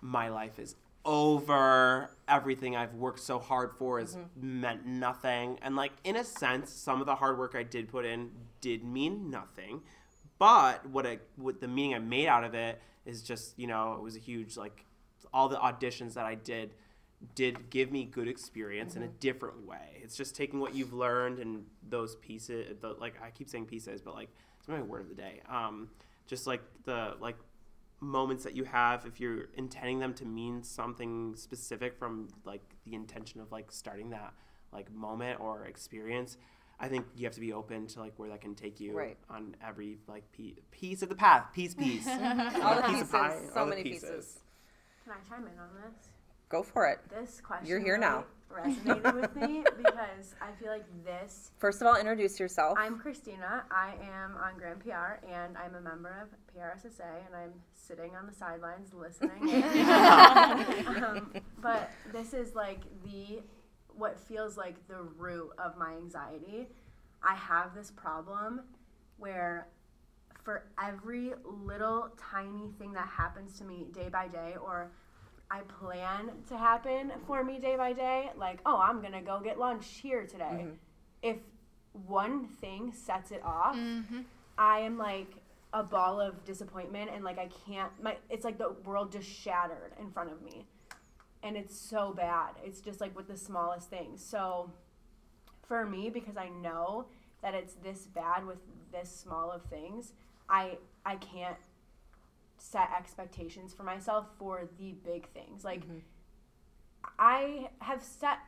my 0.00 0.30
life 0.30 0.58
is 0.58 0.76
over. 1.04 2.10
Everything 2.26 2.74
I've 2.74 2.94
worked 2.94 3.20
so 3.20 3.38
hard 3.38 3.72
for 3.78 4.00
has 4.00 4.16
mm-hmm. 4.16 4.60
meant 4.62 4.86
nothing. 4.86 5.58
And 5.60 5.76
like 5.76 5.92
in 6.04 6.16
a 6.16 6.24
sense, 6.24 6.72
some 6.72 7.00
of 7.00 7.06
the 7.06 7.16
hard 7.16 7.38
work 7.38 7.54
I 7.54 7.64
did 7.64 7.88
put 7.88 8.06
in 8.06 8.30
did 8.62 8.82
mean 8.82 9.30
nothing. 9.30 9.82
But 10.38 10.88
what 10.88 11.06
I 11.06 11.18
what 11.36 11.60
the 11.60 11.68
meaning 11.68 11.94
I 11.94 11.98
made 11.98 12.28
out 12.28 12.42
of 12.42 12.54
it 12.54 12.80
is 13.04 13.22
just 13.22 13.58
you 13.58 13.66
know 13.66 13.92
it 13.92 14.02
was 14.02 14.16
a 14.16 14.20
huge 14.20 14.56
like 14.56 14.86
all 15.34 15.50
the 15.50 15.56
auditions 15.56 16.14
that 16.14 16.24
I 16.24 16.34
did 16.34 16.72
did 17.34 17.68
give 17.68 17.92
me 17.92 18.04
good 18.06 18.28
experience 18.28 18.96
in 18.96 19.02
a 19.02 19.06
mm-hmm. 19.06 19.16
different 19.20 19.66
way. 19.66 20.00
It's 20.02 20.16
just 20.16 20.34
taking 20.34 20.60
what 20.60 20.74
you've 20.74 20.94
learned 20.94 21.40
and 21.40 21.66
those 21.86 22.16
pieces. 22.16 22.74
The, 22.80 22.94
like 22.98 23.20
I 23.22 23.28
keep 23.30 23.50
saying 23.50 23.66
pieces, 23.66 24.00
but 24.00 24.14
like 24.14 24.30
my 24.68 24.82
word 24.82 25.02
of 25.02 25.08
the 25.08 25.14
day. 25.14 25.40
Um, 25.48 25.88
just 26.26 26.46
like 26.46 26.62
the 26.84 27.14
like 27.20 27.36
moments 28.00 28.44
that 28.44 28.54
you 28.54 28.64
have 28.64 29.06
if 29.06 29.20
you're 29.20 29.48
intending 29.54 29.98
them 29.98 30.12
to 30.14 30.24
mean 30.24 30.62
something 30.62 31.34
specific 31.36 31.96
from 31.98 32.28
like 32.44 32.62
the 32.84 32.94
intention 32.94 33.40
of 33.40 33.50
like 33.52 33.72
starting 33.72 34.10
that 34.10 34.34
like 34.72 34.92
moment 34.92 35.40
or 35.40 35.64
experience. 35.64 36.36
I 36.78 36.88
think 36.88 37.06
you 37.16 37.24
have 37.24 37.32
to 37.34 37.40
be 37.40 37.54
open 37.54 37.86
to 37.88 38.00
like 38.00 38.12
where 38.18 38.28
that 38.28 38.42
can 38.42 38.54
take 38.54 38.80
you 38.80 38.92
Right. 38.92 39.16
on 39.30 39.56
every 39.66 39.96
like 40.06 40.30
pe- 40.32 40.56
piece 40.70 41.00
of 41.02 41.08
the 41.08 41.14
path, 41.14 41.46
piece 41.54 41.74
piece, 41.74 42.06
All 42.08 42.16
the 42.76 42.82
piece 42.82 42.90
pieces, 42.90 43.02
of 43.02 43.10
pie, 43.12 43.38
so 43.54 43.60
all 43.60 43.64
the 43.64 43.70
many 43.70 43.82
pieces. 43.82 44.40
Can 45.04 45.14
I 45.14 45.28
chime 45.28 45.46
in 45.46 45.58
on 45.58 45.68
this? 45.82 46.08
Go 46.48 46.62
for 46.62 46.86
it. 46.86 47.00
This 47.10 47.40
question 47.40 47.68
You're 47.68 47.80
here 47.80 47.98
now. 47.98 48.24
resonated 48.52 49.20
with 49.20 49.34
me 49.34 49.64
because 49.76 50.36
I 50.40 50.52
feel 50.60 50.70
like 50.70 50.86
this. 51.04 51.50
First 51.58 51.80
of 51.80 51.88
all, 51.88 51.96
introduce 51.96 52.38
yourself. 52.38 52.78
I'm 52.80 52.98
Christina. 52.98 53.64
I 53.70 53.94
am 54.00 54.36
on 54.36 54.56
Grand 54.56 54.78
PR 54.80 55.26
and 55.28 55.56
I'm 55.58 55.74
a 55.74 55.80
member 55.80 56.22
of 56.22 56.28
PRSSA 56.54 57.26
and 57.26 57.34
I'm 57.34 57.52
sitting 57.74 58.14
on 58.14 58.26
the 58.26 58.32
sidelines 58.32 58.94
listening. 58.94 59.64
um, 61.04 61.32
but 61.60 61.90
this 62.12 62.32
is 62.32 62.54
like 62.54 62.82
the 63.04 63.42
what 63.96 64.20
feels 64.20 64.56
like 64.56 64.76
the 64.86 65.02
root 65.02 65.50
of 65.58 65.76
my 65.76 65.94
anxiety. 65.94 66.68
I 67.28 67.34
have 67.34 67.74
this 67.74 67.90
problem 67.90 68.60
where 69.16 69.66
for 70.44 70.66
every 70.80 71.32
little 71.44 72.12
tiny 72.16 72.70
thing 72.78 72.92
that 72.92 73.08
happens 73.08 73.58
to 73.58 73.64
me 73.64 73.86
day 73.92 74.08
by 74.08 74.28
day 74.28 74.54
or 74.62 74.92
I 75.50 75.60
plan 75.80 76.30
to 76.48 76.56
happen 76.56 77.12
for 77.26 77.44
me 77.44 77.58
day 77.58 77.76
by 77.76 77.92
day, 77.92 78.30
like, 78.36 78.60
oh, 78.66 78.80
I'm 78.80 79.00
gonna 79.00 79.22
go 79.22 79.40
get 79.40 79.58
lunch 79.58 79.86
here 80.02 80.26
today. 80.26 80.44
Mm-hmm. 80.44 80.70
If 81.22 81.36
one 82.06 82.46
thing 82.46 82.92
sets 82.92 83.30
it 83.30 83.42
off, 83.44 83.76
mm-hmm. 83.76 84.20
I 84.58 84.80
am 84.80 84.98
like 84.98 85.34
a 85.72 85.82
ball 85.82 86.20
of 86.20 86.44
disappointment 86.44 87.10
and 87.12 87.24
like 87.24 87.38
I 87.38 87.48
can't 87.66 87.90
my 88.02 88.16
it's 88.30 88.44
like 88.44 88.56
the 88.56 88.74
world 88.84 89.12
just 89.12 89.28
shattered 89.28 89.92
in 90.00 90.10
front 90.10 90.32
of 90.32 90.42
me. 90.42 90.66
And 91.42 91.56
it's 91.56 91.78
so 91.78 92.12
bad. 92.16 92.54
It's 92.64 92.80
just 92.80 93.00
like 93.00 93.14
with 93.16 93.28
the 93.28 93.36
smallest 93.36 93.88
things. 93.88 94.24
So 94.24 94.70
for 95.68 95.86
me, 95.86 96.10
because 96.10 96.36
I 96.36 96.48
know 96.48 97.06
that 97.42 97.54
it's 97.54 97.74
this 97.74 98.06
bad 98.06 98.44
with 98.44 98.58
this 98.90 99.14
small 99.14 99.52
of 99.52 99.62
things, 99.64 100.12
I 100.48 100.78
I 101.04 101.16
can't 101.16 101.56
set 102.70 102.90
expectations 102.96 103.72
for 103.72 103.84
myself 103.84 104.26
for 104.38 104.68
the 104.78 104.92
big 105.04 105.28
things. 105.30 105.64
Like 105.64 105.82
I 107.18 107.68
have 107.78 108.02
set 108.02 108.38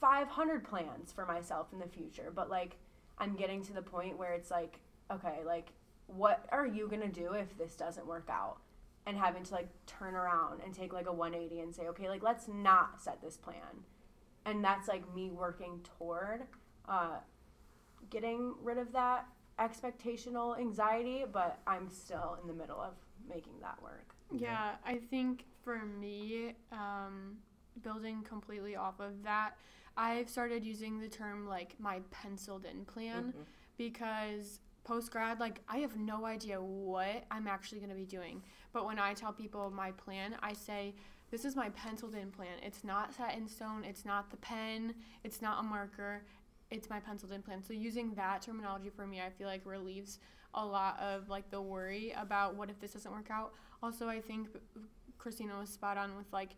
500 0.00 0.64
plans 0.64 1.12
for 1.12 1.26
myself 1.26 1.68
in 1.72 1.78
the 1.78 1.86
future, 1.86 2.32
but 2.34 2.50
like 2.50 2.76
I'm 3.18 3.34
getting 3.34 3.62
to 3.64 3.72
the 3.72 3.82
point 3.82 4.18
where 4.18 4.32
it's 4.32 4.50
like, 4.50 4.80
okay, 5.10 5.40
like 5.44 5.72
what 6.06 6.46
are 6.52 6.66
you 6.66 6.88
going 6.88 7.02
to 7.02 7.08
do 7.08 7.32
if 7.32 7.56
this 7.58 7.76
doesn't 7.76 8.06
work 8.06 8.28
out? 8.30 8.58
And 9.06 9.16
having 9.16 9.44
to 9.44 9.54
like 9.54 9.68
turn 9.86 10.14
around 10.14 10.62
and 10.64 10.74
take 10.74 10.92
like 10.92 11.06
a 11.06 11.12
180 11.12 11.60
and 11.60 11.74
say, 11.74 11.86
okay, 11.88 12.08
like 12.08 12.22
let's 12.22 12.48
not 12.48 13.00
set 13.00 13.22
this 13.22 13.36
plan. 13.36 13.84
And 14.44 14.64
that's 14.64 14.88
like 14.88 15.14
me 15.14 15.30
working 15.30 15.80
toward 15.98 16.42
uh, 16.88 17.18
getting 18.10 18.54
rid 18.62 18.78
of 18.78 18.92
that 18.92 19.26
expectational 19.58 20.58
anxiety, 20.58 21.24
but 21.30 21.60
I'm 21.66 21.88
still 21.88 22.38
in 22.40 22.48
the 22.48 22.54
middle 22.54 22.80
of 22.80 22.94
making 23.28 23.60
that 23.60 23.80
work. 23.82 24.14
Yeah, 24.32 24.72
I 24.84 24.96
think 24.96 25.44
for 25.62 25.78
me, 25.84 26.54
um, 26.72 27.36
building 27.82 28.22
completely 28.22 28.76
off 28.76 29.00
of 29.00 29.22
that, 29.24 29.56
I've 29.96 30.28
started 30.28 30.64
using 30.64 31.00
the 31.00 31.08
term 31.08 31.46
like 31.46 31.74
my 31.78 32.00
penciled 32.10 32.66
in 32.66 32.84
plan 32.84 33.32
because 33.78 34.60
post 34.84 35.10
grad, 35.10 35.40
like 35.40 35.60
I 35.68 35.78
have 35.78 35.96
no 35.96 36.26
idea 36.26 36.60
what 36.60 37.24
I'm 37.30 37.46
actually 37.48 37.78
going 37.78 37.90
to 37.90 37.96
be 37.96 38.04
doing. 38.04 38.42
But 38.72 38.84
when 38.84 38.98
I 38.98 39.14
tell 39.14 39.32
people 39.32 39.70
my 39.70 39.90
plan, 39.92 40.36
I 40.42 40.52
say, 40.52 40.94
this 41.30 41.44
is 41.44 41.56
my 41.56 41.70
penciled 41.70 42.14
in 42.14 42.30
plan. 42.30 42.58
It's 42.62 42.84
not 42.84 43.12
set 43.14 43.36
in 43.36 43.48
stone, 43.48 43.84
it's 43.84 44.04
not 44.04 44.30
the 44.30 44.36
pen, 44.36 44.94
it's 45.24 45.42
not 45.42 45.60
a 45.60 45.62
marker, 45.62 46.24
it's 46.70 46.88
my 46.88 47.00
penciled 47.00 47.32
in 47.32 47.42
plan. 47.42 47.62
So 47.64 47.72
using 47.72 48.14
that 48.14 48.42
terminology 48.42 48.90
for 48.90 49.06
me, 49.06 49.20
I 49.20 49.30
feel 49.30 49.48
like 49.48 49.62
relieves 49.64 50.18
a 50.56 50.64
lot 50.64 50.98
of 51.00 51.28
like 51.28 51.50
the 51.50 51.60
worry 51.60 52.14
about 52.16 52.56
what 52.56 52.70
if 52.70 52.80
this 52.80 52.92
doesn't 52.92 53.12
work 53.12 53.30
out. 53.30 53.52
Also, 53.82 54.08
I 54.08 54.20
think 54.20 54.48
Christina 55.18 55.58
was 55.58 55.70
spot 55.70 55.96
on 55.98 56.16
with 56.16 56.32
like 56.32 56.56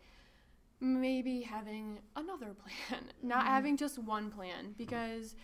maybe 0.79 1.41
having 1.41 1.99
another 2.15 2.53
plan, 2.53 3.03
not 3.23 3.39
mm-hmm. 3.39 3.47
having 3.47 3.77
just 3.77 3.99
one 3.99 4.29
plan 4.31 4.73
because 4.77 5.35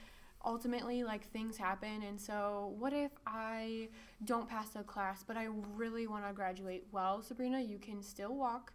ultimately 0.46 1.04
like 1.04 1.28
things 1.32 1.58
happen 1.58 2.04
and 2.04 2.22
so 2.22 2.76
what 2.78 2.94
if 2.94 3.10
I 3.26 3.90
don't 4.26 4.48
pass 4.48 4.76
a 4.76 4.84
class 4.84 5.24
but 5.24 5.36
I 5.36 5.48
really 5.76 6.08
want 6.08 6.26
to 6.28 6.34
graduate? 6.34 6.86
Well, 6.92 7.22
Sabrina, 7.22 7.60
you 7.60 7.80
can 7.80 8.02
still 8.02 8.36
walk 8.36 8.74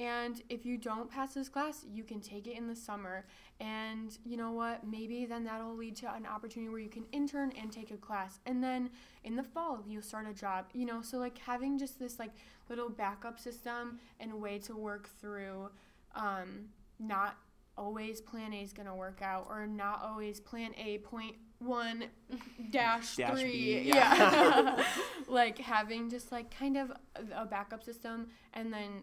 and 0.00 0.40
if 0.48 0.64
you 0.64 0.78
don't 0.78 1.10
pass 1.10 1.34
this 1.34 1.50
class, 1.50 1.84
you 1.92 2.04
can 2.04 2.20
take 2.20 2.46
it 2.46 2.56
in 2.56 2.66
the 2.66 2.74
summer. 2.74 3.26
And 3.60 4.16
you 4.24 4.38
know 4.38 4.50
what? 4.50 4.86
Maybe 4.86 5.26
then 5.26 5.44
that'll 5.44 5.76
lead 5.76 5.94
to 5.96 6.14
an 6.14 6.24
opportunity 6.24 6.70
where 6.70 6.80
you 6.80 6.88
can 6.88 7.04
intern 7.12 7.52
and 7.60 7.70
take 7.70 7.90
a 7.90 7.98
class. 7.98 8.40
And 8.46 8.64
then 8.64 8.88
in 9.24 9.36
the 9.36 9.42
fall, 9.42 9.84
you'll 9.86 10.00
start 10.00 10.26
a 10.26 10.32
job. 10.32 10.64
You 10.72 10.86
know, 10.86 11.02
so 11.02 11.18
like 11.18 11.36
having 11.36 11.78
just 11.78 11.98
this 11.98 12.18
like 12.18 12.30
little 12.70 12.88
backup 12.88 13.38
system 13.38 13.98
and 14.18 14.32
a 14.32 14.36
way 14.36 14.58
to 14.60 14.74
work 14.74 15.10
through 15.20 15.68
um, 16.14 16.70
not 16.98 17.36
always 17.76 18.22
plan 18.22 18.54
A 18.54 18.62
is 18.62 18.72
going 18.72 18.88
to 18.88 18.94
work 18.94 19.20
out 19.20 19.48
or 19.50 19.66
not 19.66 20.02
always 20.02 20.40
plan 20.40 20.72
A 20.78 20.96
point 20.98 21.36
one 21.58 22.04
dash, 22.70 23.16
Dash 23.16 23.38
three. 23.38 23.52
B, 23.52 23.80
yeah. 23.84 24.16
yeah. 24.16 24.84
like 25.28 25.58
having 25.58 26.08
just 26.08 26.32
like 26.32 26.50
kind 26.56 26.78
of 26.78 26.90
a- 26.90 27.42
a 27.42 27.44
backup 27.44 27.82
system 27.82 28.28
and 28.54 28.72
then 28.72 29.02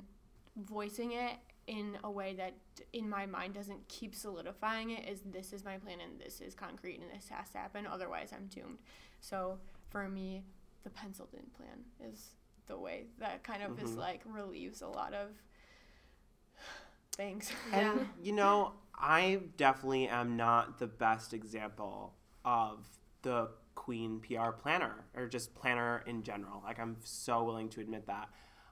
voicing 0.58 1.12
it 1.14 1.34
in 1.68 1.98
a 2.04 2.10
way 2.10 2.34
that 2.36 2.54
in 2.94 3.10
my 3.10 3.26
mind 3.26 3.54
doesn't 3.54 3.86
keep 3.90 4.16
solidifying 4.16 4.92
it 4.92 5.08
is 5.08 5.22
this 5.26 5.52
is 5.54 5.64
my 5.66 5.78
plan 5.78 6.00
and 6.00 6.20
this 6.20 6.40
is 6.42 6.56
concrete 6.56 7.00
and 7.02 7.10
this 7.12 7.28
has 7.30 7.50
to 7.50 7.58
happen 7.58 7.86
otherwise 7.86 8.32
i'm 8.34 8.48
doomed 8.48 8.78
so 9.20 9.58
for 9.90 10.08
me 10.08 10.44
the 10.84 10.90
penciled 10.90 11.34
in 11.34 11.44
plan 11.58 11.84
is 12.12 12.30
the 12.68 12.78
way 12.78 13.06
that 13.20 13.44
kind 13.44 13.62
of 13.64 13.78
is 13.82 13.92
Mhm. 13.92 13.98
like 13.98 14.22
relieves 14.26 14.82
a 14.82 14.88
lot 14.88 15.14
of 15.14 15.30
things 17.16 17.52
And 17.74 18.08
you 18.22 18.32
know, 18.34 18.74
I 18.96 19.42
definitely 19.58 20.08
am 20.08 20.38
not 20.38 20.80
the 20.80 20.88
best 20.88 21.34
example 21.34 22.14
of 22.46 22.86
the 23.22 23.50
queen 23.76 24.20
PR 24.22 24.52
planner 24.52 25.06
or 25.16 25.28
just 25.28 25.54
planner 25.56 26.04
in 26.08 26.24
general. 26.24 26.62
Like 26.64 26.80
I'm 26.80 26.98
so 27.04 27.44
willing 27.44 27.70
to 27.70 27.82
admit 27.82 28.08
that. 28.08 28.30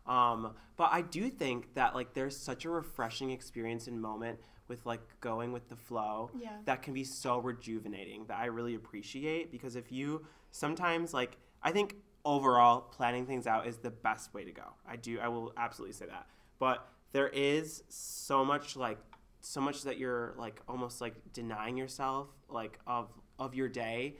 Um, 0.07 0.53
but 0.77 0.89
I 0.91 1.01
do 1.01 1.29
think 1.29 1.73
that 1.75 1.95
like 1.95 2.13
there's 2.13 2.35
such 2.37 2.65
a 2.65 2.69
refreshing 2.69 3.31
experience 3.31 3.87
and 3.87 4.01
moment 4.01 4.39
with 4.67 4.85
like 4.85 5.01
going 5.19 5.51
with 5.51 5.67
the 5.69 5.75
flow 5.75 6.31
Yeah. 6.35 6.49
that 6.65 6.81
can 6.81 6.93
be 6.93 7.03
so 7.03 7.37
rejuvenating 7.39 8.25
that 8.27 8.37
I 8.39 8.45
really 8.45 8.75
appreciate 8.75 9.51
because 9.51 9.75
if 9.75 9.91
you 9.91 10.25
sometimes 10.51 11.13
like 11.13 11.37
I 11.63 11.71
think 11.71 11.95
overall 12.23 12.81
planning 12.81 13.25
things 13.25 13.45
out 13.47 13.67
is 13.67 13.77
the 13.77 13.91
best 13.91 14.33
way 14.33 14.43
to 14.43 14.51
go. 14.51 14.63
I 14.87 14.95
do 14.95 15.19
I 15.19 15.27
will 15.27 15.53
absolutely 15.57 15.93
say 15.93 16.05
that. 16.07 16.27
But 16.59 16.87
there 17.11 17.29
is 17.29 17.83
so 17.89 18.43
much 18.43 18.75
like 18.75 18.97
so 19.41 19.61
much 19.61 19.83
that 19.83 19.97
you're 19.99 20.33
like 20.37 20.61
almost 20.67 21.01
like 21.01 21.13
denying 21.33 21.77
yourself 21.77 22.27
like 22.49 22.79
of 22.87 23.09
of 23.37 23.53
your 23.53 23.67
day 23.69 24.15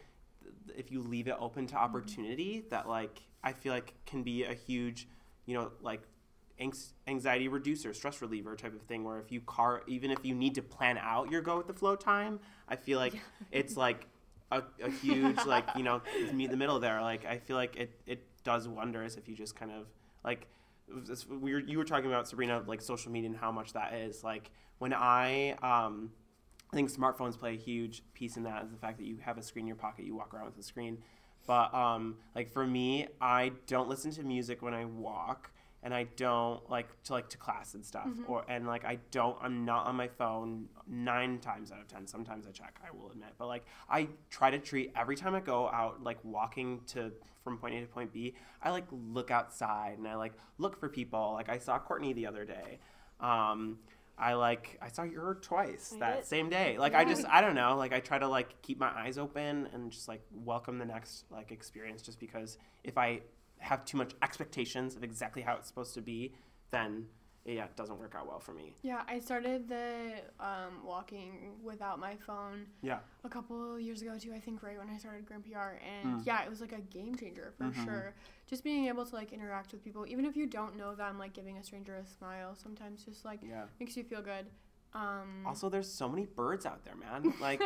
if 0.78 0.92
you 0.92 1.02
leave 1.02 1.28
it 1.28 1.36
open 1.40 1.66
to 1.68 1.76
opportunity 1.76 2.64
that 2.70 2.88
like 2.88 3.22
I 3.44 3.54
feel 3.54 3.74
like 3.74 3.94
can 4.06 4.24
be 4.24 4.44
a 4.44 4.54
huge 4.54 5.08
you 5.46 5.54
know 5.54 5.72
like 5.82 6.02
anxiety 7.08 7.50
reducer 7.50 7.94
stress 7.94 8.22
reliever 8.22 8.56
type 8.56 8.74
of 8.74 8.82
thing 8.84 9.04
where 9.04 9.20
if 9.20 9.30
you 9.32 9.42
car 9.42 9.84
even 9.88 10.10
if 10.10 10.20
you 10.24 10.34
need 10.34 10.56
to 10.56 10.62
plan 10.62 10.98
out 10.98 11.30
your 11.30 11.42
go 11.42 11.58
with 11.58 11.68
the 11.68 11.74
flow 11.74 11.96
time 11.98 12.40
I 12.70 12.78
feel 12.78 12.98
like 12.98 13.14
it's 13.52 13.76
like 13.76 14.08
a, 14.52 14.64
a 14.84 14.90
huge 14.90 15.44
like 15.46 15.66
you 15.76 15.84
know 15.84 16.02
meet 16.34 16.46
in 16.46 16.52
the 16.52 16.58
middle 16.58 16.80
there. 16.80 17.02
Like 17.02 17.26
I 17.26 17.38
feel 17.38 17.56
like 17.56 17.76
it 17.76 18.00
it 18.06 18.24
does 18.44 18.68
wonders 18.68 19.16
if 19.16 19.28
you 19.28 19.36
just 19.36 19.56
kind 19.56 19.72
of 19.72 19.88
like 20.24 20.48
it's, 21.10 21.28
we 21.28 21.54
were, 21.54 21.60
you 21.60 21.78
were 21.78 21.84
talking 21.84 22.08
about 22.08 22.28
Sabrina 22.28 22.64
like 22.66 22.82
social 22.82 23.12
media 23.12 23.30
and 23.30 23.38
how 23.38 23.52
much 23.52 23.74
that 23.74 23.94
is. 23.94 24.24
Like 24.24 24.52
when 24.78 24.94
I 24.94 25.52
um 25.62 26.12
I 26.72 26.76
think 26.76 26.92
smartphones 26.92 27.38
play 27.38 27.54
a 27.54 27.58
huge 27.58 28.04
piece 28.14 28.38
in 28.38 28.44
that 28.44 28.64
is 28.64 28.72
the 28.72 28.78
fact 28.78 28.98
that 28.98 29.06
you 29.06 29.18
have 29.22 29.38
a 29.38 29.42
screen 29.42 29.64
in 29.64 29.68
your 29.68 29.76
pocket 29.76 30.06
you 30.06 30.16
walk 30.16 30.34
around 30.34 30.46
with 30.46 30.58
a 30.58 30.64
screen 30.64 30.98
but 31.46 31.74
um 31.74 32.16
like 32.36 32.52
for 32.52 32.66
me 32.66 33.08
I 33.22 33.52
don't 33.68 33.90
listen 33.90 34.12
to 34.12 34.24
music 34.24 34.62
when 34.62 34.74
I 34.74 34.86
walk 34.86 35.52
and 35.84 35.94
I 35.94 36.08
don't 36.16 36.68
like 36.70 36.88
to 37.04 37.14
like 37.14 37.30
to 37.30 37.38
class 37.38 37.76
and 37.76 37.86
stuff 37.86 38.08
or 38.28 38.44
and 38.50 38.66
like 38.66 38.84
I 38.86 38.98
don't 39.12 39.38
I'm 39.42 39.66
not 39.66 39.86
on 39.86 39.96
my 39.96 40.08
phone 40.08 40.68
9 40.88 41.40
times 41.40 41.72
out 41.72 41.80
of 41.80 41.88
10 41.88 42.08
sometimes 42.08 42.48
I 42.48 42.52
check 42.52 42.80
I 42.86 42.96
will 42.96 43.12
admit. 43.12 43.30
But 43.38 43.48
like 43.48 43.66
I 43.90 44.08
try 44.30 44.50
to 44.50 44.58
treat 44.60 44.92
every 44.96 45.16
time 45.16 45.36
I 45.36 45.42
go 45.42 45.70
out 45.70 46.04
like 46.04 46.18
walking 46.24 46.82
to 46.88 47.12
from 47.44 47.58
point 47.60 47.76
A 47.76 47.82
to 47.82 47.88
point 47.88 48.12
B 48.12 48.34
I 48.64 48.72
like 48.72 48.86
look 48.92 49.30
outside 49.30 50.00
and 50.00 50.08
I 50.08 50.16
like 50.16 50.34
look 50.58 50.80
for 50.80 50.90
people. 50.90 51.34
Like 51.34 51.50
I 51.50 51.60
saw 51.60 51.78
Courtney 51.78 52.14
the 52.14 52.26
other 52.26 52.46
day. 52.46 52.80
Um 53.20 53.78
I 54.18 54.34
like 54.34 54.80
I 54.82 54.88
saw 54.90 55.06
her 55.06 55.38
twice 55.42 55.94
I 55.96 56.00
that 56.00 56.16
did. 56.18 56.26
same 56.26 56.50
day. 56.50 56.78
Like 56.78 56.96
I 56.96 57.04
just 57.06 57.26
I 57.26 57.42
don't 57.42 57.56
know. 57.56 57.76
Like 57.76 57.94
I 57.94 58.00
try 58.00 58.18
to 58.18 58.28
like 58.28 58.62
keep 58.62 58.80
my 58.80 58.90
eyes 58.90 59.18
open 59.18 59.68
and 59.74 59.92
just 59.92 60.08
like 60.08 60.22
welcome 60.32 60.78
the 60.78 60.86
next 60.86 61.26
like 61.30 61.52
experience 61.52 62.02
just 62.02 62.20
because 62.20 62.58
if 62.84 62.98
I 62.98 63.22
have 63.58 63.86
too 63.86 63.98
much 63.98 64.14
expectations 64.22 64.96
of 64.96 65.04
exactly 65.04 65.42
how 65.42 65.56
it's 65.56 65.68
supposed 65.68 65.94
to 65.96 66.02
be 66.02 66.34
then 66.72 67.06
yeah 67.46 67.66
it 67.66 67.76
doesn't 67.76 68.00
work 68.00 68.16
out 68.18 68.28
well 68.28 68.40
for 68.40 68.54
me 68.54 68.74
yeah 68.82 69.04
i 69.08 69.20
started 69.20 69.68
the 69.70 70.12
um, 70.40 70.84
walking 70.84 71.52
without 71.64 72.00
my 72.00 72.16
phone 72.16 72.66
yeah 72.82 73.00
a 73.24 73.30
couple 73.30 73.80
years 73.80 74.04
ago 74.04 74.20
too. 74.20 74.32
I 74.36 74.40
think 74.40 74.62
right 74.62 74.78
when 74.78 74.88
I 74.88 74.98
started 75.00 75.26
Grand 75.26 75.44
PR, 75.46 75.80
and 75.84 76.20
Mm. 76.22 76.26
yeah, 76.28 76.44
it 76.44 76.50
was 76.50 76.62
like 76.62 76.74
a 76.74 76.82
game 76.82 77.16
changer 77.16 77.52
for 77.58 77.64
Mhm. 77.66 77.84
sure. 77.84 78.14
Just 78.46 78.64
being 78.64 78.86
able 78.86 79.04
to 79.04 79.16
like 79.16 79.34
interact 79.34 79.72
with 79.72 79.84
people, 79.84 80.06
even 80.08 80.26
if 80.26 80.36
you 80.38 80.46
don't 80.46 80.76
know 80.78 80.94
them, 80.94 81.18
like 81.18 81.34
giving 81.34 81.58
a 81.58 81.64
stranger 81.64 81.96
a 81.96 82.06
smile, 82.06 82.54
sometimes 82.56 83.04
just 83.04 83.26
like 83.26 83.40
yeah 83.42 83.66
makes 83.80 83.98
you 83.98 84.04
feel 84.04 84.22
good. 84.22 84.46
Um, 84.96 85.46
also 85.46 85.68
there's 85.68 85.92
so 85.92 86.08
many 86.08 86.26
birds 86.26 86.66
out 86.66 86.86
there 86.86 86.96
man 86.96 87.34
like 87.42 87.60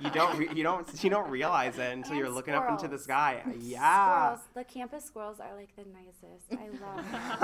you 0.00 0.08
don't 0.10 0.38
re- 0.38 0.48
you 0.54 0.62
don't 0.62 0.86
you 1.02 1.10
don't 1.10 1.28
realize 1.28 1.76
it 1.78 1.92
until 1.92 2.14
you're 2.14 2.30
looking 2.30 2.54
up 2.54 2.70
into 2.70 2.86
the 2.86 2.96
sky 2.96 3.42
yeah 3.60 4.36
Squirrels. 4.36 4.48
The 4.54 4.64
campus 4.72 5.04
squirrels 5.04 5.40
are 5.40 5.52
like 5.56 5.74
the 5.74 5.82
nicest. 5.92 6.52
I 6.52 6.68
love 6.68 6.96
them. 7.10 7.20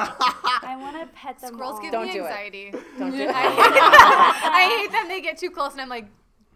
I 0.63 0.77
want 0.81 1.01
to 1.01 1.07
pet 1.13 1.41
them 1.41 1.55
Squirrels 1.55 1.75
all. 1.75 1.83
give 1.83 1.91
Don't 1.91 2.07
me 2.07 2.13
do 2.13 2.21
it. 2.21 2.27
anxiety. 2.29 2.71
Don't 2.99 3.11
do 3.11 3.17
it. 3.19 3.29
I, 3.35 3.43
hate 3.51 4.53
I 4.53 4.79
hate 4.81 4.93
them. 4.93 5.09
They 5.09 5.21
get 5.21 5.39
too 5.39 5.51
close, 5.51 5.73
and 5.73 5.81
I'm 5.81 5.89
like, 5.89 6.07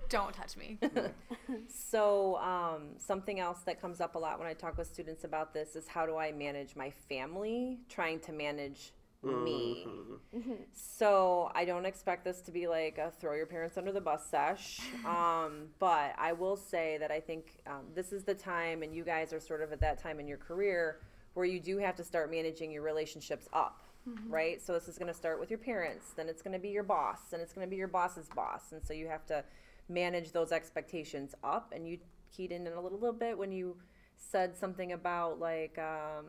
don't 0.08 0.32
touch 0.32 0.56
me. 0.56 0.78
So, 1.68 2.36
um, 2.38 2.90
something 2.98 3.40
else 3.40 3.60
that 3.66 3.80
comes 3.80 4.00
up 4.00 4.14
a 4.14 4.18
lot 4.18 4.38
when 4.38 4.46
I 4.48 4.52
talk 4.54 4.78
with 4.78 4.86
students 4.86 5.24
about 5.24 5.52
this 5.52 5.74
is 5.76 5.88
how 5.88 6.06
do 6.06 6.16
I 6.16 6.30
manage 6.32 6.76
my 6.76 6.90
family 7.08 7.78
trying 7.88 8.20
to 8.20 8.32
manage 8.32 8.92
me? 9.22 9.86
Mhm. 10.34 10.58
So, 10.72 11.50
I 11.54 11.64
don't 11.64 11.86
expect 11.86 12.24
this 12.24 12.40
to 12.42 12.50
be 12.52 12.66
like 12.66 12.98
a 12.98 13.10
throw 13.10 13.34
your 13.34 13.46
parents 13.46 13.76
under 13.76 13.92
the 13.92 14.00
bus 14.00 14.26
sesh. 14.26 14.80
Um, 15.06 15.68
but 15.78 16.14
I 16.18 16.32
will 16.32 16.56
say 16.56 16.98
that 16.98 17.10
I 17.10 17.20
think 17.20 17.60
um, 17.66 17.86
this 17.94 18.12
is 18.12 18.24
the 18.24 18.34
time, 18.34 18.82
and 18.82 18.94
you 18.94 19.04
guys 19.04 19.32
are 19.32 19.40
sort 19.40 19.62
of 19.62 19.72
at 19.72 19.80
that 19.80 19.98
time 19.98 20.18
in 20.20 20.26
your 20.26 20.38
career 20.38 21.00
where 21.34 21.46
you 21.46 21.60
do 21.60 21.78
have 21.78 21.94
to 21.96 22.04
start 22.04 22.30
managing 22.30 22.70
your 22.72 22.82
relationships 22.82 23.48
up. 23.52 23.82
Right? 24.28 24.62
So, 24.62 24.72
this 24.72 24.86
is 24.88 24.98
going 24.98 25.08
to 25.12 25.18
start 25.18 25.40
with 25.40 25.50
your 25.50 25.58
parents, 25.58 26.12
then 26.16 26.28
it's 26.28 26.42
going 26.42 26.52
to 26.52 26.58
be 26.60 26.68
your 26.68 26.84
boss, 26.84 27.32
and 27.32 27.42
it's 27.42 27.52
going 27.52 27.66
to 27.66 27.70
be 27.70 27.76
your 27.76 27.88
boss's 27.88 28.28
boss. 28.36 28.72
And 28.72 28.80
so, 28.84 28.92
you 28.94 29.08
have 29.08 29.26
to 29.26 29.44
manage 29.88 30.32
those 30.32 30.52
expectations 30.52 31.34
up 31.44 31.72
and 31.74 31.86
you 31.88 31.98
keyed 32.36 32.50
in 32.52 32.66
a 32.66 32.80
little, 32.80 32.98
little 32.98 33.12
bit 33.12 33.38
when 33.38 33.52
you 33.52 33.76
said 34.16 34.56
something 34.56 34.92
about 34.92 35.38
like 35.38 35.78
um, 35.78 36.24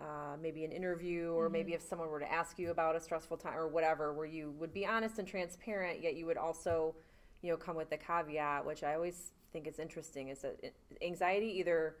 uh, 0.00 0.36
maybe 0.40 0.64
an 0.64 0.70
interview 0.70 1.32
or 1.32 1.48
maybe 1.48 1.74
if 1.74 1.82
someone 1.82 2.08
were 2.08 2.20
to 2.20 2.32
ask 2.32 2.58
you 2.58 2.70
about 2.70 2.94
a 2.94 3.00
stressful 3.00 3.36
time 3.36 3.56
or 3.56 3.66
whatever 3.66 4.12
where 4.12 4.26
you 4.26 4.54
would 4.58 4.72
be 4.72 4.86
honest 4.86 5.18
and 5.18 5.26
transparent 5.26 6.00
yet 6.00 6.14
you 6.14 6.24
would 6.24 6.36
also 6.36 6.94
you 7.42 7.50
know 7.50 7.56
come 7.56 7.74
with 7.74 7.90
the 7.90 7.96
caveat 7.96 8.64
which 8.64 8.84
i 8.84 8.94
always 8.94 9.32
think 9.52 9.66
is 9.66 9.78
interesting 9.78 10.28
is 10.28 10.40
that 10.40 10.56
anxiety 11.02 11.58
either 11.58 11.96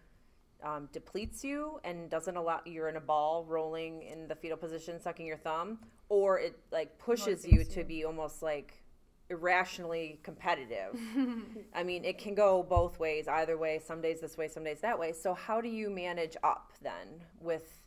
um, 0.62 0.88
depletes 0.92 1.44
you 1.44 1.80
and 1.84 2.10
doesn't 2.10 2.36
allow 2.36 2.60
you're 2.64 2.88
in 2.88 2.96
a 2.96 3.00
ball 3.00 3.44
rolling 3.44 4.02
in 4.02 4.28
the 4.28 4.34
fetal 4.34 4.56
position 4.56 5.00
sucking 5.00 5.26
your 5.26 5.36
thumb 5.36 5.78
or 6.08 6.38
it 6.38 6.58
like 6.70 6.98
pushes 6.98 7.46
you 7.46 7.64
to 7.64 7.80
you. 7.80 7.84
be 7.84 8.04
almost 8.04 8.42
like 8.42 8.82
irrationally 9.30 10.18
competitive. 10.22 10.98
I 11.74 11.82
mean 11.82 12.04
it 12.04 12.18
can 12.18 12.34
go 12.34 12.62
both 12.62 12.98
ways 12.98 13.28
either 13.28 13.56
way 13.56 13.80
some 13.84 14.00
days 14.00 14.20
this 14.20 14.36
way 14.36 14.48
some 14.48 14.64
days 14.64 14.80
that 14.80 14.98
way. 14.98 15.12
So 15.12 15.34
how 15.34 15.60
do 15.60 15.68
you 15.68 15.90
manage 15.90 16.36
up 16.42 16.72
then 16.82 17.22
with 17.40 17.77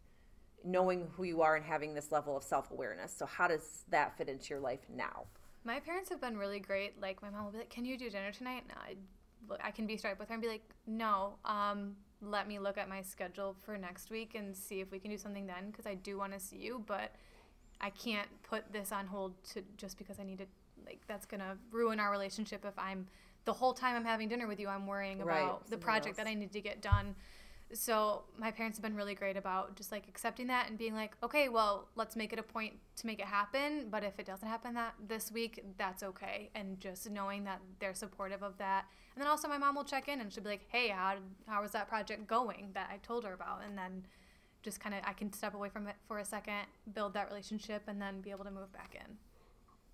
knowing 0.63 1.07
who 1.15 1.23
you 1.23 1.41
are 1.41 1.55
and 1.55 1.65
having 1.65 1.93
this 1.93 2.11
level 2.11 2.35
of 2.37 2.43
self-awareness 2.43 3.13
so 3.15 3.25
how 3.25 3.47
does 3.47 3.83
that 3.89 4.17
fit 4.17 4.29
into 4.29 4.49
your 4.49 4.59
life 4.59 4.81
now 4.93 5.25
My 5.63 5.79
parents 5.79 6.09
have 6.09 6.19
been 6.19 6.37
really 6.37 6.59
great. 6.59 6.99
Like 6.99 7.21
my 7.21 7.29
mom 7.29 7.45
will 7.45 7.51
be 7.51 7.59
like, 7.59 7.69
"Can 7.69 7.85
you 7.85 7.95
do 7.97 8.09
dinner 8.09 8.31
tonight?" 8.31 8.63
And 8.67 8.73
I, 8.87 9.67
I 9.67 9.71
can 9.71 9.85
be 9.85 9.95
straight 9.97 10.17
with 10.17 10.27
her 10.29 10.33
and 10.33 10.41
be 10.41 10.47
like, 10.49 10.63
"No, 10.87 11.35
um, 11.45 11.95
let 12.19 12.47
me 12.47 12.57
look 12.57 12.77
at 12.79 12.89
my 12.89 13.01
schedule 13.03 13.55
for 13.63 13.77
next 13.77 14.09
week 14.09 14.33
and 14.33 14.55
see 14.55 14.79
if 14.81 14.89
we 14.91 14.97
can 14.99 15.11
do 15.11 15.17
something 15.17 15.45
then 15.45 15.69
because 15.69 15.85
I 15.85 15.93
do 15.93 16.17
want 16.17 16.33
to 16.33 16.39
see 16.39 16.57
you, 16.57 16.83
but 16.87 17.13
I 17.79 17.91
can't 17.91 18.27
put 18.41 18.71
this 18.73 18.91
on 18.91 19.05
hold 19.05 19.31
to 19.53 19.61
just 19.77 19.97
because 19.99 20.19
I 20.19 20.23
need 20.23 20.39
to. 20.39 20.47
Like 20.83 21.01
that's 21.07 21.27
gonna 21.27 21.57
ruin 21.71 21.99
our 21.99 22.09
relationship 22.09 22.65
if 22.65 22.77
I'm 22.79 23.05
the 23.45 23.53
whole 23.53 23.73
time 23.73 23.95
I'm 23.95 24.05
having 24.05 24.29
dinner 24.29 24.47
with 24.47 24.59
you, 24.59 24.67
I'm 24.67 24.87
worrying 24.87 25.19
Right, 25.19 25.43
about 25.43 25.69
the 25.69 25.77
project 25.77 26.07
else. 26.07 26.17
that 26.17 26.27
I 26.27 26.33
need 26.33 26.51
to 26.53 26.61
get 26.61 26.81
done." 26.81 27.15
So 27.73 28.23
my 28.37 28.51
parents 28.51 28.77
have 28.77 28.83
been 28.83 28.95
really 28.95 29.15
great 29.15 29.37
about 29.37 29.75
just 29.75 29.91
like 29.91 30.07
accepting 30.07 30.47
that 30.47 30.69
and 30.69 30.77
being 30.77 30.93
like, 30.93 31.15
okay, 31.23 31.49
well, 31.49 31.87
let's 31.95 32.15
make 32.15 32.33
it 32.33 32.39
a 32.39 32.43
point 32.43 32.73
to 32.97 33.07
make 33.07 33.19
it 33.19 33.25
happen. 33.25 33.87
But 33.89 34.03
if 34.03 34.19
it 34.19 34.25
doesn't 34.25 34.47
happen 34.47 34.73
that 34.75 34.93
this 35.07 35.31
week, 35.31 35.63
that's 35.77 36.03
okay. 36.03 36.49
And 36.55 36.79
just 36.79 37.09
knowing 37.09 37.43
that 37.45 37.61
they're 37.79 37.93
supportive 37.93 38.43
of 38.43 38.57
that. 38.57 38.85
And 39.15 39.21
then 39.21 39.29
also 39.29 39.47
my 39.47 39.57
mom 39.57 39.75
will 39.75 39.83
check 39.83 40.07
in 40.07 40.21
and 40.21 40.31
she'll 40.31 40.43
be 40.43 40.49
like, 40.49 40.65
hey, 40.69 40.89
how 40.89 41.17
how 41.47 41.61
was 41.61 41.71
that 41.71 41.87
project 41.87 42.27
going 42.27 42.69
that 42.73 42.89
I 42.91 42.97
told 42.97 43.23
her 43.25 43.33
about? 43.33 43.61
And 43.65 43.77
then 43.77 44.05
just 44.63 44.79
kind 44.79 44.95
of 44.95 45.01
I 45.05 45.13
can 45.13 45.33
step 45.33 45.53
away 45.53 45.69
from 45.69 45.87
it 45.87 45.95
for 46.07 46.19
a 46.19 46.25
second, 46.25 46.65
build 46.93 47.13
that 47.13 47.27
relationship, 47.29 47.83
and 47.87 48.01
then 48.01 48.21
be 48.21 48.31
able 48.31 48.45
to 48.45 48.51
move 48.51 48.71
back 48.71 48.95
in. 48.95 49.17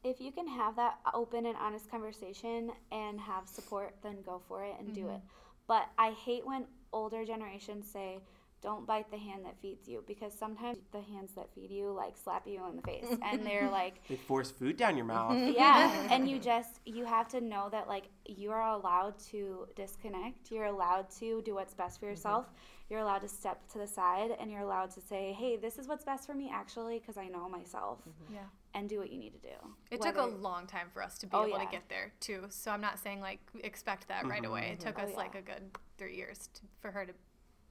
If 0.04 0.22
you 0.22 0.32
can 0.32 0.48
have 0.48 0.76
that 0.76 1.00
open 1.14 1.46
and 1.46 1.58
honest 1.58 1.90
conversation 1.90 2.72
and 2.92 3.20
have 3.20 3.48
support, 3.48 3.96
then 4.04 4.18
go 4.26 4.42
for 4.48 4.64
it 4.64 4.76
and 4.80 4.94
do 4.94 5.02
mm-hmm. 5.02 5.16
it. 5.16 5.22
But 5.68 5.90
I 5.98 6.12
hate 6.12 6.46
when 6.46 6.66
older 6.94 7.26
generations 7.26 7.90
say, 7.92 8.20
don't 8.62 8.88
bite 8.88 9.10
the 9.12 9.18
hand 9.18 9.46
that 9.46 9.56
feeds 9.62 9.88
you 9.88 10.04
because 10.08 10.34
sometimes 10.34 10.78
the 10.92 11.02
hands 11.02 11.32
that 11.36 11.48
feed 11.54 11.70
you 11.72 11.92
like 11.92 12.16
slap 12.18 12.48
you 12.48 12.60
in 12.70 12.76
the 12.76 12.82
face 12.82 13.06
and 13.24 13.46
they're 13.46 13.70
like 13.70 14.02
They 14.08 14.16
force 14.16 14.52
food 14.52 14.78
down 14.78 14.98
your 14.98 15.06
mouth. 15.06 15.38
yeah 15.56 16.08
and 16.12 16.30
you 16.30 16.40
just 16.40 16.80
you 16.86 17.06
have 17.06 17.28
to 17.30 17.42
know 17.42 17.70
that 17.72 17.88
like 17.88 18.06
you 18.26 18.52
are 18.52 18.72
allowed 18.72 19.18
to 19.32 19.68
disconnect 19.76 20.52
you're 20.52 20.66
allowed 20.66 21.10
to 21.20 21.42
do 21.44 21.54
what's 21.56 21.74
best 21.74 22.00
for 22.00 22.06
mm-hmm. 22.06 22.12
yourself 22.12 22.46
you're 22.90 23.00
allowed 23.02 23.20
to 23.20 23.28
step 23.28 23.68
to 23.72 23.78
the 23.78 23.88
side 23.88 24.32
and 24.40 24.50
you're 24.50 24.62
allowed 24.62 24.90
to 24.92 25.02
say 25.02 25.34
hey 25.38 25.58
this 25.58 25.78
is 25.78 25.88
what's 25.88 26.06
best 26.06 26.26
for 26.26 26.34
me 26.34 26.50
actually 26.54 27.00
because 27.00 27.18
i 27.18 27.28
know 27.28 27.48
myself 27.48 28.00
mm-hmm. 28.00 28.36
Yeah. 28.36 28.42
and 28.74 28.90
do 28.90 28.98
what 29.00 29.12
you 29.12 29.20
need 29.20 29.34
to 29.34 29.40
do 29.40 29.56
It 29.92 30.02
took 30.02 30.18
a 30.18 30.26
long 30.26 30.68
time 30.68 30.88
for 30.94 31.02
us 31.04 31.18
to 31.20 31.28
be 31.28 31.32
Oh, 31.34 31.46
able 31.46 31.58
yeah. 31.58 31.66
to 31.66 31.72
get 31.72 31.90
there 31.90 32.12
too. 32.20 32.46
So 32.50 32.72
I'm 32.72 32.82
not 32.82 32.98
saying 33.00 33.22
like 33.22 33.40
expect 33.64 34.08
that 34.08 34.26
right 34.28 34.42
mm-hmm. 34.42 34.52
away. 34.52 34.70
It 34.74 34.80
took 34.80 34.98
Oh, 35.00 35.04
us 35.04 35.10
yeah. 35.12 35.18
like 35.18 35.36
a 35.36 35.42
good 35.42 35.64
three 35.98 36.16
years 36.16 36.50
to, 36.56 36.62
for 36.82 36.92
her 36.92 37.06
to 37.06 37.14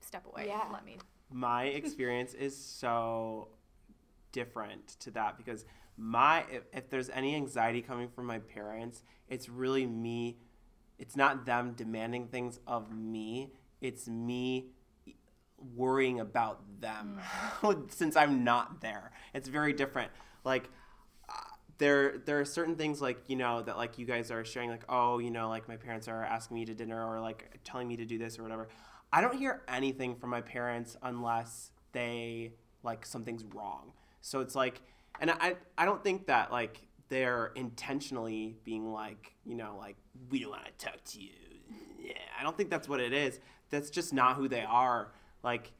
step 0.06 0.24
away. 0.26 0.44
Yeah. 0.46 0.62
and 0.64 0.72
let 0.72 0.84
me. 0.84 0.98
my 1.30 1.64
experience 1.80 2.34
is 2.34 2.56
so 2.56 3.48
different 4.32 4.86
to 5.00 5.10
that 5.12 5.36
because 5.36 5.64
my 5.96 6.44
if, 6.50 6.62
if 6.72 6.90
there's 6.90 7.08
any 7.10 7.34
anxiety 7.34 7.80
coming 7.80 8.08
from 8.08 8.26
my 8.26 8.38
parents 8.38 9.02
it's 9.28 9.48
really 9.48 9.86
me 9.86 10.36
it's 10.98 11.16
not 11.16 11.44
them 11.44 11.72
demanding 11.76 12.28
things 12.28 12.58
of 12.66 12.92
me. 12.92 13.52
It's 13.80 14.08
me 14.08 14.70
worrying 15.74 16.20
about 16.20 16.60
them 16.80 17.18
since 17.88 18.14
i'm 18.14 18.44
not 18.44 18.80
there. 18.80 19.10
It's 19.34 19.48
very 19.48 19.72
different. 19.72 20.10
Like 20.44 20.68
uh, 21.28 21.32
there 21.78 22.18
there 22.24 22.40
are 22.40 22.44
certain 22.44 22.76
things 22.76 23.00
like 23.00 23.18
you 23.28 23.36
know 23.36 23.62
that 23.62 23.76
like 23.76 23.98
you 23.98 24.06
guys 24.06 24.30
are 24.30 24.44
sharing 24.44 24.70
like 24.70 24.84
oh 24.88 25.18
you 25.18 25.30
know 25.30 25.48
like 25.48 25.68
my 25.68 25.76
parents 25.76 26.08
are 26.08 26.22
asking 26.22 26.56
me 26.56 26.64
to 26.66 26.74
dinner 26.74 27.04
or 27.04 27.20
like 27.20 27.58
telling 27.64 27.88
me 27.88 27.96
to 27.96 28.04
do 28.04 28.18
this 28.18 28.38
or 28.38 28.42
whatever 28.42 28.68
i 29.16 29.20
don't 29.22 29.38
hear 29.38 29.62
anything 29.66 30.14
from 30.14 30.28
my 30.30 30.42
parents 30.42 30.96
unless 31.02 31.70
they 31.92 32.52
like 32.82 33.04
something's 33.04 33.42
wrong. 33.44 33.92
So 34.20 34.40
it's 34.40 34.54
like 34.54 34.82
and 35.20 35.30
i 35.30 35.56
i 35.78 35.84
don't 35.86 36.04
think 36.04 36.26
that 36.26 36.52
like 36.52 36.82
they're 37.08 37.52
intentionally 37.54 38.56
being 38.64 38.92
like 38.92 39.32
you 39.44 39.54
know 39.56 39.76
like 39.78 39.96
we 40.30 40.40
don't 40.40 40.50
want 40.50 40.66
to 40.66 40.86
talk 40.86 41.02
to 41.04 41.20
you. 41.20 41.30
Yeah 41.98 42.12
i 42.38 42.42
don't 42.42 42.56
think 42.56 42.70
that's 42.70 42.88
what 42.88 43.00
it 43.00 43.12
is. 43.12 43.40
That's 43.70 43.90
just 43.90 44.12
not 44.12 44.36
who 44.36 44.48
they 44.48 44.62
are. 44.62 45.12
Like 45.42 45.72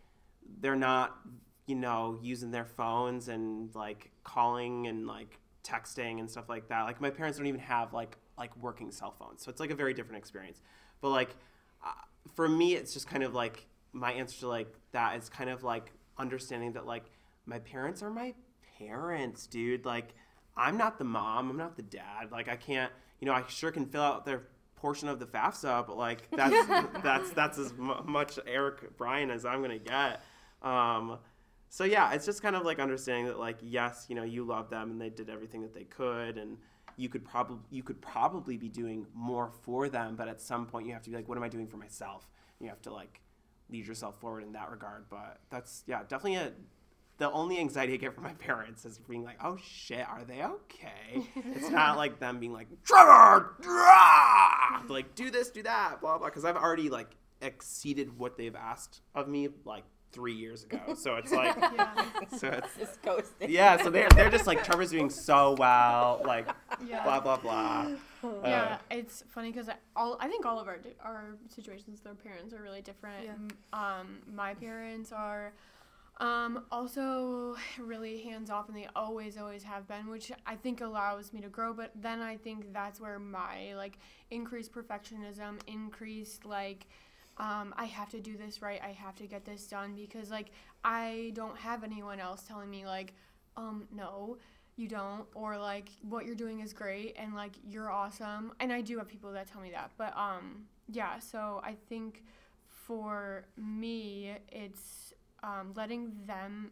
they're 0.61 0.75
not 0.75 1.19
you 1.67 1.75
know 1.75 2.19
using 2.23 2.51
their 2.51 2.65
phones 2.65 3.29
and 3.29 3.75
like 3.75 4.11
calling 4.25 4.87
and 4.87 5.07
like 5.07 5.39
texting 5.63 6.21
and 6.21 6.31
stuff 6.31 6.49
like 6.49 6.69
that. 6.69 6.83
Like 6.85 7.01
my 7.01 7.11
parents 7.11 7.37
don't 7.37 7.47
even 7.47 7.61
have 7.61 7.93
like 7.93 8.17
like 8.39 8.57
working 8.57 8.91
cell 8.91 9.15
phones. 9.19 9.43
So 9.43 9.51
it's 9.51 9.61
like 9.61 9.71
a 9.71 9.75
very 9.75 9.93
different 9.93 10.19
experience. 10.19 10.63
But 11.03 11.11
like 11.11 11.37
uh, 11.85 11.91
for 12.35 12.49
me 12.49 12.75
it's 12.75 12.93
just 12.93 13.07
kind 13.09 13.23
of 13.23 13.35
like 13.35 13.67
my 13.93 14.13
answer 14.13 14.41
to 14.41 14.49
like 14.49 14.73
that 14.93 15.17
is 15.17 15.29
kind 15.29 15.51
of 15.51 15.63
like 15.65 15.93
understanding 16.19 16.73
that 16.73 16.87
like 16.87 17.05
my 17.47 17.59
parents 17.61 18.03
are 18.03 18.11
my 18.11 18.35
parents 18.79 19.47
dude. 19.47 19.85
Like 19.85 20.15
i'm 20.57 20.77
not 20.77 20.99
the 20.99 21.05
mom 21.05 21.51
i'm 21.51 21.57
not 21.57 21.77
the 21.77 21.83
dad. 21.83 22.31
Like 22.33 22.49
i 22.49 22.57
can't 22.57 22.93
you 23.21 23.27
know 23.27 23.33
i 23.33 23.43
sure 23.49 23.71
can 23.71 23.87
fill 23.87 24.03
out 24.03 24.25
their 24.25 24.43
portion 24.77 25.09
of 25.09 25.19
the 25.19 25.27
fafsa 25.27 25.87
but 25.87 25.97
like 25.97 26.31
that's 26.31 26.67
that's 27.03 27.31
that's 27.31 27.59
as 27.59 27.73
mu- 27.75 28.03
much 28.05 28.39
eric 28.47 28.97
bryan 28.99 29.31
as 29.31 29.45
i'm 29.45 29.63
gonna 29.63 29.79
get. 29.79 30.23
Um 30.63 31.19
so 31.69 31.85
yeah 31.85 32.13
it's 32.13 32.25
just 32.27 32.43
kind 32.43 32.55
of 32.57 32.65
like 32.65 32.79
understanding 32.79 33.27
that 33.27 33.39
like 33.39 33.59
yes 33.63 34.07
you 34.09 34.15
know 34.15 34.23
you 34.23 34.45
love 34.45 34.71
them 34.71 34.91
and 34.91 35.01
they 35.01 35.11
did 35.11 35.29
everything 35.31 35.63
that 35.63 35.75
they 35.75 35.85
could 35.85 36.39
and 36.39 36.59
you 36.97 37.09
could 37.09 37.25
probably 37.25 37.59
you 37.71 37.83
could 37.83 38.01
probably 38.01 38.57
be 38.57 38.69
doing 38.69 39.07
more 39.15 39.51
for 39.63 39.89
them 39.89 40.17
but 40.17 40.29
at 40.29 40.41
some 40.41 40.67
point 40.67 40.87
you 40.87 40.93
have 40.93 41.03
to 41.03 41.11
be 41.11 41.17
like 41.17 41.29
what 41.29 41.37
am 41.37 41.45
i 41.45 41.49
doing 41.49 41.67
for 41.67 41.77
myself 41.77 42.29
and 42.59 42.67
you 42.67 42.71
have 42.71 42.83
to 42.83 42.93
like 42.93 43.21
lead 43.71 43.87
yourself 43.87 44.19
forward 44.21 44.43
in 44.43 44.53
that 44.53 44.71
regard 44.71 45.05
but 45.11 45.39
that's 45.51 45.83
yeah 45.87 46.01
definitely 46.09 46.37
a 46.37 46.53
the 47.19 47.31
only 47.31 47.59
anxiety 47.59 47.95
I 47.95 47.97
get 47.97 48.15
from 48.15 48.25
my 48.25 48.33
parents 48.39 48.85
is 48.85 48.99
being 48.99 49.25
like, 49.25 49.39
"Oh 49.43 49.57
shit, 49.57 50.07
are 50.07 50.25
they 50.25 50.43
okay?" 50.43 51.27
it's 51.35 51.71
not 51.71 51.97
like 51.97 52.19
them 52.21 52.39
being 52.39 52.53
like, 52.53 52.69
"Trevor, 52.85 53.55
ah!" 53.65 54.83
like 54.89 55.15
do 55.15 55.31
this, 55.31 55.51
do 55.51 55.63
that, 55.63 56.01
blah 56.01 56.19
blah. 56.19 56.29
Because 56.29 56.45
I've 56.45 56.57
already 56.57 56.91
like 56.91 57.17
exceeded 57.41 58.19
what 58.19 58.37
they've 58.37 58.55
asked 58.55 59.01
of 59.15 59.29
me 59.29 59.49
like 59.65 59.85
three 60.17 60.33
years 60.35 60.65
ago. 60.65 60.81
So 60.95 61.17
it's 61.17 61.31
like, 61.31 61.55
yeah. 61.77 62.05
so 62.39 62.49
it's 62.49 62.75
Just 62.79 63.03
ghosting. 63.03 63.49
yeah. 63.51 63.77
So 63.83 63.91
they're 63.91 64.09
they're 64.09 64.31
just 64.31 64.47
like 64.47 64.65
Trevor's 64.65 64.91
doing 64.91 65.11
so 65.11 65.55
well, 65.59 66.23
like 66.25 66.49
Yeah. 66.85 67.05
blah 67.05 67.21
blah 67.21 67.37
blah. 67.37 67.89
yeah, 68.43 68.79
it's 68.91 69.23
funny 69.29 69.53
because 69.53 69.69
all 69.95 70.17
I 70.19 70.27
think 70.29 70.47
all 70.47 70.59
of 70.59 70.67
our 70.69 70.79
our 71.05 71.37
situations, 71.55 72.01
their 72.01 72.15
parents 72.15 72.55
are 72.55 72.63
really 72.63 72.81
different. 72.81 73.25
Yeah. 73.27 73.35
Um, 73.75 74.19
my 74.35 74.55
parents 74.55 75.13
are 75.13 75.53
um, 76.19 76.65
also 76.73 77.57
really 77.79 78.23
hands 78.23 78.49
off, 78.49 78.69
and 78.69 78.77
they 78.77 78.89
always 78.97 79.37
always 79.37 79.63
have 79.65 79.87
been, 79.87 80.09
which 80.09 80.33
I 80.47 80.57
think 80.57 80.81
allows 80.81 81.33
me 81.35 81.43
to 81.43 81.49
grow. 81.51 81.75
But 81.75 81.91
then 81.95 82.23
I 82.23 82.39
think 82.39 82.73
that's 82.73 82.99
where 83.01 83.19
my 83.19 83.75
like 83.77 83.99
increased 84.31 84.73
perfectionism, 84.73 85.61
increased 85.67 86.47
like. 86.47 86.87
Um, 87.39 87.75
I 87.77 87.85
have 87.85 88.11
to 88.11 88.21
do 88.21 88.37
this 88.37 88.63
right. 88.63 88.81
I 88.83 88.93
have 88.93 89.15
to 89.17 89.27
get 89.27 89.45
this 89.45 89.67
done 89.67 89.95
because 89.95 90.31
like 90.31 90.51
I 90.85 91.33
don't 91.35 91.57
have 91.59 91.85
anyone 91.85 92.19
else 92.19 92.43
telling 92.43 92.71
me 92.71 92.87
like, 92.87 93.13
um, 93.57 93.87
no, 93.95 94.39
you 94.77 94.89
don't 94.89 95.27
or 95.35 95.57
like 95.59 95.89
what 96.03 96.27
you're 96.27 96.35
doing 96.35 96.61
is 96.61 96.73
great 96.73 97.17
and 97.19 97.35
like 97.35 97.53
you're 97.67 97.91
awesome 97.91 98.53
and 98.61 98.73
i 98.73 98.81
do 98.81 98.99
have 98.99 99.09
people 99.09 99.33
that 99.33 99.51
tell 99.51 99.61
me 99.61 99.71
that 99.71 99.91
but 99.97 100.15
um 100.17 100.65
yeah 100.93 101.19
so 101.19 101.61
i 101.65 101.75
think 101.89 102.23
for 102.67 103.47
me 103.57 104.37
it's 104.51 105.15
um, 105.43 105.73
letting 105.77 106.13
them 106.27 106.71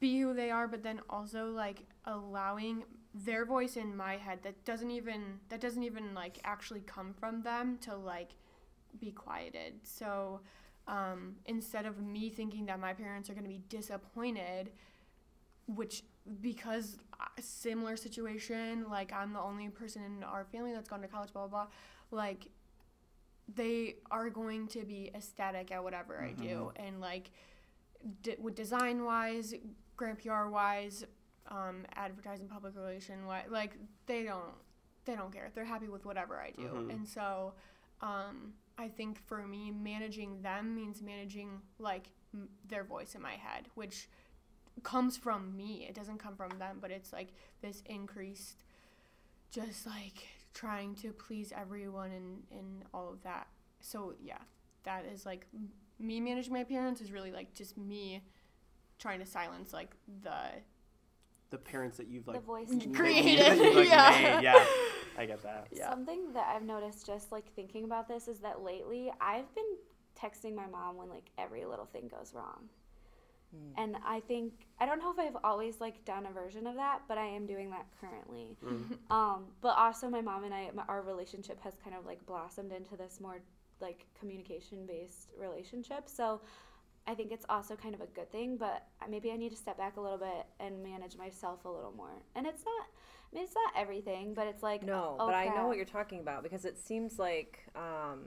be 0.00 0.20
who 0.20 0.34
they 0.34 0.50
are 0.50 0.66
but 0.66 0.82
then 0.82 1.00
also 1.08 1.46
like 1.50 1.84
allowing 2.06 2.84
their 3.14 3.44
voice 3.44 3.76
in 3.76 3.96
my 3.96 4.16
head 4.16 4.40
that 4.42 4.64
doesn't 4.64 4.90
even 4.90 5.38
that 5.48 5.60
doesn't 5.60 5.82
even 5.82 6.14
like 6.14 6.38
actually 6.44 6.80
come 6.80 7.14
from 7.14 7.42
them 7.42 7.78
to 7.80 7.94
like 7.94 8.30
be 9.00 9.10
quieted. 9.12 9.74
So 9.82 10.40
um, 10.86 11.36
instead 11.46 11.86
of 11.86 12.00
me 12.02 12.28
thinking 12.30 12.66
that 12.66 12.78
my 12.80 12.92
parents 12.92 13.28
are 13.30 13.34
going 13.34 13.44
to 13.44 13.48
be 13.50 13.62
disappointed 13.68 14.70
which 15.66 16.02
because 16.42 16.98
uh, 17.18 17.24
similar 17.40 17.96
situation 17.96 18.84
like 18.90 19.10
i'm 19.14 19.32
the 19.32 19.40
only 19.40 19.68
person 19.70 20.02
in 20.04 20.22
our 20.22 20.44
family 20.52 20.74
that's 20.74 20.88
gone 20.90 21.00
to 21.00 21.08
college 21.08 21.32
blah 21.32 21.46
blah 21.46 21.64
blah 21.64 21.66
like 22.10 22.48
they 23.54 23.96
are 24.10 24.28
going 24.30 24.66
to 24.68 24.84
be 24.84 25.10
ecstatic 25.14 25.70
at 25.72 25.82
whatever 25.82 26.22
i 26.22 26.32
do. 26.32 26.70
And 26.76 27.00
like 27.00 27.30
d- 28.22 28.36
with 28.38 28.54
design 28.54 29.04
wise 29.04 29.54
grand 29.96 30.18
pr 30.18 30.48
wise 30.48 31.04
um, 31.48 31.84
advertising 31.94 32.46
public 32.48 32.74
relation 32.76 33.26
wise 33.26 33.46
like 33.50 33.76
they 34.06 34.22
don't 34.24 34.54
they 35.06 35.14
don't 35.14 35.30
care. 35.32 35.50
They're 35.54 35.66
happy 35.66 35.88
with 35.88 36.04
whatever 36.06 36.40
i 36.40 36.50
do. 36.50 36.62
Mhm. 36.68 36.90
and 36.90 37.08
so 37.08 37.52
um, 38.00 38.52
i 38.78 38.88
think 38.88 39.18
for 39.26 39.46
me 39.46 39.70
managing 39.70 40.40
them 40.42 40.74
means 40.74 41.00
managing 41.02 41.60
like 41.78 42.08
m- 42.32 42.48
their 42.68 42.84
voice 42.84 43.14
in 43.14 43.22
my 43.22 43.32
head 43.34 43.68
which 43.74 44.08
comes 44.82 45.16
from 45.16 45.56
me. 45.56 45.86
It 45.88 45.94
doesn't 45.94 46.18
come 46.18 46.34
from 46.34 46.50
them, 46.58 46.78
but 46.80 46.90
it's 46.90 47.12
like 47.12 47.28
this 47.62 47.80
increased 47.86 48.64
just 49.52 49.86
like 49.86 50.26
trying 50.52 50.96
to 50.96 51.12
please 51.12 51.52
everyone 51.56 52.10
and 52.10 52.42
and 52.50 52.82
all 52.92 53.08
of 53.12 53.22
that. 53.22 53.46
So 53.78 54.14
yeah, 54.20 54.38
that 54.82 55.04
is 55.04 55.24
like 55.24 55.46
m- 55.54 55.68
me 56.00 56.20
managing 56.20 56.52
my 56.52 56.64
parents 56.64 57.00
is 57.00 57.12
really 57.12 57.30
like 57.30 57.54
just 57.54 57.78
me 57.78 58.24
trying 58.98 59.20
to 59.20 59.26
silence 59.26 59.72
like 59.72 59.94
the 60.24 60.34
The 61.50 61.58
parents 61.58 61.96
that 61.98 62.08
you've 62.08 62.24
the 62.24 62.32
like 62.32 62.42
voice 62.44 62.68
that 62.70 62.82
in 62.82 62.90
you- 62.90 62.96
Created, 62.96 63.38
that 63.46 63.58
you've, 63.58 63.74
like, 63.76 63.88
yeah. 63.88 64.10
made. 64.34 64.42
yeah. 64.42 64.66
I 65.16 65.26
get 65.26 65.42
that. 65.42 65.68
Yeah. 65.70 65.90
Something 65.90 66.32
that 66.32 66.52
I've 66.54 66.64
noticed 66.64 67.06
just 67.06 67.32
like 67.32 67.52
thinking 67.54 67.84
about 67.84 68.08
this 68.08 68.28
is 68.28 68.38
that 68.40 68.62
lately 68.62 69.12
I've 69.20 69.52
been 69.54 69.64
texting 70.20 70.54
my 70.54 70.66
mom 70.66 70.96
when 70.96 71.08
like 71.08 71.30
every 71.38 71.64
little 71.64 71.86
thing 71.86 72.08
goes 72.08 72.32
wrong. 72.34 72.68
And 73.76 73.96
I 74.04 74.20
think 74.20 74.52
I 74.80 74.86
don't 74.86 74.98
know 74.98 75.12
if 75.12 75.18
I've 75.18 75.36
always 75.44 75.80
like 75.80 76.04
done 76.04 76.26
a 76.26 76.32
version 76.32 76.66
of 76.66 76.74
that, 76.74 77.02
but 77.06 77.18
I 77.18 77.26
am 77.26 77.46
doing 77.46 77.70
that 77.70 77.86
currently. 78.00 78.56
Mm. 78.64 78.96
Um, 79.10 79.44
but 79.60 79.76
also 79.76 80.08
my 80.08 80.20
mom 80.20 80.44
and 80.44 80.52
I, 80.52 80.70
my, 80.74 80.82
our 80.88 81.02
relationship 81.02 81.60
has 81.62 81.74
kind 81.82 81.94
of 81.96 82.04
like 82.04 82.24
blossomed 82.26 82.72
into 82.72 82.96
this 82.96 83.20
more 83.20 83.38
like 83.80 84.06
communication 84.18 84.86
based 84.86 85.30
relationship. 85.38 86.08
So 86.08 86.40
I 87.06 87.14
think 87.14 87.32
it's 87.32 87.46
also 87.48 87.76
kind 87.76 87.94
of 87.94 88.00
a 88.00 88.06
good 88.06 88.30
thing, 88.32 88.56
but 88.56 88.86
maybe 89.08 89.30
I 89.30 89.36
need 89.36 89.50
to 89.50 89.56
step 89.56 89.76
back 89.76 89.98
a 89.98 90.00
little 90.00 90.18
bit 90.18 90.46
and 90.58 90.82
manage 90.82 91.16
myself 91.16 91.64
a 91.64 91.68
little 91.68 91.92
more. 91.96 92.22
And 92.34 92.46
it's 92.46 92.64
not, 92.64 92.86
I 93.34 93.38
mean, 93.38 93.44
it's 93.46 93.54
not 93.54 93.72
everything, 93.76 94.32
but 94.32 94.46
it's 94.46 94.62
like 94.62 94.82
No, 94.84 95.16
oh, 95.18 95.26
but 95.26 95.34
I 95.34 95.46
know 95.46 95.66
what 95.66 95.76
you're 95.76 95.84
talking 95.86 96.20
about 96.20 96.42
because 96.44 96.64
it 96.64 96.78
seems 96.78 97.18
like 97.18 97.64
um, 97.74 98.20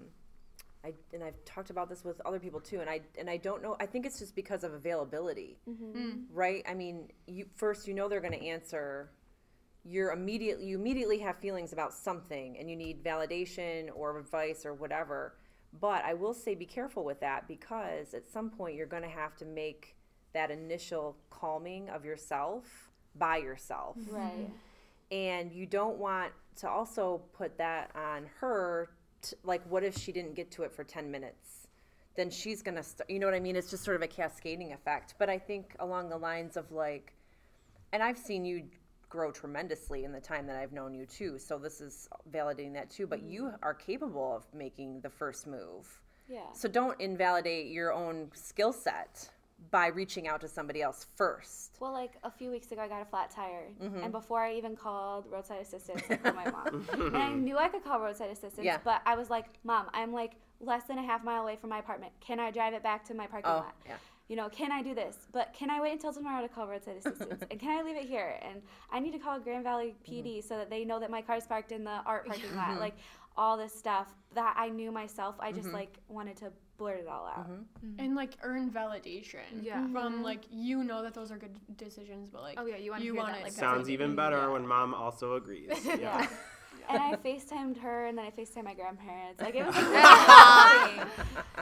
I 0.84 0.94
and 1.14 1.24
I've 1.24 1.44
talked 1.46 1.70
about 1.70 1.88
this 1.88 2.04
with 2.04 2.20
other 2.26 2.40
people 2.40 2.60
too, 2.60 2.82
and 2.82 2.90
I 2.90 3.02
and 3.18 3.30
I 3.30 3.38
don't 3.38 3.64
know. 3.64 3.78
I 3.80 3.86
think 3.86 4.06
it's 4.06 4.20
just 4.20 4.36
because 4.36 4.64
of 4.66 4.74
availability, 4.74 5.60
Mhm. 5.68 6.26
right? 6.30 6.64
I 6.68 6.74
mean, 6.74 7.10
you 7.26 7.46
first 7.56 7.88
you 7.88 7.94
know 7.94 8.10
they're 8.10 8.20
going 8.22 8.38
to 8.38 8.46
answer. 8.46 9.12
You're 9.86 10.12
immediately 10.12 10.66
you 10.66 10.78
immediately 10.78 11.20
have 11.20 11.38
feelings 11.38 11.72
about 11.72 11.94
something, 11.94 12.58
and 12.58 12.70
you 12.70 12.76
need 12.76 13.02
validation 13.02 13.90
or 13.96 14.20
advice 14.20 14.66
or 14.66 14.74
whatever. 14.74 15.38
But 15.80 16.04
I 16.04 16.16
will 16.16 16.34
say, 16.34 16.56
be 16.56 16.66
careful 16.66 17.04
with 17.06 17.20
that 17.22 17.48
because 17.48 18.14
at 18.14 18.26
some 18.28 18.50
point 18.50 18.76
you're 18.76 18.88
going 18.88 19.04
to 19.04 19.10
have 19.10 19.36
to 19.38 19.46
make 19.46 19.96
that 20.34 20.52
initial 20.52 21.18
calming 21.30 21.90
of 21.90 22.04
yourself 22.06 22.92
by 23.16 23.38
yourself 23.38 23.98
Right. 24.08 24.52
And 25.12 25.52
you 25.52 25.66
don't 25.66 25.98
want 25.98 26.32
to 26.58 26.70
also 26.70 27.22
put 27.34 27.58
that 27.58 27.92
on 27.96 28.26
her 28.40 28.90
t 29.22 29.36
like 29.44 29.62
what 29.70 29.84
if 29.84 29.98
she 29.98 30.12
didn't 30.12 30.36
get 30.36 30.52
to 30.52 30.64
it 30.64 30.72
for 30.72 30.84
10 30.84 31.10
minutes? 31.10 31.68
Then 32.16 32.30
she's 32.30 32.62
gonna 32.62 32.84
st- 32.84 33.10
you 33.10 33.20
know 33.20 33.28
what 33.28 33.36
i 33.36 33.40
mean? 33.40 33.56
It's 33.56 33.70
just 33.70 33.84
sort 33.84 33.96
of 33.96 34.02
a 34.02 34.08
cascading 34.08 34.74
effect. 34.74 35.16
But 35.18 35.30
i 35.30 35.38
think 35.38 35.76
along 35.80 36.10
the 36.10 36.18
lines 36.18 36.58
of 36.58 36.72
like 36.72 37.14
and 37.94 38.04
i've 38.04 38.18
seen 38.18 38.44
you 38.46 38.64
grow 39.10 39.32
tremendously 39.32 40.04
in 40.04 40.12
the 40.12 40.20
time 40.20 40.46
that 40.48 40.58
i've 40.58 40.74
known 40.74 40.94
you 40.94 41.06
too. 41.06 41.38
So 41.38 41.58
this 41.58 41.82
is 41.82 42.10
validating 42.32 42.74
that 42.74 42.90
too. 42.90 43.08
But 43.08 43.24
you 43.24 43.44
mm-hmm. 43.44 43.64
are 43.64 43.74
capable 43.74 44.36
of 44.36 44.44
making 44.54 45.02
the 45.02 45.10
first 45.10 45.48
move. 45.48 46.02
Yeah. 46.30 46.52
so 46.52 46.68
don't 46.68 47.00
invalidate 47.00 47.68
your 47.68 47.94
own 47.94 48.30
skill 48.34 48.74
set 48.74 49.30
by 49.72 49.88
reaching 49.88 50.28
out 50.28 50.42
to 50.42 50.48
somebody 50.48 50.82
else 50.82 51.08
first 51.16 51.78
Well, 51.80 51.92
like 51.92 52.14
a 52.24 52.32
few 52.32 52.52
weeks 52.52 52.72
ago, 52.72 52.82
I 52.82 52.88
got 52.88 53.02
a 53.02 53.06
flat 53.06 53.32
tire, 53.32 53.70
Mm-hmm. 53.82 54.04
and 54.04 54.12
before 54.12 54.42
I 54.42 54.54
even 54.54 54.76
called 54.76 55.26
roadside 55.32 55.62
assistance, 55.62 56.04
I 56.10 56.16
called 56.18 56.36
my 56.36 56.50
mom, 56.50 56.88
and 56.94 57.18
I 57.18 57.34
knew 57.34 57.58
I 57.58 57.68
could 57.68 57.84
call 57.84 58.00
roadside 58.00 58.30
assistance, 58.30 58.64
Yeah. 58.66 58.78
but 58.84 59.02
I 59.06 59.16
was 59.16 59.30
like, 59.30 59.46
"Mom, 59.64 59.88
I'm 59.94 60.14
like 60.14 60.34
less 60.60 60.84
than 60.86 60.98
a 61.00 61.04
half 61.04 61.24
mile 61.24 61.42
away 61.44 61.56
from 61.56 61.70
my 61.72 61.80
apartment. 61.80 62.14
Can 62.20 62.40
I 62.40 62.50
drive 62.52 62.74
it 62.74 62.82
back 62.84 63.04
to 63.06 63.14
my 63.14 63.28
parking 63.28 63.52
oh 63.52 63.58
lot? 63.58 63.76
yeah 63.86 63.96
You 64.28 64.36
know, 64.36 64.50
can 64.50 64.72
I 64.72 64.82
do 64.82 64.94
this? 64.96 65.16
But 65.32 65.54
can 65.54 65.70
I 65.70 65.80
wait 65.82 65.92
until 65.94 66.12
tomorrow 66.14 66.42
to 66.42 66.52
call 66.52 66.68
roadside 66.68 66.98
assistance? 66.98 67.44
and 67.52 67.60
can 67.60 67.78
I 67.78 67.84
leave 67.84 67.96
it 67.96 68.06
here? 68.06 68.40
And 68.42 68.62
I 68.92 69.00
need 69.00 69.12
to 69.12 69.20
call 69.20 69.40
Grand 69.40 69.64
Valley 69.64 69.96
PD 70.08 70.44
so 70.48 70.56
that 70.58 70.70
they 70.70 70.84
know 70.86 71.00
that 71.00 71.10
my 71.12 71.22
car's 71.22 71.46
parked 71.48 71.72
in 71.72 71.84
the 71.84 72.00
art 72.06 72.26
parking 72.28 72.56
lot. 72.56 72.80
Like 72.80 72.96
all 73.36 73.56
this 73.58 73.74
stuff 73.74 74.08
that 74.34 74.56
I 74.58 74.70
knew 74.70 74.92
myself. 74.92 75.36
I 75.40 75.52
just 75.52 75.70
like 75.70 75.98
wanted 76.08 76.38
to 76.38 76.52
blurt 76.78 77.00
it 77.00 77.08
all 77.08 77.26
out. 77.26 77.50
Mm-hmm. 77.50 77.88
Mm-hmm. 77.88 78.00
and 78.00 78.16
like 78.16 78.34
earn 78.44 78.70
validation 78.72 79.40
Yeah. 79.62 79.82
from 79.92 80.16
mm-hmm. 80.16 80.24
like 80.24 80.44
you 80.52 80.84
know 80.84 81.04
that 81.04 81.14
those 81.14 81.32
are 81.32 81.38
good 81.38 81.56
decisions 81.78 82.30
but 82.30 82.42
like 82.42 82.60
Oh 82.60 82.66
yeah, 82.66 82.78
you 82.78 82.92
want 82.92 83.02
to 83.02 83.06
you 83.06 83.16
want 83.16 83.34
that 83.34 83.40
it 83.40 83.44
like 83.44 83.54
Sounds 83.54 83.90
even 83.90 84.16
better 84.16 84.38
yeah. 84.38 84.48
when 84.50 84.68
mom 84.68 84.94
also 84.94 85.36
agrees. 85.36 85.72
Yeah. 85.86 85.98
Yeah. 86.00 86.28
and 86.90 87.02
I 87.02 87.16
FaceTimed 87.16 87.78
her, 87.80 88.06
and 88.06 88.18
then 88.18 88.26
I 88.26 88.30
FaceTimed 88.32 88.64
my 88.64 88.74
grandparents. 88.74 89.42
Like 89.42 89.56
it 89.56 89.66
was 89.66 89.76
like 89.76 91.08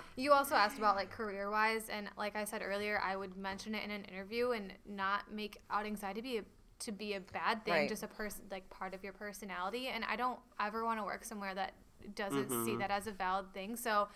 You 0.16 0.34
also 0.34 0.56
asked 0.56 0.78
about 0.78 0.96
like 0.96 1.12
career 1.12 1.50
wise, 1.50 1.90
and 1.90 2.08
like 2.18 2.36
I 2.36 2.44
said 2.44 2.62
earlier, 2.64 3.02
I 3.04 3.16
would 3.16 3.36
mention 3.36 3.76
it 3.76 3.84
in 3.84 3.92
an 3.92 4.06
interview 4.06 4.52
and 4.52 4.74
not 4.88 5.32
make 5.32 5.58
out 5.70 5.86
anxiety 5.86 6.22
be 6.22 6.38
a, 6.38 6.44
to 6.80 6.92
be 6.92 7.14
a 7.14 7.20
bad 7.20 7.66
thing, 7.66 7.74
Right. 7.74 7.90
just 7.90 8.04
a 8.04 8.08
person 8.08 8.44
like 8.52 8.70
part 8.70 8.94
of 8.94 9.04
your 9.04 9.14
personality. 9.14 9.88
And 9.88 10.04
I 10.06 10.16
don't 10.16 10.40
ever 10.60 10.84
want 10.86 11.00
to 11.00 11.04
work 11.04 11.26
somewhere 11.26 11.54
that 11.56 11.74
doesn't 12.16 12.66
see 12.66 12.76
that 12.78 12.92
as 12.92 13.08
a 13.08 13.12
valid 13.12 13.54
thing. 13.54 13.76
So 13.76 14.04
if 14.04 14.10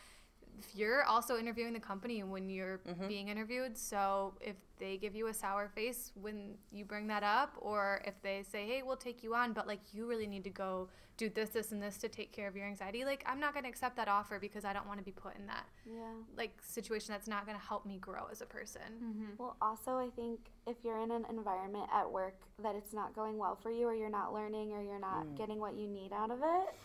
you're 0.76 1.03
also 1.03 1.38
interviewing 1.38 1.74
the 1.74 1.80
company 1.80 2.24
when 2.24 2.49
you're 2.49 2.80
mm-hmm. 2.88 3.07
being 3.07 3.28
interviewed, 3.28 3.78
so 3.78 4.34
if 4.41 4.55
they 4.80 4.97
give 4.97 5.16
you 5.16 5.28
a 5.28 5.34
sour 5.34 5.70
face 5.70 6.12
when 6.20 6.55
you 6.72 6.86
bring 6.86 7.07
that 7.07 7.24
up, 7.24 7.53
or 7.60 8.01
if 8.05 8.22
they 8.22 8.43
say, 8.43 8.66
"Hey, 8.66 8.82
we'll 8.84 8.97
take 8.97 9.24
you 9.24 9.36
on," 9.36 9.53
but 9.53 9.68
like 9.68 9.82
you 9.93 10.07
really 10.07 10.28
need 10.28 10.43
to 10.43 10.49
go 10.49 10.89
do 11.18 11.30
this, 11.30 11.49
this, 11.49 11.74
and 11.74 11.84
this 11.84 11.97
to 11.97 12.07
take 12.07 12.32
care 12.32 12.47
of 12.47 12.55
your 12.55 12.66
anxiety, 12.66 13.03
like 13.03 13.24
I'm 13.26 13.39
not 13.39 13.53
gonna 13.53 13.68
accept 13.68 13.97
that 13.97 14.07
offer 14.07 14.39
because 14.39 14.64
I 14.64 14.72
don't 14.72 14.88
want 14.88 14.99
to 14.99 15.05
be 15.05 15.12
put 15.12 15.36
in 15.38 15.45
that 15.47 15.66
yeah. 15.86 16.14
like 16.38 16.57
situation 16.62 17.14
that's 17.14 17.28
not 17.28 17.45
going 17.45 17.57
to 17.60 17.64
help 17.64 17.86
me 17.86 17.97
grow 17.97 18.28
as 18.32 18.41
a 18.41 18.45
person. 18.45 18.82
Mm-hmm. 19.03 19.26
Well, 19.38 19.57
also, 19.62 19.97
I 19.97 20.10
think 20.16 20.39
if 20.66 20.78
you're 20.84 21.01
in 21.01 21.12
an 21.12 21.26
environment 21.30 21.89
at 21.93 22.10
work 22.10 22.36
that 22.64 22.76
it's 22.76 22.93
not 22.93 23.14
going 23.14 23.38
well 23.38 23.57
for 23.62 23.70
you, 23.70 23.88
or 23.88 23.93
you're 23.93 24.10
not 24.10 24.34
learning, 24.34 24.72
or 24.72 24.82
you're 24.82 24.99
not 24.99 25.26
mm. 25.26 25.38
getting 25.38 25.60
what 25.60 25.76
you 25.76 25.88
need 25.88 26.14
out 26.14 26.32
of 26.32 26.39
it, 26.41 26.76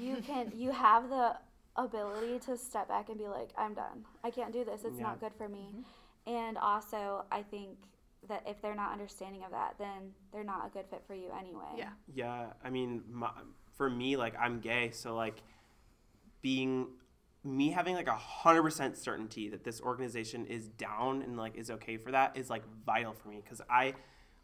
you 0.00 0.16
can 0.26 0.52
you 0.56 0.70
have 0.70 1.08
the 1.08 1.36
ability 1.76 2.38
to 2.46 2.56
step 2.56 2.88
back 2.88 3.08
and 3.08 3.18
be 3.18 3.26
like, 3.26 3.50
I'm 3.56 3.74
done. 3.74 4.04
I 4.22 4.30
can't 4.30 4.52
do 4.52 4.64
this. 4.64 4.84
It's 4.84 4.98
Yeah. 4.98 5.04
not 5.04 5.20
good 5.20 5.34
for 5.34 5.48
me. 5.48 5.70
Mm-hmm. 5.70 6.32
And 6.34 6.58
also, 6.58 7.24
I 7.30 7.42
think 7.42 7.76
that 8.28 8.42
if 8.46 8.60
they're 8.62 8.74
not 8.74 8.92
understanding 8.92 9.44
of 9.44 9.50
that, 9.50 9.74
then 9.78 10.14
they're 10.32 10.44
not 10.44 10.66
a 10.66 10.70
good 10.70 10.86
fit 10.86 11.02
for 11.06 11.14
you 11.14 11.30
anyway. 11.38 11.74
Yeah. 11.76 11.90
Yeah, 12.14 12.46
I 12.62 12.70
mean, 12.70 13.02
my, 13.10 13.30
for 13.76 13.90
me, 13.90 14.16
like 14.16 14.34
I'm 14.40 14.60
gay, 14.60 14.90
so 14.92 15.14
like 15.14 15.42
being 16.40 16.86
me 17.42 17.70
having 17.70 17.94
like 17.94 18.08
a 18.08 18.16
hundred 18.16 18.62
percent 18.62 18.96
certainty 18.96 19.50
that 19.50 19.64
this 19.64 19.80
organization 19.82 20.46
is 20.46 20.68
down 20.68 21.20
and 21.20 21.36
like 21.36 21.56
is 21.56 21.70
okay 21.70 21.98
for 21.98 22.10
that 22.12 22.36
is 22.38 22.48
like 22.48 22.62
vital 22.86 23.12
for 23.12 23.28
me 23.28 23.42
because 23.44 23.60
I, 23.68 23.94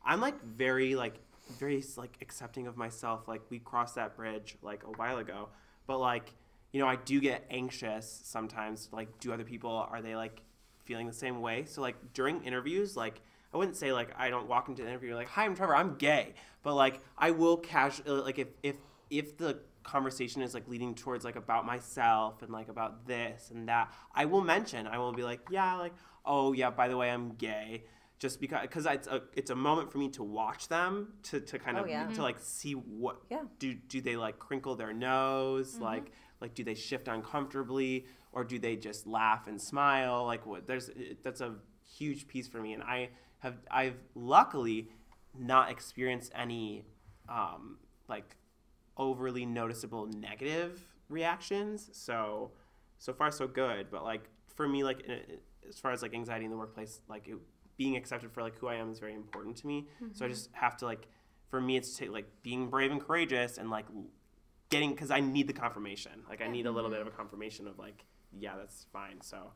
I'm 0.05 0.21
like 0.21 0.43
very 0.45 0.95
like 0.95 1.15
very 1.59 1.83
like 1.97 2.17
accepting 2.21 2.67
of 2.67 2.77
myself. 2.77 3.27
Like 3.27 3.43
we 3.49 3.59
crossed 3.59 3.95
that 3.95 4.17
bridge 4.17 4.57
like 4.63 4.83
a 4.85 4.91
while 4.91 5.19
ago, 5.19 5.49
but 5.87 5.99
like 5.99 6.35
you 6.73 6.81
know 6.81 6.87
I 6.89 6.97
do 6.97 7.21
get 7.21 7.47
anxious 7.51 8.21
sometimes. 8.25 8.89
Like, 8.93 9.19
do 9.21 9.33
other 9.33 9.45
people 9.45 9.71
are 9.71 10.03
they 10.03 10.17
like 10.17 10.43
feeling 10.85 11.07
the 11.07 11.13
same 11.13 11.41
way? 11.41 11.65
So 11.65 11.81
like 11.81 12.13
during 12.15 12.43
interviews, 12.45 12.97
like 12.97 13.21
I 13.53 13.57
wouldn't 13.57 13.77
say 13.77 13.93
like 13.93 14.11
I 14.19 14.31
don't 14.31 14.49
walk 14.49 14.69
into 14.69 14.83
the 14.83 14.89
interview 14.89 15.15
like, 15.15 15.29
"Hi, 15.29 15.45
I'm 15.45 15.55
Trevor. 15.55 15.75
I'm 15.75 15.97
gay," 15.97 16.35
but 16.63 16.75
like 16.75 17.01
I 17.19 17.31
will 17.33 17.57
casually 17.57 18.11
uh, 18.21 18.23
like 18.23 18.39
if 18.39 18.49
if 18.63 18.77
if 19.11 19.37
the 19.37 19.59
conversation 19.83 20.43
is 20.43 20.53
like 20.55 20.69
leading 20.69 20.95
towards 20.95 21.25
like 21.25 21.37
about 21.37 21.65
myself 21.67 22.43
and 22.43 22.53
like 22.53 22.69
about 22.69 23.07
this 23.07 23.51
and 23.51 23.69
that, 23.69 23.93
I 24.15 24.27
will 24.27 24.43
mention. 24.43 24.87
I 24.87 24.99
will 24.99 25.13
be 25.13 25.23
like, 25.23 25.41
"Yeah, 25.51 25.75
like 25.77 25.95
oh 26.25 26.53
yeah, 26.53 26.71
by 26.71 26.89
the 26.89 26.97
way, 26.97 27.11
I'm 27.11 27.31
gay." 27.35 27.85
Just 28.21 28.39
because, 28.39 28.61
because 28.61 28.85
it's 28.85 29.09
a 29.09 29.23
it's 29.33 29.51
a 29.51 29.57
moment 29.57 29.91
for 29.91 29.97
me 29.97 30.11
to 30.11 30.23
watch 30.23 30.69
them 30.69 31.15
to, 31.23 31.41
to 31.41 31.59
kind 31.59 31.79
Oh, 31.79 31.85
of 31.85 31.89
yeah. 31.89 32.07
to 32.09 32.23
like 32.23 32.39
see 32.39 32.75
what 32.75 33.17
Yeah. 33.31 33.45
do 33.59 33.73
do 33.75 34.03
they 34.03 34.15
like 34.17 34.39
crinkle 34.39 34.77
their 34.77 34.93
nose 34.93 35.73
mm-hmm. 35.75 35.85
like 35.85 36.13
like 36.41 36.55
do 36.55 36.65
they 36.65 36.75
shift 36.75 37.09
uncomfortably 37.09 38.07
or 38.33 38.45
do 38.45 38.59
they 38.59 38.77
just 38.77 39.07
laugh 39.07 39.47
and 39.47 39.61
smile? 39.61 40.25
Like 40.25 40.47
what 40.47 40.67
there's 40.67 40.91
that's 41.23 41.41
a 41.41 41.55
huge 41.97 42.29
piece 42.29 42.47
for 42.47 42.61
me 42.61 42.73
and 42.73 42.85
i 42.85 43.09
have 43.41 43.57
i've 43.69 43.97
luckily 44.15 44.89
not 45.37 45.71
experienced 45.71 46.31
any 46.37 46.85
um 47.29 47.79
like 48.09 48.37
overly 48.97 49.47
noticeable 49.47 50.07
negative 50.07 50.81
reactions. 51.09 51.89
So 51.93 52.53
so 52.99 53.13
far 53.13 53.31
so 53.31 53.47
good 53.47 53.91
but 53.91 54.05
like 54.05 54.29
for 54.55 54.69
me 54.69 54.85
like 54.85 55.09
as 55.69 55.79
far 55.79 55.91
as 55.93 56.03
like 56.03 56.15
anxiety 56.15 56.45
in 56.45 56.51
the 56.51 56.57
workplace 56.57 57.01
like 57.09 57.29
it, 57.29 57.37
being 57.77 57.97
accepted 57.97 58.31
for 58.31 58.43
like 58.43 58.57
who 58.59 58.69
i 58.69 58.75
am 58.75 58.91
is 58.91 58.99
very 58.99 59.15
important 59.15 59.57
to 59.57 59.67
me. 59.67 59.89
So 60.13 60.25
i 60.25 60.29
just 60.29 60.51
have 60.53 60.77
to 60.79 60.85
like 60.85 61.09
for 61.49 61.61
me 61.61 61.77
it's 61.77 61.97
to, 61.97 62.11
like 62.11 62.27
being 62.43 62.69
brave 62.69 62.91
and 62.91 63.01
courageous 63.01 63.59
and 63.59 63.71
like 63.71 63.87
getting 64.71 64.91
because 64.91 65.11
i 65.11 65.21
need 65.21 65.47
the 65.47 65.53
confirmation. 65.53 66.13
Like 66.29 66.41
i 66.43 66.49
need 66.49 66.67
a 66.67 66.71
little 66.71 66.91
bit 66.91 67.01
of 67.01 67.07
a 67.07 67.11
mm-hmm. 67.11 67.19
confirmation 67.19 67.67
of 67.67 67.79
like 67.79 68.05
yeah 68.39 68.53
that's 68.57 68.87
fine. 68.93 69.21
So 69.21 69.53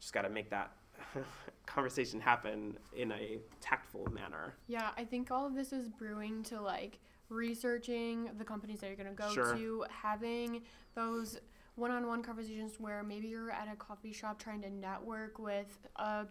just 0.00 0.12
got 0.12 0.22
to 0.22 0.30
make 0.30 0.50
that 0.50 0.72
conversation 1.66 2.20
happen 2.20 2.78
in 2.96 3.12
a 3.12 3.38
tactful 3.60 4.06
manner. 4.12 4.54
Yeah, 4.66 4.90
I 4.96 5.04
think 5.04 5.30
all 5.30 5.46
of 5.46 5.54
this 5.54 5.72
is 5.72 5.88
brewing 5.88 6.42
to 6.44 6.60
like 6.60 6.98
researching 7.28 8.30
the 8.38 8.44
companies 8.44 8.80
that 8.80 8.86
you're 8.86 8.96
going 8.96 9.08
to 9.08 9.14
go 9.14 9.30
Sure. 9.32 9.54
to, 9.54 9.84
having 9.90 10.62
those 10.94 11.38
one 11.74 11.90
on 11.90 12.06
one 12.06 12.22
conversations 12.22 12.80
where 12.80 13.02
maybe 13.02 13.28
you're 13.28 13.50
at 13.50 13.68
a 13.72 13.76
coffee 13.76 14.12
shop 14.12 14.38
trying 14.38 14.60
to 14.62 14.70
network 14.70 15.38
with 15.38 15.86
a, 15.96 16.26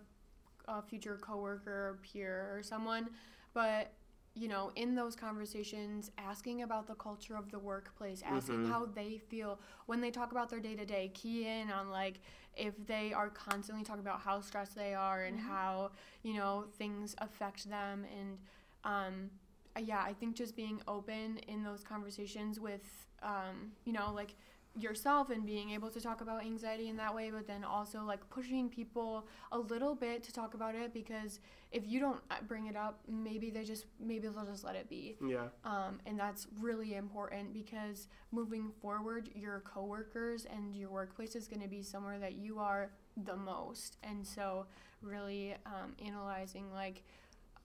a 0.68 0.82
future 0.82 1.18
coworker 1.22 1.72
or 1.72 2.00
peer 2.02 2.50
or 2.54 2.62
someone, 2.62 3.10
but 3.54 3.94
you 4.38 4.48
know, 4.48 4.72
in 4.76 4.96
those 4.96 5.16
conversations, 5.16 6.12
asking 6.18 6.62
about 6.62 6.88
the 6.88 6.96
culture 6.96 7.36
of 7.36 7.50
the 7.52 7.60
workplace, 7.60 8.22
asking 8.24 8.64
Mhm. 8.64 8.70
how 8.70 8.86
they 8.86 9.18
feel 9.18 9.60
when 9.88 10.02
they 10.02 10.12
talk 10.12 10.32
about 10.32 10.50
their 10.50 10.60
day 10.60 10.76
to 10.76 10.86
day, 10.86 11.10
key 11.14 11.48
in 11.48 11.72
on 11.72 11.90
like 11.90 12.20
if 12.56 12.74
they 12.86 13.14
are 13.14 13.30
constantly 13.30 13.84
talking 13.84 14.02
about 14.02 14.22
how 14.22 14.40
stressed 14.42 14.76
they 14.76 14.94
are 14.94 15.24
and 15.24 15.40
how, 15.40 15.92
you 16.24 16.34
know, 16.34 16.66
things 16.78 17.16
affect 17.20 17.70
them. 17.70 18.06
And 18.18 18.38
um, 18.84 19.32
yeah, 19.80 20.02
I 20.04 20.14
think 20.14 20.36
just 20.36 20.56
being 20.56 20.82
open 20.88 21.38
in 21.48 21.64
those 21.64 21.84
conversations 21.84 22.60
with, 22.60 23.08
um, 23.22 23.72
you 23.86 23.94
know, 23.94 24.12
like 24.14 24.36
yourself 24.82 25.30
and 25.30 25.46
being 25.46 25.72
able 25.72 25.90
to 25.90 26.00
talk 26.02 26.22
about 26.22 26.44
anxiety 26.44 26.88
in 26.90 26.98
that 26.98 27.14
way 27.14 27.30
but 27.32 27.48
then 27.48 27.64
also 27.64 28.04
like 28.04 28.28
pushing 28.30 28.70
people 28.70 29.28
a 29.52 29.58
little 29.60 29.96
bit 29.96 30.24
to 30.24 30.32
talk 30.32 30.54
about 30.54 30.76
it 30.76 30.94
because 30.94 31.40
if 31.72 31.84
you 31.88 32.00
don't 32.00 32.22
uh, 32.32 32.36
bring 32.48 32.68
it 32.68 32.76
up 32.76 33.00
maybe 33.08 33.50
they 33.50 33.64
just 33.64 33.86
maybe 34.00 34.28
they'll 34.28 34.46
just 34.46 34.64
let 34.64 34.76
it 34.76 34.88
be 34.90 35.16
Yeah. 35.26 35.48
um, 35.66 36.00
and 36.06 36.20
that's 36.20 36.48
really 36.60 36.96
important 36.96 37.54
because 37.54 38.08
moving 38.32 38.72
forward 38.82 39.30
your 39.34 39.62
coworkers 39.62 40.46
and 40.46 40.76
your 40.76 40.90
workplace 40.90 41.36
is 41.36 41.48
going 41.48 41.62
to 41.62 41.68
be 41.68 41.82
somewhere 41.82 42.20
that 42.20 42.34
you 42.36 42.60
are 42.60 42.92
the 43.26 43.36
most 43.36 43.98
and 44.04 44.26
so 44.26 44.66
really 45.02 45.56
um, 45.66 45.94
analyzing 46.06 46.72
like 46.74 47.04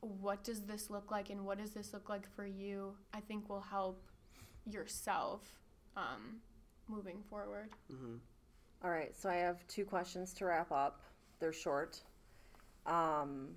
what 0.00 0.42
does 0.42 0.62
this 0.62 0.90
look 0.90 1.10
like 1.10 1.30
and 1.30 1.44
what 1.44 1.58
does 1.58 1.70
this 1.72 1.92
look 1.92 2.08
like 2.08 2.26
for 2.34 2.44
you 2.44 2.94
i 3.14 3.20
think 3.20 3.48
will 3.48 3.60
help 3.60 4.02
yourself 4.70 5.40
um, 5.96 6.40
moving 6.89 7.22
forward 7.30 7.70
hmm 7.91 8.16
All 8.85 8.91
right, 8.91 9.14
so 9.16 9.28
I 9.28 9.37
have 9.37 9.66
two 9.68 9.85
questions 9.85 10.35
to 10.35 10.45
wrap 10.47 10.72
up. 10.72 11.03
They're 11.39 11.53
short. 11.53 12.01
Um, 12.87 13.49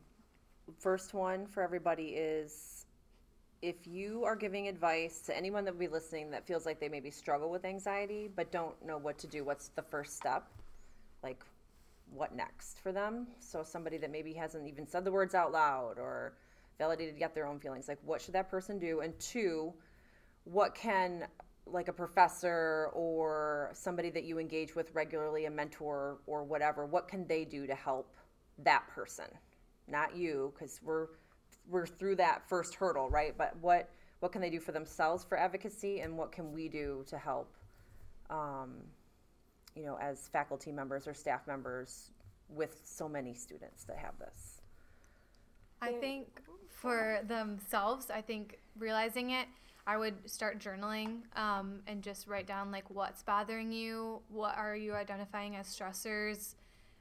first 0.80 1.14
one 1.14 1.48
for 1.48 1.64
everybody 1.64 2.10
is 2.10 2.86
if 3.62 3.88
you 3.88 4.24
are 4.24 4.36
giving 4.36 4.68
advice 4.68 5.22
to 5.22 5.36
anyone 5.36 5.66
that 5.66 5.74
will 5.74 5.80
be 5.80 5.88
listening 5.88 6.30
that 6.32 6.46
feels 6.46 6.66
like 6.66 6.80
they 6.80 6.90
maybe 6.90 7.10
struggle 7.10 7.50
with 7.50 7.66
anxiety 7.66 8.30
but 8.36 8.52
don't 8.52 8.76
know 8.86 8.98
what 8.98 9.18
to 9.20 9.28
do, 9.28 9.44
what's 9.44 9.70
the 9.70 9.82
first 9.82 10.16
step? 10.16 10.48
Like, 11.24 11.44
what 12.12 12.36
next 12.36 12.80
for 12.80 12.92
them? 12.92 13.28
So, 13.40 13.64
somebody 13.64 13.98
that 13.98 14.12
maybe 14.12 14.34
hasn't 14.34 14.68
even 14.68 14.88
said 14.88 15.04
the 15.04 15.12
words 15.12 15.34
out 15.34 15.52
loud 15.52 15.98
or 15.98 16.34
validated 16.78 17.18
yet 17.18 17.34
their 17.34 17.48
own 17.48 17.60
feelings, 17.60 17.88
like, 17.88 17.98
what 18.06 18.22
should 18.22 18.36
that 18.36 18.50
person 18.52 18.78
do? 18.78 19.00
And 19.00 19.18
two, 19.20 19.74
what 20.44 20.76
can 20.76 21.26
like 21.66 21.88
a 21.88 21.94
professor 21.94 22.90
or 22.94 23.72
somebody 23.74 24.10
that 24.12 24.24
you 24.24 24.40
engage 24.40 24.76
with 24.76 24.94
regularly, 24.94 25.46
a 25.46 25.50
mentor 25.50 26.18
or 26.28 26.44
whatever, 26.44 26.86
what 26.86 27.08
can 27.08 27.26
they 27.28 27.44
do 27.44 27.66
to 27.66 27.76
help 27.76 28.16
that 28.60 28.88
person? 28.88 29.26
Not 29.88 30.16
you, 30.16 30.54
because 30.54 30.80
we're 30.84 31.08
we're 31.70 31.88
through 31.88 32.16
that 32.18 32.48
first 32.48 32.76
hurdle, 32.76 33.10
right? 33.10 33.36
But 33.38 33.56
what 33.62 33.90
what 34.20 34.32
can 34.32 34.42
they 34.42 34.50
do 34.50 34.60
for 34.60 34.72
themselves 34.72 35.24
for 35.24 35.38
advocacy, 35.38 36.02
and 36.02 36.18
what 36.18 36.32
can 36.32 36.52
we 36.54 36.68
do 36.68 37.04
to 37.08 37.18
help, 37.18 37.54
um, 38.30 38.76
you 39.76 39.84
know, 39.84 39.98
as 40.02 40.28
faculty 40.28 40.72
members 40.72 41.08
or 41.08 41.14
staff 41.14 41.46
members 41.48 42.12
with 42.50 42.82
so 42.86 43.10
many 43.10 43.34
students 43.34 43.84
that 43.84 43.98
have 43.98 44.18
this? 44.20 44.62
I 45.82 45.94
think 45.94 46.42
for 46.70 47.20
themselves, 47.28 48.10
I 48.10 48.22
think 48.22 48.60
realizing 48.80 49.32
it, 49.32 49.48
I 49.88 49.98
would 49.98 50.30
start 50.30 50.60
journaling 50.60 51.22
um, 51.36 51.82
and 51.88 52.02
just 52.02 52.28
write 52.28 52.48
down 52.48 52.72
like 52.72 52.90
what's 52.90 53.22
bothering 53.22 53.72
you, 53.72 54.22
what 54.30 54.58
are 54.58 54.76
you 54.76 54.94
identifying 54.94 55.56
as 55.56 55.68
stressors, 55.68 56.56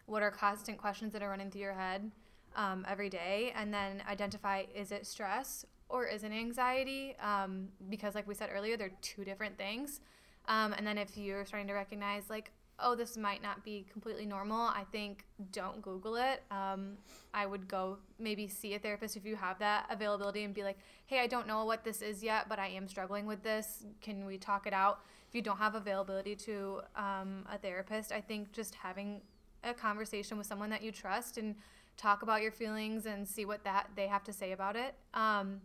what 0.06 0.22
are 0.22 0.30
constant 0.30 0.76
questions 0.76 1.12
that 1.14 1.22
are 1.22 1.30
running 1.30 1.50
through 1.50 1.62
your 1.62 1.72
head 1.72 2.10
um, 2.56 2.84
every 2.88 3.08
day, 3.08 3.52
and 3.56 3.72
then 3.72 4.02
identify 4.08 4.64
is 4.74 4.92
it 4.92 5.06
stress 5.06 5.64
or 5.88 6.06
is 6.06 6.24
it 6.24 6.32
anxiety? 6.32 7.16
Um, 7.22 7.68
because 7.88 8.14
like 8.14 8.28
we 8.28 8.34
said 8.34 8.50
earlier, 8.52 8.76
they're 8.76 8.92
two 9.00 9.24
different 9.24 9.56
things. 9.56 10.00
Um, 10.46 10.74
and 10.74 10.86
then 10.86 10.98
if 10.98 11.16
you're 11.16 11.46
starting 11.46 11.68
to 11.68 11.74
recognize 11.74 12.28
like 12.28 12.52
oh, 12.78 12.94
this 12.94 13.16
might 13.16 13.42
not 13.42 13.64
be 13.64 13.86
completely 13.90 14.26
normal, 14.26 14.60
I 14.60 14.84
think 14.90 15.24
don't 15.52 15.80
Google 15.80 16.16
it. 16.16 16.42
Um, 16.50 16.96
I 17.32 17.46
would 17.46 17.68
go 17.68 17.98
maybe 18.18 18.48
see 18.48 18.74
a 18.74 18.78
therapist 18.78 19.16
if 19.16 19.24
you 19.24 19.36
have 19.36 19.58
that 19.60 19.86
availability 19.90 20.44
and 20.44 20.52
be 20.52 20.62
like, 20.62 20.78
hey, 21.06 21.20
I 21.20 21.26
don't 21.26 21.46
know 21.46 21.64
what 21.64 21.84
this 21.84 22.02
is 22.02 22.22
yet, 22.22 22.48
but 22.48 22.58
I 22.58 22.68
am 22.68 22.88
struggling 22.88 23.26
with 23.26 23.42
this. 23.42 23.86
Can 24.00 24.26
we 24.26 24.38
talk 24.38 24.66
it 24.66 24.72
out? 24.72 25.00
If 25.28 25.34
you 25.34 25.42
don't 25.42 25.58
have 25.58 25.74
availability 25.74 26.34
to 26.36 26.80
um, 26.96 27.46
a 27.50 27.58
therapist, 27.58 28.12
I 28.12 28.20
think 28.20 28.52
just 28.52 28.74
having 28.74 29.20
a 29.62 29.72
conversation 29.72 30.36
with 30.36 30.46
someone 30.46 30.70
that 30.70 30.82
you 30.82 30.92
trust 30.92 31.38
and 31.38 31.54
talk 31.96 32.22
about 32.22 32.42
your 32.42 32.52
feelings 32.52 33.06
and 33.06 33.26
see 33.26 33.44
what 33.44 33.64
that 33.64 33.88
they 33.94 34.08
have 34.08 34.24
to 34.24 34.32
say 34.32 34.52
about 34.52 34.76
it. 34.76 34.94
Um, 35.14 35.60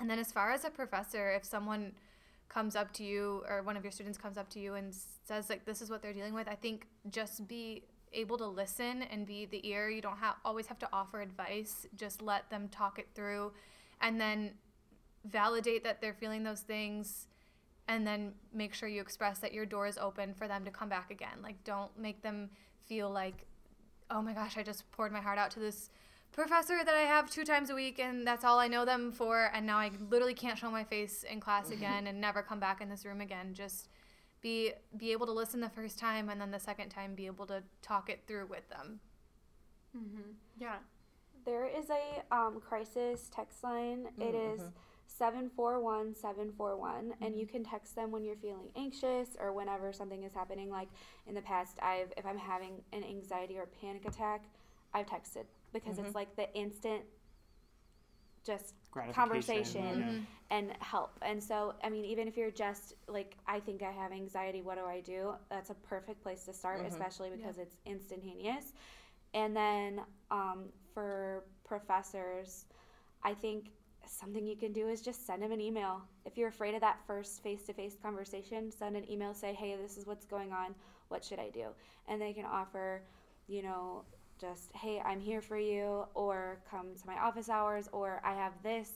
and 0.00 0.10
then 0.10 0.18
as 0.18 0.32
far 0.32 0.50
as 0.50 0.64
a 0.64 0.70
professor, 0.70 1.30
if 1.30 1.44
someone 1.44 1.92
comes 2.52 2.76
up 2.76 2.92
to 2.92 3.04
you 3.04 3.42
or 3.48 3.62
one 3.62 3.76
of 3.76 3.82
your 3.82 3.92
students 3.92 4.18
comes 4.18 4.36
up 4.36 4.48
to 4.48 4.58
you 4.58 4.74
and 4.74 4.94
says 5.24 5.48
like 5.48 5.64
this 5.64 5.80
is 5.80 5.88
what 5.88 6.02
they're 6.02 6.12
dealing 6.12 6.34
with 6.34 6.48
i 6.48 6.54
think 6.54 6.86
just 7.10 7.46
be 7.48 7.82
able 8.14 8.38
to 8.38 8.46
listen 8.46 9.02
and 9.02 9.26
be 9.26 9.46
the 9.46 9.66
ear. 9.68 9.88
You 9.90 10.02
don't 10.02 10.18
have 10.18 10.36
always 10.44 10.66
have 10.66 10.78
to 10.80 10.88
offer 10.92 11.20
advice. 11.20 11.86
Just 11.96 12.22
let 12.22 12.48
them 12.50 12.68
talk 12.68 12.98
it 12.98 13.08
through 13.14 13.52
and 14.00 14.20
then 14.20 14.52
validate 15.24 15.84
that 15.84 16.00
they're 16.00 16.14
feeling 16.14 16.42
those 16.42 16.60
things 16.60 17.26
and 17.88 18.06
then 18.06 18.32
make 18.52 18.74
sure 18.74 18.88
you 18.88 19.00
express 19.00 19.38
that 19.38 19.52
your 19.52 19.66
door 19.66 19.86
is 19.86 19.98
open 19.98 20.34
for 20.34 20.48
them 20.48 20.64
to 20.64 20.70
come 20.70 20.88
back 20.88 21.10
again. 21.10 21.38
Like 21.42 21.62
don't 21.64 21.96
make 21.98 22.22
them 22.22 22.50
feel 22.86 23.10
like 23.10 23.46
oh 24.10 24.20
my 24.20 24.32
gosh 24.32 24.58
i 24.58 24.62
just 24.62 24.90
poured 24.90 25.12
my 25.12 25.20
heart 25.20 25.38
out 25.38 25.50
to 25.50 25.60
this 25.60 25.88
professor 26.32 26.78
that 26.84 26.94
I 26.94 27.02
have 27.02 27.30
two 27.30 27.44
times 27.44 27.70
a 27.70 27.74
week, 27.74 27.98
and 27.98 28.26
that's 28.26 28.44
all 28.44 28.58
I 28.58 28.68
know 28.68 28.84
them 28.84 29.12
for. 29.12 29.50
And 29.54 29.66
now 29.66 29.78
I 29.78 29.90
literally 30.10 30.34
can't 30.34 30.58
show 30.58 30.70
my 30.70 30.84
face 30.84 31.24
in 31.24 31.40
class 31.40 31.70
again 31.70 32.06
and 32.06 32.20
never 32.20 32.42
come 32.42 32.58
back 32.60 32.80
in 32.80 32.88
this 32.88 33.04
room 33.04 33.20
again. 33.20 33.54
Just 33.54 33.88
be 34.40 34.72
be 34.96 35.12
able 35.12 35.26
to 35.26 35.32
listen 35.32 35.60
the 35.60 35.68
first 35.68 35.98
time, 35.98 36.28
and 36.28 36.40
then 36.40 36.50
the 36.50 36.58
second 36.60 36.88
time 36.88 37.14
be 37.14 37.26
able 37.26 37.46
to 37.46 37.62
talk 37.82 38.10
it 38.10 38.24
through 38.26 38.46
with 38.46 38.68
them. 38.70 39.00
mm-hmm. 39.96 40.32
yeah 40.58 40.76
There 41.44 41.66
is 41.66 41.90
a 41.90 42.34
um, 42.34 42.60
crisis 42.60 43.30
text 43.34 43.62
line. 43.62 44.08
It 44.18 44.34
is 44.34 44.60
Mhm. 44.60 44.72
741 45.06 46.14
741, 46.14 47.14
and 47.20 47.36
you 47.38 47.46
can 47.46 47.62
text 47.62 47.94
them 47.94 48.10
when 48.10 48.24
you're 48.24 48.36
feeling 48.36 48.70
anxious 48.74 49.36
or 49.38 49.52
whenever 49.52 49.92
something 49.92 50.22
is 50.24 50.32
happening. 50.32 50.70
Like 50.70 50.88
in 51.26 51.34
the 51.34 51.42
past, 51.42 51.78
I've 51.82 52.12
if 52.16 52.24
I'm 52.24 52.38
having 52.38 52.82
an 52.92 53.04
anxiety 53.04 53.58
or 53.58 53.66
panic 53.66 54.06
attack, 54.06 54.44
I've 54.94 55.06
texted 55.06 55.44
because 55.72 55.98
it's 55.98 56.14
like 56.14 56.36
the 56.36 56.52
instant 56.54 57.02
just 58.44 58.74
Conversation. 59.14 59.98
Yeah. 59.98 60.06
Mhm. 60.06 60.26
and 60.50 60.76
help. 60.80 61.18
And 61.22 61.42
so, 61.42 61.74
I 61.82 61.88
mean, 61.88 62.04
even 62.04 62.28
if 62.28 62.36
you're 62.36 62.50
just 62.50 62.92
like, 63.08 63.38
I 63.46 63.58
think 63.58 63.82
I 63.82 63.90
have 63.90 64.12
anxiety, 64.12 64.60
what 64.60 64.76
do 64.76 64.84
I 64.84 65.00
do? 65.00 65.34
That's 65.48 65.70
a 65.70 65.74
perfect 65.74 66.22
place 66.22 66.44
to 66.44 66.52
start, 66.52 66.80
Mhm. 66.80 66.88
especially 66.88 67.30
because 67.30 67.56
it's 67.56 67.76
instantaneous. 67.86 68.74
And 69.32 69.56
then 69.56 70.02
um, 70.30 70.70
for 70.92 71.44
professors, 71.64 72.66
I 73.22 73.32
think 73.32 73.70
something 74.06 74.46
you 74.46 74.56
can 74.56 74.72
do 74.74 74.88
is 74.88 75.00
just 75.00 75.24
send 75.26 75.42
them 75.42 75.52
an 75.52 75.60
email. 75.62 76.02
If 76.26 76.36
you're 76.36 76.48
afraid 76.48 76.74
of 76.74 76.82
that 76.82 76.98
first 77.06 77.42
face 77.42 77.64
to 77.64 77.72
face 77.72 77.96
conversation, 77.96 78.70
send 78.70 78.94
an 78.94 79.10
email, 79.10 79.32
say, 79.32 79.54
hey, 79.54 79.76
this 79.76 79.96
is 79.96 80.06
what's 80.06 80.26
going 80.26 80.52
on. 80.52 80.74
What 81.08 81.24
should 81.24 81.38
I 81.38 81.48
do? 81.48 81.68
And 82.08 82.20
they 82.20 82.34
can 82.34 82.44
offer, 82.44 83.04
you 83.46 83.62
know, 83.62 84.04
just, 84.42 84.72
hey, 84.74 85.00
I'm 85.04 85.20
here 85.20 85.40
for 85.40 85.58
you, 85.58 86.04
or 86.14 86.58
come 86.70 86.88
to 87.00 87.06
my 87.06 87.16
office 87.18 87.48
hours, 87.48 87.88
or 87.92 88.20
I 88.24 88.34
have 88.34 88.52
this 88.62 88.90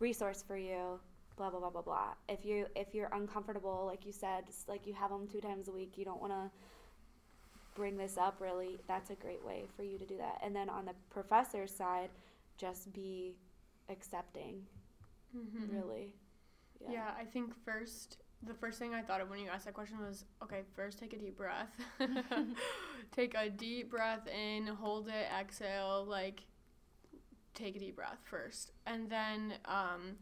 resource 0.00 0.42
for 0.46 0.56
you 0.56 0.98
blah 1.36 1.50
blah 1.50 1.60
blah 1.60 1.68
blah 1.68 1.82
blah 1.82 2.08
if 2.30 2.46
you 2.46 2.66
if 2.74 2.94
you're 2.94 3.10
uncomfortable 3.12 3.84
like 3.86 4.06
you 4.06 4.12
said 4.12 4.44
like 4.68 4.86
you 4.86 4.94
have 4.94 5.10
them 5.10 5.28
two 5.30 5.40
times 5.40 5.68
a 5.68 5.70
week 5.72 5.92
you 5.96 6.04
don't 6.04 6.20
want 6.20 6.32
to 6.32 6.50
bring 7.74 7.96
this 7.98 8.16
up 8.16 8.40
really 8.40 8.78
that's 8.88 9.10
a 9.10 9.14
great 9.16 9.44
way 9.44 9.64
for 9.76 9.82
you 9.82 9.98
to 9.98 10.06
do 10.06 10.16
that 10.16 10.38
and 10.42 10.56
then 10.56 10.70
on 10.70 10.86
the 10.86 10.94
professor's 11.10 11.70
side 11.70 12.08
just 12.56 12.90
be 12.94 13.34
accepting 13.90 14.62
mm-hmm. 15.36 15.76
really 15.76 16.14
Yeah. 16.90 17.10
I 17.18 17.24
think 17.24 17.54
first, 17.64 18.18
the 18.42 18.54
first 18.54 18.78
thing 18.78 18.94
I 18.94 19.02
thought 19.02 19.20
of 19.20 19.30
when 19.30 19.38
you 19.38 19.48
asked 19.48 19.64
that 19.64 19.74
question 19.74 19.98
was 19.98 20.24
okay, 20.42 20.62
first 20.74 20.98
take 20.98 21.12
a 21.12 21.18
deep 21.18 21.36
breath. 21.36 21.70
take 23.14 23.34
a 23.34 23.48
deep 23.48 23.90
breath 23.90 24.26
in, 24.28 24.66
hold 24.66 25.08
it, 25.08 25.26
exhale, 25.38 26.04
like 26.08 26.42
take 27.54 27.76
a 27.76 27.78
deep 27.78 27.96
breath 27.96 28.18
first. 28.24 28.72
And 28.86 29.10
then 29.10 29.54
um, 29.64 30.16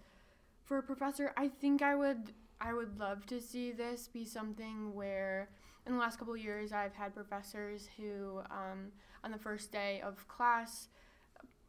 for 0.63 0.79
a 0.79 0.83
professor, 0.83 1.33
I 1.37 1.49
think 1.49 1.83
I 1.83 1.95
would 1.95 2.33
I 2.61 2.73
would 2.73 2.99
love 2.99 3.27
to 3.27 3.41
see 3.41 3.73
this 3.73 4.09
be 4.09 4.25
something 4.25 4.95
where 4.95 5.51
in 5.87 5.93
the 5.93 5.99
last 5.99 6.19
couple 6.19 6.35
of 6.35 6.41
years 6.41 6.73
I've 6.73 6.95
had 6.95 7.15
professors 7.15 7.89
who 7.97 8.41
um, 8.51 8.93
on 9.23 9.33
the 9.33 9.39
first 9.39 9.71
day 9.71 10.01
of 10.05 10.27
class 10.29 10.89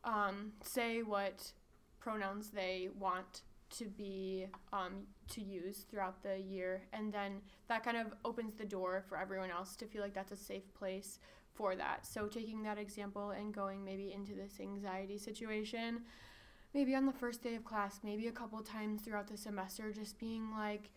um, 0.04 0.54
say 0.62 1.02
what 1.02 1.52
pronouns 2.00 2.52
they 2.52 2.90
want 2.98 3.42
to 3.72 3.86
be 3.86 4.48
um, 4.74 5.04
to 5.30 5.42
use 5.42 5.86
throughout 5.90 6.22
the 6.24 6.40
year. 6.40 6.84
And 6.94 7.12
then 7.12 7.42
that 7.68 7.84
kind 7.84 7.98
of 7.98 8.14
opens 8.24 8.56
the 8.56 8.66
door 8.66 9.04
for 9.08 9.18
everyone 9.18 9.50
else 9.52 9.76
to 9.78 9.86
feel 9.86 10.02
like 10.02 10.14
that's 10.14 10.32
a 10.32 10.38
safe 10.38 10.74
place 10.74 11.20
for 11.54 11.76
that. 11.76 12.06
So 12.06 12.28
taking 12.28 12.64
that 12.64 12.78
example 12.78 13.32
and 13.32 13.54
going 13.54 13.84
maybe 13.84 14.12
into 14.14 14.34
this 14.34 14.60
anxiety 14.60 15.18
situation 15.18 16.02
maybe 16.74 16.94
on 16.94 17.06
the 17.06 17.14
first 17.14 17.42
day 17.42 17.56
of 17.56 17.64
class 17.64 18.02
maybe 18.04 18.28
a 18.28 18.32
couple 18.32 18.62
times 18.62 19.02
throughout 19.02 19.28
the 19.28 19.38
semester 19.38 19.92
just 19.92 20.20
being 20.20 20.52
like 20.52 20.90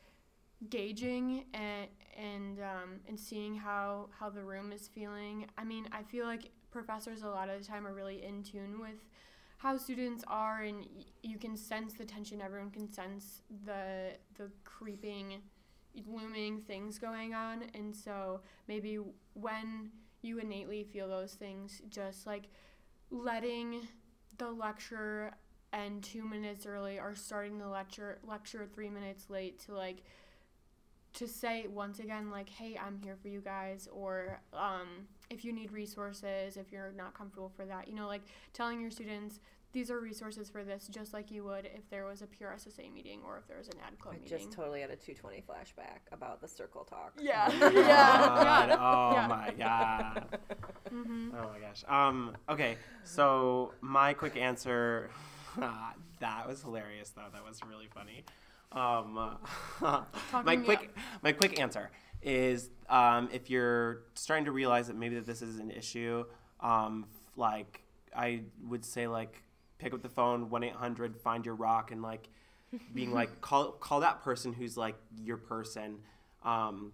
gauging 0.71 1.45
and 1.55 1.89
and 2.16 2.59
um, 2.59 3.01
and 3.07 3.19
seeing 3.19 3.55
how 3.55 4.09
how 4.19 4.29
the 4.29 4.43
room 4.43 4.73
is 4.73 4.89
feeling. 4.89 5.47
I 5.57 5.64
mean 5.64 5.89
i 5.93 6.03
feel 6.03 6.27
like 6.27 6.51
professors 6.71 7.23
a 7.23 7.29
lot 7.29 7.49
of 7.49 7.61
the 7.61 7.66
time 7.66 7.87
are 7.87 7.95
really 7.95 8.23
in 8.25 8.43
tune 8.43 8.81
with 8.81 9.05
how 9.59 9.77
students 9.77 10.25
are 10.29 10.63
and 10.63 10.79
y- 10.81 11.05
you 11.23 11.39
can 11.39 11.57
sense 11.57 11.95
the 11.95 12.05
tension 12.05 12.41
everyone 12.41 12.71
can 12.71 12.91
sense 12.93 13.43
the 13.65 14.13
the 14.37 14.51
creeping 14.65 15.43
looming 16.07 16.61
things 16.63 16.99
going 16.99 17.35
on. 17.35 17.65
And 17.75 17.95
so 17.95 18.41
maybe 18.69 18.99
when 19.35 19.91
you 20.23 20.39
innately 20.39 20.85
feel 20.85 21.09
those 21.09 21.35
things, 21.35 21.83
just 21.89 22.27
like 22.27 22.49
letting 23.11 23.87
the 24.39 24.51
lecture 24.51 25.33
end 25.73 26.03
two 26.03 26.25
minutes 26.25 26.67
early 26.67 26.99
or 26.99 27.15
starting 27.15 27.59
the 27.59 27.69
lecture 27.69 28.19
lecture 28.27 28.67
three 28.75 28.89
minutes 28.89 29.29
late 29.29 29.59
to 29.61 29.75
like 29.75 30.03
to 31.19 31.27
say 31.29 31.66
once 31.69 31.99
again 31.99 32.31
like 32.31 32.49
hey 32.49 32.79
i'm 32.85 32.99
here 33.03 33.16
for 33.21 33.29
you 33.29 33.41
guys 33.41 33.89
or 33.93 34.41
um, 34.53 34.87
if 35.31 35.45
you 35.45 35.53
need 35.53 35.73
resources 35.73 36.57
if 36.57 36.71
you're 36.73 36.93
not 36.97 37.12
comfortable 37.14 37.51
for 37.57 37.64
that 37.66 37.89
you 37.89 37.95
know 37.95 38.07
like 38.07 38.23
telling 38.53 38.81
your 38.81 38.91
students 38.91 39.41
these 39.73 39.91
are 39.91 40.01
resources 40.01 40.49
for 40.49 40.64
this 40.64 40.89
just 40.89 41.12
like 41.12 41.31
you 41.31 41.45
would 41.45 41.66
if 41.66 41.91
there 41.91 42.07
was 42.07 42.23
a 42.23 42.27
PRSSA 42.27 42.91
meeting 42.95 43.21
or 43.27 43.37
if 43.37 43.47
there 43.47 43.59
was 43.59 43.69
an 43.69 43.75
ad 43.87 43.99
club 43.99 44.14
I 44.16 44.23
meeting 44.23 44.39
just 44.39 44.51
totally 44.53 44.81
had 44.81 44.91
a 44.91 44.97
220 44.97 45.43
flashback 45.43 46.11
about 46.11 46.41
the 46.41 46.49
circle 46.49 46.85
talk. 46.85 47.12
yeah 47.21 47.51
Oh 47.53 47.59
my 47.61 47.73
yeah 47.87 48.66
God. 48.66 48.79
Oh 48.81 49.12
Yeah. 49.12 49.27
my 49.27 49.55
god. 49.59 50.39
mm-hmm. 50.91 51.31
Oh 51.35 51.51
my 51.53 51.59
gosh. 51.59 51.85
Um. 51.87 52.35
Okay. 52.49 52.77
So 53.05 53.75
my 53.83 54.14
quick 54.14 54.37
answer. 54.39 55.11
that 56.21 56.49
was 56.49 56.62
hilarious, 56.62 57.11
though. 57.11 57.27
That 57.33 57.45
was 57.45 57.61
really 57.69 57.89
funny. 57.93 58.25
Um. 58.73 59.39
my 60.45 60.57
quick. 60.57 60.95
My 61.23 61.33
quick 61.33 61.61
answer 61.61 61.91
is 62.23 62.71
um, 62.89 63.29
if 63.33 63.49
you're 63.51 64.03
starting 64.14 64.45
to 64.47 64.53
realize 64.53 64.89
that 64.89 64.97
maybe 64.97 65.14
that 65.16 65.27
this 65.27 65.43
is 65.43 65.59
an 65.59 65.71
issue, 65.71 66.25
um, 66.61 67.07
like 67.37 67.83
I 68.16 68.43
would 68.66 68.85
say, 68.85 69.07
like 69.07 69.43
pick 69.79 69.95
up 69.95 70.03
the 70.03 70.09
phone, 70.09 70.51
one 70.51 70.64
eight 70.64 70.75
hundred, 70.75 71.16
find 71.16 71.45
your 71.47 71.55
rock, 71.55 71.91
and 71.91 72.03
like 72.03 72.29
being 72.95 73.12
like 73.12 73.41
call 73.41 73.73
call 73.73 74.01
that 74.01 74.23
person 74.23 74.53
who's 74.53 74.77
like 74.77 74.97
your 75.16 75.37
person. 75.37 75.99
Um, 76.45 76.93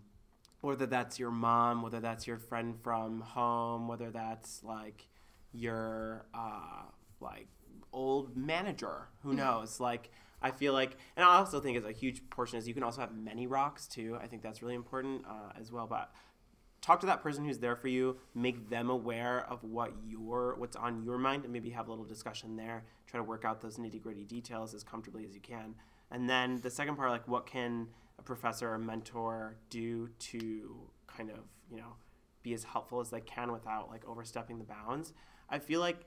whether 0.61 0.87
that's 0.87 1.18
your 1.18 1.31
mom, 1.31 1.83
whether 1.83 2.01
that's 2.01 2.27
your 2.27 2.39
friend 2.39 2.75
from 2.83 3.20
home, 3.20 3.87
whether 3.87 4.11
that's 4.11 4.64
like 4.64 5.07
your 5.53 6.25
uh, 6.35 6.85
like 7.20 7.49
old 7.93 8.37
manager, 8.37 9.09
who 9.22 9.35
knows? 9.35 9.79
Like 9.79 10.11
I 10.45 10.51
feel 10.51 10.74
like, 10.74 10.99
and 11.16 11.24
I 11.24 11.36
also 11.36 11.59
think 11.59 11.78
is 11.78 11.86
a 11.86 11.90
huge 11.90 12.28
portion 12.28 12.59
is 12.59 12.68
you 12.68 12.74
can 12.74 12.82
also 12.82 13.01
have 13.01 13.16
many 13.16 13.47
rocks 13.47 13.88
too. 13.88 14.18
I 14.22 14.26
think 14.26 14.42
that's 14.42 14.61
really 14.61 14.74
important 14.74 15.24
uh, 15.26 15.59
as 15.59 15.72
well. 15.72 15.86
But 15.86 16.12
talk 16.82 17.01
to 17.01 17.07
that 17.07 17.22
person 17.22 17.47
who's 17.47 17.61
there 17.61 17.74
for 17.74 17.88
you, 17.88 18.18
make 18.34 18.68
them 18.68 18.90
aware 18.90 19.47
of 19.49 19.64
what 19.64 19.95
your 20.07 20.55
what's 20.59 20.76
on 20.76 21.03
your 21.03 21.16
mind, 21.16 21.45
and 21.45 21.53
maybe 21.53 21.70
have 21.70 21.88
a 21.88 21.90
little 21.90 22.05
discussion 22.05 22.57
there. 22.57 22.84
Try 23.07 23.18
to 23.18 23.24
work 23.24 23.47
out 23.47 23.62
those 23.62 23.78
nitty 23.78 24.03
gritty 24.03 24.24
details 24.24 24.74
as 24.74 24.84
comfortably 24.84 25.24
as 25.24 25.34
you 25.34 25.40
can. 25.40 25.74
And 26.11 26.28
then 26.28 26.61
the 26.61 26.70
second 26.70 26.97
part, 26.97 27.11
like 27.11 27.26
what 27.26 27.47
can 27.47 27.88
a 28.18 28.22
professor 28.22 28.70
or 28.70 28.78
mentor 28.78 29.57
do 29.70 30.11
to 30.18 30.90
kind 31.07 31.30
of 31.30 31.38
you 31.70 31.78
know 31.78 31.95
be 32.42 32.53
as 32.53 32.64
helpful 32.64 33.01
as 33.01 33.09
they 33.09 33.22
can 33.22 33.51
without 33.51 33.88
like 33.88 34.07
overstepping 34.07 34.59
the 34.59 34.64
bounds. 34.64 35.14
I 35.49 35.59
feel 35.59 35.80
like 35.80 36.07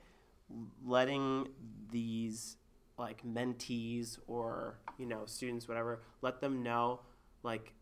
letting 0.86 1.48
these 1.90 2.56
like 2.98 3.24
mentees 3.24 4.18
or 4.26 4.78
you 4.98 5.06
know 5.06 5.22
students 5.26 5.68
whatever 5.68 6.02
let 6.22 6.40
them 6.40 6.62
know 6.62 7.00
like 7.42 7.74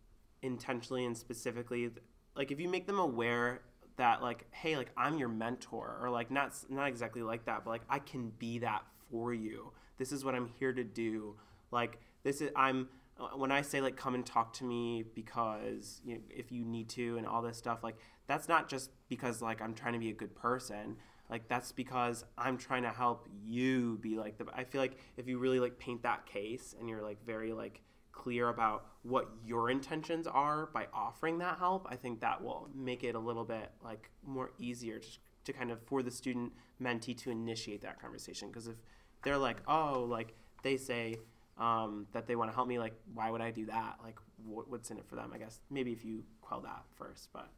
intentionally 0.42 1.04
and 1.04 1.16
specifically 1.16 1.90
like 2.34 2.50
if 2.50 2.60
you 2.60 2.68
make 2.68 2.86
them 2.86 2.98
aware 2.98 3.62
that 3.96 4.22
like 4.22 4.44
hey 4.52 4.76
like 4.76 4.90
i'm 4.96 5.18
your 5.18 5.28
mentor 5.28 5.98
or 6.02 6.10
like 6.10 6.30
not 6.30 6.52
not 6.68 6.86
exactly 6.86 7.22
like 7.22 7.44
that 7.46 7.64
but 7.64 7.70
like 7.70 7.82
i 7.88 7.98
can 7.98 8.30
be 8.38 8.58
that 8.58 8.82
for 9.10 9.32
you. 9.32 9.72
This 9.98 10.12
is 10.12 10.24
what 10.24 10.34
i'm 10.34 10.50
here 10.58 10.72
to 10.72 10.84
do. 10.84 11.36
Like 11.70 11.98
this 12.22 12.40
is 12.40 12.50
i'm 12.56 12.88
uh, 13.18 13.28
when 13.36 13.50
i 13.50 13.62
say 13.62 13.80
like 13.80 13.96
come 13.96 14.14
and 14.14 14.26
talk 14.26 14.52
to 14.52 14.64
me 14.64 15.04
because 15.14 16.00
you 16.04 16.14
know, 16.14 16.20
if 16.30 16.52
you 16.52 16.64
need 16.64 16.88
to 16.90 17.16
and 17.16 17.26
all 17.26 17.40
this 17.40 17.56
stuff 17.56 17.82
like 17.82 17.96
that's 18.26 18.48
not 18.48 18.68
just 18.68 18.90
because 19.08 19.40
like 19.40 19.62
i'm 19.62 19.72
trying 19.72 19.94
to 19.94 19.98
be 19.98 20.10
a 20.10 20.14
good 20.14 20.34
person 20.34 20.96
like 21.30 21.48
that's 21.48 21.72
because 21.72 22.24
i'm 22.38 22.56
trying 22.56 22.82
to 22.82 22.90
help 22.90 23.28
you 23.44 23.98
be 24.00 24.16
like 24.16 24.38
the 24.38 24.46
i 24.54 24.64
feel 24.64 24.80
like 24.80 24.98
if 25.16 25.28
you 25.28 25.38
really 25.38 25.60
like 25.60 25.78
paint 25.78 26.02
that 26.02 26.26
case 26.26 26.74
and 26.78 26.88
you're 26.88 27.02
like 27.02 27.24
very 27.24 27.52
like 27.52 27.80
clear 28.12 28.48
about 28.48 28.86
what 29.02 29.28
your 29.44 29.70
intentions 29.70 30.26
are 30.26 30.66
by 30.66 30.86
offering 30.92 31.38
that 31.38 31.58
help 31.58 31.86
i 31.90 31.96
think 31.96 32.20
that 32.20 32.42
will 32.42 32.68
make 32.74 33.04
it 33.04 33.14
a 33.14 33.18
little 33.18 33.44
bit 33.44 33.70
like 33.84 34.10
more 34.26 34.50
easier 34.58 34.98
to, 34.98 35.08
to 35.44 35.52
kind 35.52 35.70
of 35.70 35.80
for 35.82 36.02
the 36.02 36.10
student 36.10 36.52
mentee 36.82 37.16
to 37.16 37.30
initiate 37.30 37.82
that 37.82 38.00
conversation. 38.00 38.48
Because 38.48 38.66
if 38.66 38.76
they're 39.22 39.38
like 39.38 39.58
oh 39.66 40.06
like 40.08 40.34
they 40.62 40.76
say 40.76 41.16
um, 41.58 42.06
that 42.12 42.26
they 42.26 42.36
want 42.36 42.50
to 42.50 42.54
help 42.54 42.68
me 42.68 42.78
like 42.78 42.92
why 43.14 43.30
would 43.30 43.40
i 43.40 43.50
do 43.50 43.64
that? 43.66 43.96
Like 44.04 44.18
what, 44.44 44.68
what's 44.68 44.90
in 44.90 44.98
it 44.98 45.06
for 45.06 45.16
them 45.16 45.30
i 45.34 45.38
guess? 45.38 45.60
Maybe 45.70 45.92
if 45.92 46.04
you 46.04 46.24
quell 46.42 46.60
that 46.60 46.82
first 46.96 47.28
but 47.32 47.48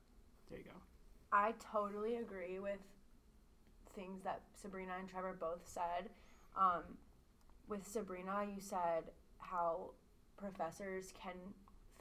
there 0.51 0.59
you 0.59 0.64
go. 0.64 0.71
I 1.33 1.55
totally 1.73 2.16
agree 2.16 2.59
with 2.59 2.79
things 3.95 4.22
that 4.24 4.43
Sabrina 4.61 4.93
and 4.99 5.09
Trevor 5.09 5.36
both 5.39 5.62
said. 5.64 6.11
Um, 6.57 6.82
with 7.68 7.86
Sabrina, 7.86 8.47
you 8.55 8.61
said 8.61 9.05
how 9.39 9.91
professors 10.36 11.12
can 11.20 11.34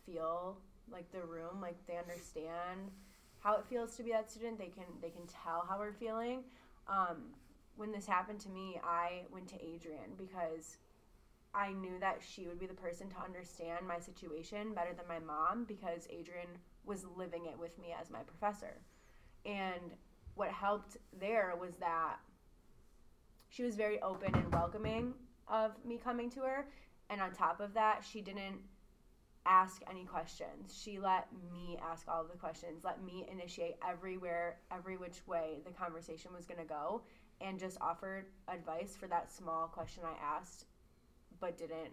feel 0.05 0.57
like 0.91 1.11
the 1.11 1.21
room, 1.21 1.61
like 1.61 1.75
they 1.87 1.97
understand 1.97 2.91
how 3.39 3.55
it 3.55 3.65
feels 3.69 3.95
to 3.97 4.03
be 4.03 4.11
that 4.11 4.31
student. 4.31 4.57
They 4.57 4.67
can 4.67 4.85
they 5.01 5.09
can 5.09 5.27
tell 5.27 5.65
how 5.67 5.77
we're 5.79 5.93
feeling. 5.93 6.43
Um, 6.87 7.33
when 7.75 7.91
this 7.91 8.07
happened 8.07 8.39
to 8.41 8.49
me, 8.49 8.79
I 8.83 9.23
went 9.31 9.47
to 9.49 9.55
Adrian 9.63 10.15
because 10.17 10.77
I 11.53 11.73
knew 11.73 11.99
that 11.99 12.21
she 12.27 12.47
would 12.47 12.59
be 12.59 12.65
the 12.65 12.73
person 12.73 13.09
to 13.09 13.15
understand 13.23 13.87
my 13.87 13.99
situation 13.99 14.73
better 14.73 14.93
than 14.93 15.07
my 15.07 15.19
mom 15.19 15.65
because 15.65 16.07
Adrian 16.09 16.49
was 16.85 17.05
living 17.15 17.45
it 17.45 17.57
with 17.59 17.77
me 17.79 17.95
as 17.99 18.09
my 18.09 18.19
professor. 18.19 18.81
And 19.45 19.93
what 20.37 20.49
helped 20.49 20.97
there 21.19 21.53
was 21.59 21.75
that 21.77 22.17
she 23.49 23.63
was 23.63 23.75
very 23.75 24.01
open 24.01 24.33
and 24.35 24.53
welcoming 24.53 25.13
of 25.47 25.71
me 25.83 25.97
coming 25.97 26.29
to 26.31 26.41
her. 26.41 26.67
And 27.09 27.21
on 27.21 27.31
top 27.31 27.59
of 27.59 27.73
that, 27.73 28.03
she 28.09 28.21
didn't 28.21 28.59
ask 29.45 29.81
any 29.89 30.03
questions. 30.05 30.77
She 30.79 30.99
let 30.99 31.27
me 31.51 31.77
ask 31.81 32.07
all 32.07 32.21
of 32.21 32.29
the 32.29 32.37
questions, 32.37 32.83
let 32.83 33.01
me 33.03 33.25
initiate 33.31 33.75
everywhere, 33.87 34.59
every 34.71 34.97
which 34.97 35.25
way 35.25 35.61
the 35.65 35.71
conversation 35.71 36.31
was 36.35 36.45
going 36.45 36.59
to 36.59 36.65
go, 36.65 37.01
and 37.39 37.57
just 37.57 37.77
offered 37.79 38.25
advice 38.49 38.95
for 38.99 39.07
that 39.07 39.31
small 39.31 39.67
question 39.67 40.03
I 40.05 40.17
asked, 40.37 40.65
but 41.39 41.57
didn't 41.57 41.91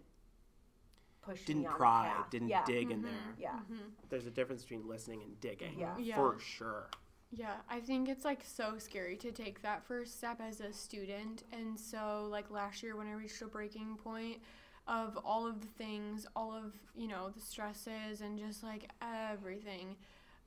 push 1.23 1.39
me 1.41 1.45
didn't 1.47 1.67
on 1.67 1.73
the 1.73 1.79
pry 1.79 2.13
path. 2.15 2.31
didn't 2.31 2.49
yeah. 2.49 2.65
dig 2.67 2.91
in 2.91 2.99
Mhm. 3.01 3.05
there 3.05 3.35
Yeah. 3.39 3.53
Mm-hmm. 3.55 3.89
there's 4.11 4.27
a 4.27 4.31
difference 4.31 4.63
between 4.63 4.87
listening 4.87 5.23
and 5.23 5.41
digging 5.41 5.79
Yeah. 5.79 5.97
Yeah. 5.97 6.17
for 6.17 6.39
sure 6.39 6.89
Yeah, 7.37 7.55
I 7.69 7.81
think 7.81 8.09
it's 8.09 8.25
like 8.25 8.43
so 8.45 8.75
scary 8.79 9.17
to 9.17 9.33
take 9.33 9.61
that 9.63 9.85
first 9.85 10.19
step 10.19 10.41
as 10.41 10.61
a 10.61 10.73
student. 10.73 11.43
And 11.53 11.79
so, 11.79 12.29
like 12.31 12.49
last 12.49 12.81
year, 12.83 12.97
when 12.97 13.09
I 13.09 13.13
reached 13.13 13.43
a 13.43 13.47
breaking 13.47 13.97
point 13.97 14.39
of 14.87 15.19
all 15.25 15.45
of 15.47 15.61
the 15.61 15.67
things, 15.67 16.29
all 16.37 16.53
of, 16.53 16.75
you 16.95 17.09
know, 17.09 17.31
the 17.31 17.41
stresses 17.41 18.21
and 18.21 18.39
just 18.39 18.63
like 18.63 18.89
everything, 19.03 19.97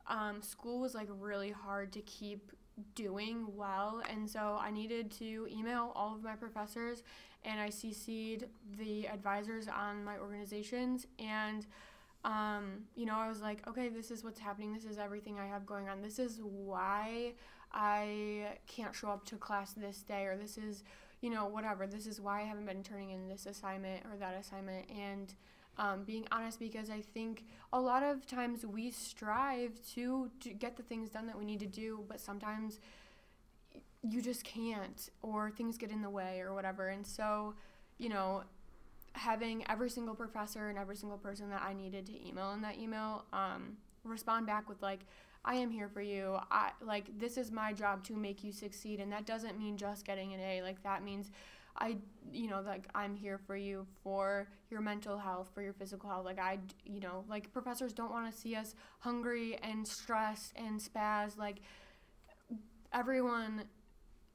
um, 0.08 0.42
school 0.42 0.80
was 0.80 0.96
like 0.96 1.10
really 1.20 1.52
hard 1.52 1.92
to 1.92 2.02
keep 2.02 2.54
doing 2.96 3.46
well. 3.54 4.02
And 4.10 4.30
so, 4.30 4.58
I 4.62 4.72
needed 4.72 5.12
to 5.20 5.46
email 5.52 5.92
all 5.94 6.16
of 6.16 6.24
my 6.24 6.36
professors 6.36 7.04
and 7.44 7.60
I 7.60 7.68
CC'd 7.68 8.46
the 8.78 9.10
advisors 9.10 9.68
on 9.68 10.06
my 10.06 10.18
organizations. 10.18 11.06
And 11.20 11.66
um, 12.28 12.84
you 12.94 13.06
know, 13.06 13.16
I 13.16 13.30
was 13.30 13.42
like, 13.42 13.66
okay, 13.70 13.88
this 13.88 14.12
is 14.12 14.22
what's 14.22 14.40
happening. 14.40 14.74
This 14.74 14.84
is 14.84 14.98
everything 14.98 15.40
I 15.40 15.48
have 15.48 15.66
going 15.66 15.88
on. 15.88 16.02
This 16.02 16.20
is 16.20 16.42
why 16.44 17.34
I 17.72 18.58
can't 18.68 18.94
show 18.94 19.08
up 19.08 19.26
to 19.28 19.38
class 19.38 19.72
this 19.72 20.04
day, 20.04 20.26
or 20.26 20.36
this 20.36 20.58
is, 20.58 20.84
you 21.22 21.30
know, 21.30 21.46
whatever. 21.46 21.88
This 21.88 22.06
is 22.06 22.20
why 22.20 22.42
I 22.42 22.44
haven't 22.44 22.66
been 22.66 22.84
turning 22.84 23.12
in 23.12 23.30
this 23.30 23.46
assignment 23.46 24.04
or 24.06 24.18
that 24.18 24.36
assignment. 24.38 24.90
And 24.90 25.34
um, 25.78 26.04
being 26.04 26.28
honest, 26.30 26.60
because 26.60 26.90
I 26.90 27.00
think 27.00 27.46
a 27.72 27.80
lot 27.80 28.04
of 28.04 28.28
times 28.28 28.66
we 28.66 28.92
strive 28.92 29.80
to, 29.94 30.30
to 30.42 30.50
get 30.50 30.76
the 30.76 30.84
things 30.84 31.10
done 31.10 31.28
that 31.28 31.40
we 31.40 31.46
need 31.46 31.62
to 31.62 31.66
do, 31.66 32.04
but 32.10 32.20
sometimes 32.20 32.82
you 34.02 34.22
just 34.22 34.44
can't, 34.44 35.10
or 35.22 35.50
things 35.50 35.78
get 35.78 35.92
in 35.92 36.02
the 36.02 36.10
way, 36.10 36.42
or 36.42 36.54
whatever. 36.54 36.90
And 36.90 37.08
so, 37.08 37.54
you 37.98 38.10
know, 38.10 38.44
having 39.18 39.66
every 39.70 39.90
single 39.90 40.16
professor 40.16 40.70
and 40.70 40.78
every 40.78 40.96
single 40.96 41.18
person 41.18 41.50
that 41.50 41.62
I 41.62 41.74
needed 41.74 42.06
to 42.08 42.28
email 42.28 42.52
in 42.52 42.62
that 42.62 42.78
email 42.78 43.26
um, 43.34 43.78
respond 44.04 44.48
back 44.48 44.70
with 44.70 44.82
like, 44.82 45.02
I 45.46 45.56
am 45.56 45.72
here 45.72 45.88
for 45.88 46.02
you. 46.02 46.38
I 46.52 46.72
like 46.82 47.18
this 47.18 47.38
is 47.38 47.52
my 47.52 47.72
job 47.72 48.04
to 48.06 48.14
make 48.14 48.44
you 48.44 48.52
succeed, 48.52 49.00
and 49.00 49.12
that 49.14 49.26
doesn't 49.26 49.58
mean 49.58 49.78
just 49.78 50.06
getting 50.06 50.34
an 50.34 50.42
A. 50.42 50.62
Like 50.62 50.84
that 50.84 51.04
means 51.04 51.32
I, 51.78 51.98
you 52.34 52.50
know, 52.50 52.62
like 52.66 52.88
I'm 52.94 53.16
here 53.16 53.38
for 53.38 53.56
you 53.56 53.86
for 54.04 54.50
your 54.70 54.82
mental 54.82 55.18
health, 55.18 55.50
for 55.54 55.62
your 55.62 55.74
physical 55.74 56.10
health. 56.10 56.26
Like 56.26 56.40
I, 56.40 56.60
you 56.86 57.00
know, 57.00 57.24
like 57.30 57.54
professors 57.54 57.94
don't 57.94 58.12
want 58.12 58.30
to 58.30 58.38
see 58.38 58.56
us 58.56 58.76
hungry 59.00 59.58
and 59.64 59.88
stressed 59.88 60.54
and 60.58 60.82
spaz. 60.82 61.38
Like 61.38 61.58
everyone 62.92 63.64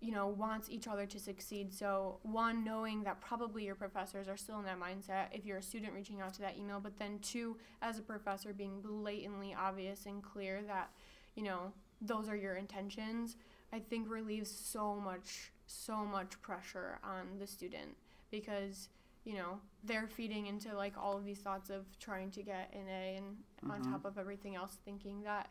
you 0.03 0.11
know, 0.11 0.27
wants 0.27 0.69
each 0.69 0.89
other 0.89 1.07
to 1.07 1.19
succeed. 1.19 1.73
So, 1.73 2.19
one, 2.25 2.65
knowing 2.65 3.05
that 3.05 3.21
probably 3.21 3.65
your 3.65 3.77
professors 3.77 4.27
are 4.27 4.37
still 4.37 4.59
in 4.59 4.65
that 4.65 4.81
mindset 4.81 5.27
if 5.33 5.47
you're 5.47 5.59
a 5.59 5.63
student 5.63 5.93
reaching 5.95 6.21
out 6.21 6.35
to 6.35 6.41
that 6.41 6.59
email, 6.59 6.81
but 6.81 6.99
then 6.99 7.21
two, 7.21 7.57
as 7.81 7.99
a 8.01 8.03
professor, 8.03 8.53
being 8.53 8.81
blatantly 8.81 9.55
obvious 9.55 10.07
and 10.07 10.21
clear 10.21 10.61
that, 10.67 10.91
you 11.37 11.45
know, 11.45 11.73
those 12.01 12.29
are 12.29 12.35
your 12.35 12.57
intentions, 12.57 13.37
I 13.73 13.79
think 13.79 14.11
relieves 14.11 14.51
so 14.51 14.97
much, 14.97 15.53
so 15.67 16.05
much 16.05 16.43
pressure 16.43 16.99
on 17.05 17.39
the 17.39 17.47
student 17.47 17.97
because, 18.33 18.89
you 19.25 19.35
know, 19.35 19.61
they're 19.85 20.09
feeding 20.09 20.47
into 20.47 20.75
like 20.75 20.95
all 20.99 21.17
of 21.17 21.25
these 21.25 21.39
thoughts 21.39 21.71
of 21.71 21.87
trying 22.01 22.33
to 22.33 22.43
get 22.43 22.75
an 22.75 22.89
A 22.89 23.17
and 23.19 23.37
on 23.71 23.81
Mhm. 23.81 23.93
top 23.93 24.05
of 24.05 24.19
everything 24.19 24.57
else, 24.57 24.79
thinking 24.85 25.23
that 25.23 25.49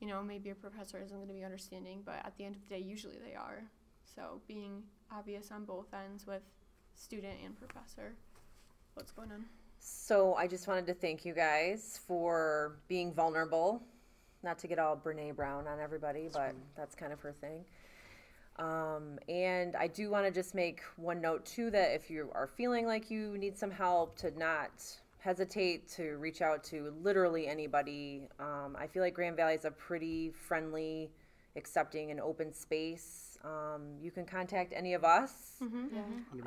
you 0.00 0.06
know, 0.06 0.22
maybe 0.22 0.50
a 0.50 0.54
professor 0.54 0.98
isn't 0.98 1.16
going 1.16 1.28
to 1.28 1.32
be 1.32 1.42
understanding, 1.42 2.02
but 2.04 2.16
at 2.16 2.36
the 2.36 2.44
end 2.44 2.54
of 2.54 2.62
the 2.68 2.68
day, 2.68 2.80
usually 2.80 3.16
they 3.18 3.34
are. 3.34 3.64
So 4.14 4.40
being 4.46 4.82
obvious 5.12 5.50
on 5.50 5.64
both 5.64 5.92
ends 5.92 6.26
with 6.26 6.42
student 6.94 7.34
and 7.44 7.56
professor, 7.58 8.14
what's 8.94 9.10
going 9.10 9.32
on. 9.32 9.44
So 9.78 10.34
I 10.34 10.46
just 10.46 10.66
wanted 10.66 10.86
to 10.86 10.94
thank 10.94 11.24
you 11.24 11.34
guys 11.34 12.00
for 12.06 12.76
being 12.88 13.12
vulnerable. 13.12 13.82
Not 14.42 14.58
to 14.60 14.66
get 14.66 14.78
all 14.78 14.96
Brene 14.96 15.34
Brown 15.34 15.66
on 15.66 15.80
everybody, 15.80 16.28
but 16.32 16.54
that's 16.76 16.94
kind 16.94 17.12
of 17.12 17.20
her 17.20 17.32
thing. 17.32 17.64
Um, 18.58 19.18
and 19.28 19.76
I 19.76 19.86
do 19.86 20.10
want 20.10 20.24
to 20.24 20.30
just 20.30 20.54
make 20.54 20.80
one 20.96 21.20
note 21.20 21.44
too 21.44 21.70
that 21.70 21.94
if 21.94 22.10
you 22.10 22.30
are 22.34 22.46
feeling 22.46 22.86
like 22.86 23.10
you 23.10 23.36
need 23.36 23.58
some 23.58 23.70
help, 23.70 24.16
to 24.18 24.36
not 24.38 24.70
hesitate 25.18 25.88
to 25.88 26.16
reach 26.18 26.40
out 26.40 26.62
to 26.62 26.94
literally 27.02 27.48
anybody. 27.48 28.28
Um, 28.38 28.76
I 28.78 28.86
feel 28.86 29.02
like 29.02 29.14
Grand 29.14 29.36
Valley 29.36 29.54
is 29.54 29.64
a 29.64 29.72
pretty 29.72 30.30
friendly, 30.30 31.10
accepting, 31.56 32.12
and 32.12 32.20
open 32.20 32.54
space. 32.54 33.25
Um, 33.44 33.82
you 34.00 34.10
can 34.10 34.24
contact 34.26 34.72
any 34.74 34.94
of 34.94 35.04
us. 35.04 35.56
Yeah. 35.60 36.02
100%. 36.34 36.46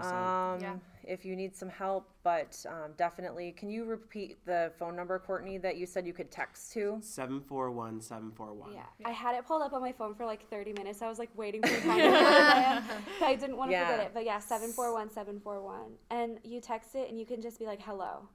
Um, 0.56 0.62
Yeah. 0.62 0.76
if 1.04 1.26
you 1.26 1.36
need 1.36 1.56
some 1.56 1.70
help, 1.70 2.10
but 2.24 2.66
um, 2.68 2.94
definitely, 2.98 3.52
can 3.52 3.70
you 3.70 3.86
repeat 3.86 4.44
the 4.46 4.72
phone 4.78 4.96
number, 4.96 5.18
Courtney, 5.20 5.58
that 5.60 5.78
you 5.78 5.86
said 5.86 6.06
you 6.06 6.14
could 6.14 6.32
text 6.32 6.72
to? 6.74 6.98
741 7.02 8.02
741. 8.02 8.74
Yeah. 8.74 8.82
I 9.06 9.12
had 9.12 9.36
it 9.36 9.46
pulled 9.46 9.62
up 9.62 9.74
on 9.74 9.82
my 9.82 9.92
phone 9.92 10.14
for 10.16 10.26
like 10.26 10.48
30 10.50 10.74
minutes. 10.74 11.02
I 11.02 11.08
was 11.08 11.20
like 11.20 11.30
waiting 11.36 11.62
for 11.62 11.70
the 11.76 11.82
time 11.82 11.98
to 12.00 12.10
land. 12.12 12.86
I 13.22 13.36
didn't 13.36 13.58
want 13.58 13.70
to 13.72 13.74
Yeah. 13.78 13.90
forget 13.92 14.06
it. 14.08 14.12
But 14.14 14.26
yeah, 14.26 14.40
741 14.40 15.10
741. 15.12 15.80
And 16.10 16.40
you 16.44 16.60
text 16.62 16.96
it 16.96 17.10
and 17.10 17.20
you 17.20 17.26
can 17.26 17.42
just 17.42 17.60
be 17.60 17.66
like 17.66 17.82
hello. 17.82 18.28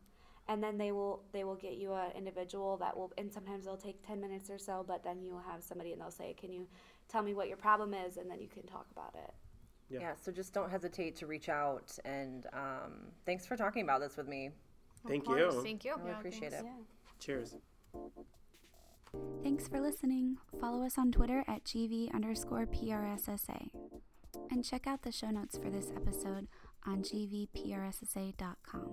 And 0.47 0.63
then 0.63 0.77
they 0.77 0.93
will 0.93 1.23
they 1.33 1.43
will 1.43 1.55
get 1.55 1.75
you 1.79 1.95
an 1.95 2.11
individual 2.15 2.77
that 2.77 2.95
will 2.95 3.11
and 3.17 3.33
sometimes 3.33 3.65
they'll 3.65 3.79
take 3.79 4.07
10 4.07 4.21
minutes 4.21 4.51
or 4.51 4.59
so, 4.59 4.85
but 4.87 5.03
then 5.03 5.23
you'll 5.23 5.41
have 5.51 5.63
somebody 5.63 5.93
and 5.93 6.01
they'll 6.03 6.11
say, 6.11 6.35
"Can 6.39 6.53
you 6.53 6.67
tell 7.15 7.23
me 7.23 7.33
what 7.35 7.49
your 7.49 7.57
problem 7.57 7.95
is?" 7.95 8.17
and 8.19 8.27
then 8.31 8.41
you 8.41 8.49
can 8.49 8.65
talk 8.65 8.87
about 8.93 9.15
it. 9.15 9.33
Yeah. 9.91 10.01
Yeah. 10.01 10.15
so 10.23 10.33
just 10.33 10.53
don't 10.53 10.71
hesitate 10.71 11.15
to 11.17 11.27
reach 11.27 11.49
out. 11.49 11.89
And 12.05 12.47
um, 12.53 12.93
thanks 13.27 13.47
for 13.47 13.57
talking 13.57 13.83
about 13.83 14.01
this 14.01 14.17
with 14.17 14.29
me. 14.29 14.51
Thank 15.07 15.29
you. 15.29 15.51
Thank 15.63 15.85
you. 15.85 15.93
I 15.93 15.97
really 15.99 16.11
Yeah, 16.11 16.19
appreciate 16.19 16.53
thanks. 16.53 16.65
it. 16.65 16.67
Yeah. 16.67 17.21
Cheers. 17.21 17.57
Thanks 19.43 19.69
for 19.69 19.81
listening. 19.81 20.39
Follow 20.61 20.83
us 20.85 20.97
on 20.99 21.13
Twitter 21.13 21.45
at 21.47 21.65
GV 21.65 22.13
underscore 22.15 22.67
PRSSA. 22.67 23.69
And 24.51 24.65
check 24.65 24.87
out 24.87 25.03
the 25.03 25.13
show 25.13 25.31
notes 25.31 25.57
for 25.59 25.71
this 25.71 25.91
episode 25.95 26.49
on 26.87 27.03
gvprssa.com. 27.03 28.87